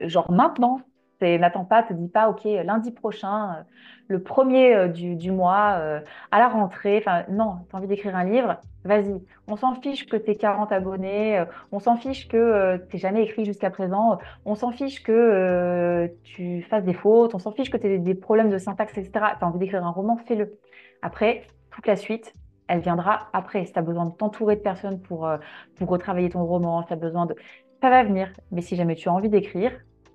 Genre 0.00 0.30
maintenant, 0.30 0.80
n'attends 1.20 1.64
pas, 1.64 1.82
te 1.82 1.92
dis 1.92 2.08
pas, 2.08 2.28
OK, 2.28 2.44
lundi 2.44 2.90
prochain, 2.92 3.54
euh, 3.54 3.62
le 4.08 4.22
premier 4.22 4.74
euh, 4.74 4.88
du, 4.88 5.30
mois, 5.30 5.76
euh, 5.78 6.00
à 6.30 6.38
la 6.38 6.48
rentrée. 6.48 6.98
Enfin, 6.98 7.24
non, 7.28 7.58
tu 7.68 7.76
as 7.76 7.78
envie 7.78 7.86
d'écrire 7.86 8.16
un 8.16 8.24
livre, 8.24 8.56
vas-y. 8.84 9.20
On 9.46 9.56
s'en 9.56 9.74
fiche 9.74 10.06
que 10.06 10.16
tu 10.16 10.30
aies 10.30 10.36
40 10.36 10.72
abonnés, 10.72 11.44
on 11.72 11.78
s'en 11.78 11.96
fiche 11.96 12.28
que 12.28 12.76
tu 12.88 12.96
n'aies 12.96 13.00
jamais 13.00 13.22
écrit 13.22 13.44
jusqu'à 13.44 13.70
présent, 13.70 14.18
on 14.44 14.54
s'en 14.54 14.70
fiche 14.70 15.02
que 15.02 16.10
tu 16.24 16.62
fasses 16.62 16.84
des 16.84 16.94
fautes, 16.94 17.34
on 17.34 17.38
s'en 17.38 17.52
fiche 17.52 17.70
que 17.70 17.76
tu 17.76 17.86
aies 17.86 17.98
des 17.98 18.14
problèmes 18.14 18.50
de 18.50 18.58
syntaxe, 18.58 18.96
etc. 18.96 19.10
Tu 19.38 19.44
as 19.44 19.46
envie 19.46 19.58
d'écrire 19.58 19.84
un 19.84 19.90
roman, 19.90 20.16
fais-le. 20.16 20.58
Après, 21.02 21.46
toute 21.70 21.86
la 21.86 21.96
suite, 21.96 22.34
elle 22.68 22.80
viendra 22.80 23.28
après. 23.32 23.64
Si 23.64 23.72
tu 23.72 23.78
as 23.78 23.82
besoin 23.82 24.06
de 24.06 24.12
t'entourer 24.12 24.56
de 24.56 24.60
personnes 24.60 25.00
pour, 25.00 25.26
euh, 25.26 25.38
retravailler 25.80 26.28
ton 26.28 26.44
roman, 26.44 26.86
si 26.86 26.94
besoin 26.96 27.26
de... 27.26 27.34
Ça 27.80 27.90
va 27.90 28.04
venir. 28.04 28.32
Mais 28.52 28.60
si 28.60 28.76
jamais 28.76 28.94
tu 28.94 29.08
as 29.08 29.12
envie 29.12 29.28
d'écrire, 29.28 29.72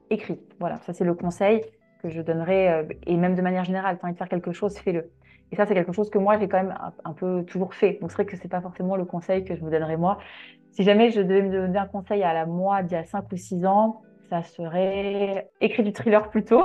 écris. 0.09 0.39
Voilà, 0.59 0.77
ça 0.79 0.93
c'est 0.93 1.03
le 1.03 1.15
conseil 1.15 1.61
que 2.01 2.09
je 2.09 2.21
donnerais. 2.21 2.69
Euh, 2.69 2.93
et 3.07 3.17
même 3.17 3.35
de 3.35 3.41
manière 3.41 3.65
générale, 3.65 3.97
tu 3.97 4.05
as 4.05 4.05
envie 4.05 4.13
de 4.13 4.17
faire 4.17 4.29
quelque 4.29 4.51
chose, 4.51 4.77
fais-le. 4.77 5.11
Et 5.51 5.55
ça, 5.55 5.65
c'est 5.65 5.73
quelque 5.73 5.91
chose 5.91 6.09
que 6.09 6.17
moi, 6.17 6.39
j'ai 6.39 6.47
quand 6.47 6.57
même 6.57 6.75
un, 7.03 7.13
peu 7.13 7.43
toujours 7.45 7.73
fait. 7.73 7.99
Donc 8.01 8.11
c'est 8.11 8.15
vrai 8.15 8.25
que 8.25 8.35
ce 8.35 8.43
n'est 8.43 8.49
pas 8.49 8.61
forcément 8.61 8.95
le 8.95 9.05
conseil 9.05 9.43
que 9.43 9.55
je 9.55 9.61
vous 9.61 9.69
donnerais 9.69 9.97
moi. 9.97 10.17
Si 10.71 10.83
jamais 10.83 11.11
je 11.11 11.21
devais 11.21 11.43
me 11.43 11.51
donner 11.51 11.77
un 11.77 11.85
conseil 11.87 12.23
à 12.23 12.33
la 12.33 12.45
moi 12.45 12.83
d'il 12.83 12.93
y 12.93 12.97
a 12.97 13.05
5 13.05 13.31
ou 13.31 13.37
6 13.37 13.65
ans, 13.65 14.01
ça 14.29 14.43
serait 14.43 15.49
écrit 15.61 15.83
du 15.83 15.93
thriller 15.93 16.29
plutôt. 16.29 16.63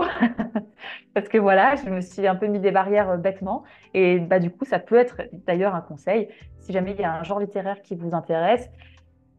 Parce 1.14 1.28
que 1.28 1.38
voilà, 1.38 1.76
je 1.76 1.88
me 1.88 2.00
suis 2.00 2.26
un 2.26 2.34
peu 2.34 2.46
mis 2.46 2.60
des 2.60 2.70
barrières 2.70 3.10
euh, 3.10 3.16
bêtement. 3.16 3.64
Et 3.94 4.18
bah, 4.18 4.38
du 4.38 4.50
coup, 4.50 4.64
ça 4.64 4.78
peut 4.78 4.96
être 4.96 5.22
d'ailleurs 5.46 5.74
un 5.74 5.80
conseil. 5.80 6.28
Si 6.58 6.72
jamais 6.72 6.92
il 6.92 7.00
y 7.00 7.04
a 7.04 7.12
un 7.12 7.22
genre 7.22 7.40
littéraire 7.40 7.82
qui 7.82 7.94
vous 7.94 8.14
intéresse, 8.14 8.70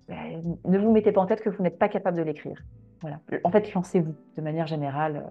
bah, 0.08 0.16
ne 0.66 0.78
vous 0.78 0.92
mettez 0.92 1.12
pas 1.12 1.22
en 1.22 1.26
tête 1.26 1.42
que 1.42 1.50
vous 1.50 1.64
n'êtes 1.64 1.80
pas 1.80 1.90
capable 1.90 2.18
de 2.18 2.24
l'écrire. 2.24 2.62
Voilà. 3.02 3.20
En 3.44 3.52
fait, 3.52 3.74
lancez-vous 3.74 4.16
de 4.38 4.42
manière 4.42 4.68
générale. 4.68 5.18
Euh, 5.18 5.30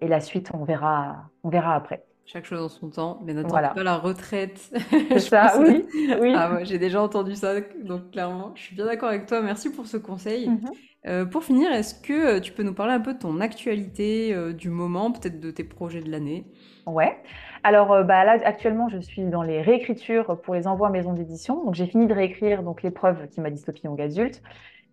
et 0.00 0.08
la 0.08 0.20
suite, 0.20 0.50
on 0.54 0.64
verra, 0.64 1.30
on 1.42 1.48
verra 1.48 1.74
après. 1.74 2.05
Chaque 2.26 2.44
chose 2.44 2.60
en 2.60 2.68
son 2.68 2.90
temps, 2.90 3.20
mais 3.24 3.32
n'attends 3.34 3.72
pas 3.72 3.82
la 3.84 3.96
retraite. 3.96 4.72
C'est 5.10 5.20
ça, 5.20 5.60
oui. 5.60 5.86
oui. 6.20 6.32
Ah, 6.34 6.58
j'ai 6.64 6.76
déjà 6.76 7.00
entendu 7.00 7.36
ça, 7.36 7.60
donc 7.84 8.10
clairement, 8.10 8.50
je 8.56 8.62
suis 8.62 8.74
bien 8.74 8.84
d'accord 8.84 9.10
avec 9.10 9.26
toi. 9.26 9.40
Merci 9.42 9.70
pour 9.70 9.86
ce 9.86 9.96
conseil. 9.96 10.48
Mhm. 10.48 10.70
Euh, 11.06 11.24
pour 11.24 11.44
finir, 11.44 11.70
est-ce 11.70 11.94
que 11.94 12.38
euh, 12.38 12.40
tu 12.40 12.50
peux 12.50 12.64
nous 12.64 12.74
parler 12.74 12.94
un 12.94 13.00
peu 13.00 13.14
de 13.14 13.18
ton 13.20 13.40
actualité 13.40 14.34
euh, 14.34 14.52
du 14.52 14.70
moment, 14.70 15.12
peut-être 15.12 15.38
de 15.38 15.52
tes 15.52 15.62
projets 15.62 16.00
de 16.00 16.10
l'année? 16.10 16.46
Ouais. 16.84 17.16
Alors 17.62 18.04
bah, 18.04 18.24
là, 18.24 18.38
actuellement, 18.44 18.88
je 18.88 18.98
suis 18.98 19.22
dans 19.22 19.42
les 19.42 19.62
réécritures 19.62 20.40
pour 20.40 20.54
les 20.56 20.66
envois 20.66 20.88
à 20.88 20.90
maison 20.90 21.12
d'édition. 21.12 21.64
Donc 21.64 21.74
j'ai 21.74 21.86
fini 21.86 22.08
de 22.08 22.12
réécrire 22.12 22.64
donc 22.64 22.82
l'épreuve 22.82 23.28
qui 23.28 23.40
m'a 23.40 23.50
dystopie 23.50 23.82
young 23.84 24.00
adulte 24.00 24.42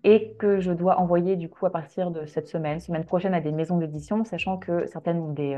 et 0.03 0.36
que 0.38 0.59
je 0.59 0.71
dois 0.71 0.99
envoyer 0.99 1.36
du 1.36 1.49
coup 1.49 1.65
à 1.65 1.71
partir 1.71 2.11
de 2.11 2.27
cette 2.27 2.47
semaine, 2.47 2.79
semaine 2.79 3.05
prochaine 3.05 3.34
à 3.34 3.41
des 3.41 3.51
maisons 3.51 3.77
d'édition, 3.77 4.23
sachant 4.23 4.57
que 4.57 4.86
certaines 4.86 5.17
ont 5.17 5.34
des, 5.34 5.57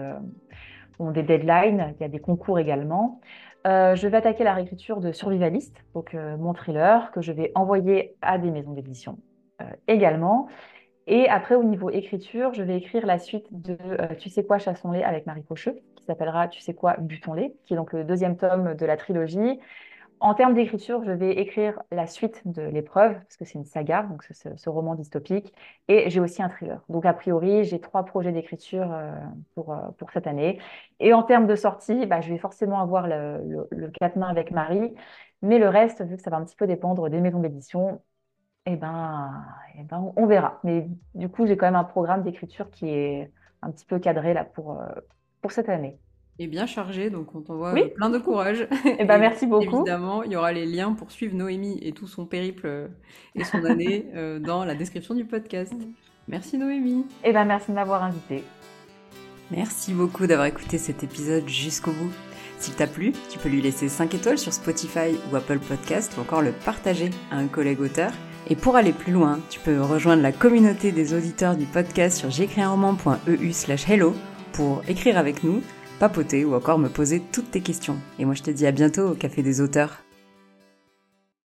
ont 1.00 1.12
des 1.12 1.24
deadlines, 1.24 1.93
il 2.00 2.02
y 2.02 2.06
a 2.06 2.10
des 2.10 2.20
concours 2.20 2.60
également. 2.60 3.20
je 3.66 4.08
vais 4.08 4.18
attaquer 4.18 4.43
la 4.43 4.54
réécriture 4.54 5.00
de 5.00 5.12
Survivaliste, 5.12 5.84
donc 5.93 6.14
mon 6.14 6.54
thriller, 6.54 7.12
que 7.12 7.22
je 7.22 7.32
vais 7.32 7.52
envoyer 7.56 8.16
à 8.22 8.38
des 8.38 8.52
maisons 8.52 8.74
d'édition. 8.74 9.18
Euh, 9.62 9.66
également. 9.88 10.48
Et 11.08 11.30
après, 11.30 11.56
au 11.56 11.64
niveau 11.64 11.89
écriture, 11.89 12.54
je 12.54 12.62
vais 12.62 12.76
écrire 12.78 13.06
la 13.06 13.20
suite 13.20 13.46
de 13.52 13.78
euh, 13.86 14.16
Tu 14.20 14.30
sais 14.30 14.43
quoi, 14.43 14.58
chassons-les 14.58 15.02
avec 15.02 15.26
Marie 15.28 15.43
Pocheux, 15.43 15.80
qui 15.96 16.04
s'appellera 16.04 16.50
Tu 16.50 16.60
sais 16.60 16.74
quoi, 16.74 16.98
butons-les, 17.00 17.56
qui 17.64 17.74
est 17.74 17.78
donc 17.78 17.93
le 17.93 18.04
deuxième 18.04 18.36
tome 18.36 18.76
de 18.76 18.86
la 18.86 18.98
trilogie. 18.98 19.60
En 20.26 20.34
termes 20.34 20.55
d'écriture, 20.55 21.03
je 21.03 21.11
vais 21.11 21.34
écrire 21.34 21.84
la 21.91 22.07
suite 22.07 22.41
de 22.45 22.63
l'épreuve, 22.63 23.13
parce 23.13 23.38
que 23.38 23.45
c'est 23.45 23.59
une 23.59 23.65
saga, 23.65 24.01
donc 24.01 24.23
ce, 24.23 24.69
roman 24.71 24.95
dystopique, 24.95 25.53
et 25.88 26.09
j'ai 26.09 26.19
aussi 26.19 26.41
un 26.41 26.49
thriller. 26.49 26.82
Donc 26.89 27.05
a 27.05 27.13
priori, 27.13 27.63
j'ai 27.63 27.80
trois 27.80 28.05
projets 28.05 28.32
d'écriture 28.32 28.91
euh, 28.91 29.13
pour, 29.53 29.78
pour 29.99 30.09
cette 30.09 30.26
année. 30.26 30.59
Et 30.99 31.13
en 31.13 31.21
termes 31.21 31.45
de 31.45 31.55
sortie, 31.55 32.07
bah, 32.07 32.21
je 32.21 32.32
vais 32.32 32.39
forcément 32.39 32.80
avoir 32.80 33.07
le, 33.07 33.67
le, 33.69 33.91
mains 34.15 34.28
avec 34.28 34.49
Marie, 34.49 34.95
mais 35.43 35.59
le 35.59 35.69
reste, 35.69 36.03
vu 36.03 36.15
que 36.17 36.23
ça 36.23 36.32
va 36.32 36.38
un 36.38 36.43
petit 36.45 36.55
peu 36.55 36.65
dépendre 36.65 37.07
des 37.07 37.21
maisons 37.21 37.39
d'édition, 37.39 38.01
eh 38.65 38.78
ben, 38.78 39.32
eh 39.78 39.84
ben, 39.84 40.11
on 40.15 40.26
verra. 40.26 40.59
Mais 40.63 40.88
du 41.13 41.30
coup, 41.30 41.45
j'ai 41.45 41.55
quand 41.55 41.67
même 41.67 41.76
un 41.76 41.84
programme 41.84 42.23
d'écriture 42.23 42.71
qui 42.71 42.89
est 42.89 43.32
un 43.61 43.69
petit 43.69 43.86
peu 43.86 43.99
cadré 43.99 44.34
là 44.34 44.43
pour, 44.43 44.82
euh, 44.82 44.88
pour 45.41 45.51
cette 45.51 45.69
année. 45.69 45.99
Et 46.38 46.48
bien 46.48 46.66
chargé, 46.66 47.10
donc 47.10 47.34
on 47.34 47.42
t'envoie 47.42 47.72
oui. 47.72 47.84
plein 47.96 48.10
de 48.10 48.18
courage. 48.18 48.68
Eh 49.00 49.06
ben, 49.06 49.18
merci 49.20 49.46
beaucoup. 49.48 49.78
Évidemment, 49.78 50.24
il 50.24 50.34
y 50.34 50.36
aura 50.36 50.52
les 50.52 50.66
liens 50.66 50.92
pour 50.92 51.12
suivre 51.12 51.34
Noémie 51.34 51.80
et 51.82 51.94
tout 51.94 52.08
son 52.08 52.26
périple 52.26 52.66
euh, 52.66 52.88
et 53.36 53.46
son 53.46 53.64
année 53.66 54.08
euh, 54.16 54.40
dans 54.40 54.66
la 54.66 54.76
description 54.76 55.14
du 55.14 55.24
podcast. 55.24 55.74
Merci 56.28 56.58
Noémie. 56.58 57.06
Eh 57.24 57.32
ben, 57.32 57.46
merci 57.46 57.72
de 57.72 57.76
m'avoir 57.76 58.04
invité. 58.04 58.44
Merci 59.50 59.94
beaucoup 59.94 60.28
d'avoir 60.28 60.48
écouté 60.48 60.78
cet 60.78 61.04
épisode 61.04 61.48
jusqu'au 61.48 61.92
bout. 61.92 62.12
S'il 62.60 62.74
t'a 62.74 62.88
plu, 62.88 63.14
tu 63.30 63.40
peux 63.40 63.50
lui 63.50 63.62
laisser 63.62 63.88
5 63.88 64.14
étoiles 64.16 64.38
sur 64.38 64.52
Spotify 64.52 65.18
ou 65.32 65.36
Apple 65.36 65.60
Podcast 65.60 66.18
ou 66.18 66.22
encore 66.22 66.42
le 66.42 66.52
partager 66.52 67.12
à 67.32 67.38
un 67.38 67.48
collègue 67.48 67.80
auteur. 67.80 68.12
Et 68.50 68.56
pour 68.56 68.76
aller 68.76 68.92
plus 68.92 69.14
loin, 69.14 69.40
tu 69.50 69.60
peux 69.60 69.82
rejoindre 69.82 70.22
la 70.22 70.32
communauté 70.32 70.92
des 70.92 71.14
auditeurs 71.14 71.56
du 71.56 71.66
podcast 71.66 72.18
sur 72.18 72.30
j'écris 72.30 72.62
slash 73.54 73.90
hello 73.90 74.14
pour 74.54 74.82
écrire 74.88 75.18
avec 75.18 75.44
nous, 75.44 75.62
papoter 76.00 76.46
ou 76.46 76.54
encore 76.54 76.80
me 76.80 76.89
poser 76.89 77.22
toutes 77.32 77.52
tes 77.52 77.62
questions. 77.62 77.98
Et 78.20 78.26
moi 78.26 78.36
je 78.36 78.43
te 78.43 78.52
dis 78.52 78.68
à 78.68 78.72
bientôt 78.72 79.10
au 79.10 79.16
Café 79.16 79.41
des 79.43 79.62
auteurs. 79.62 80.05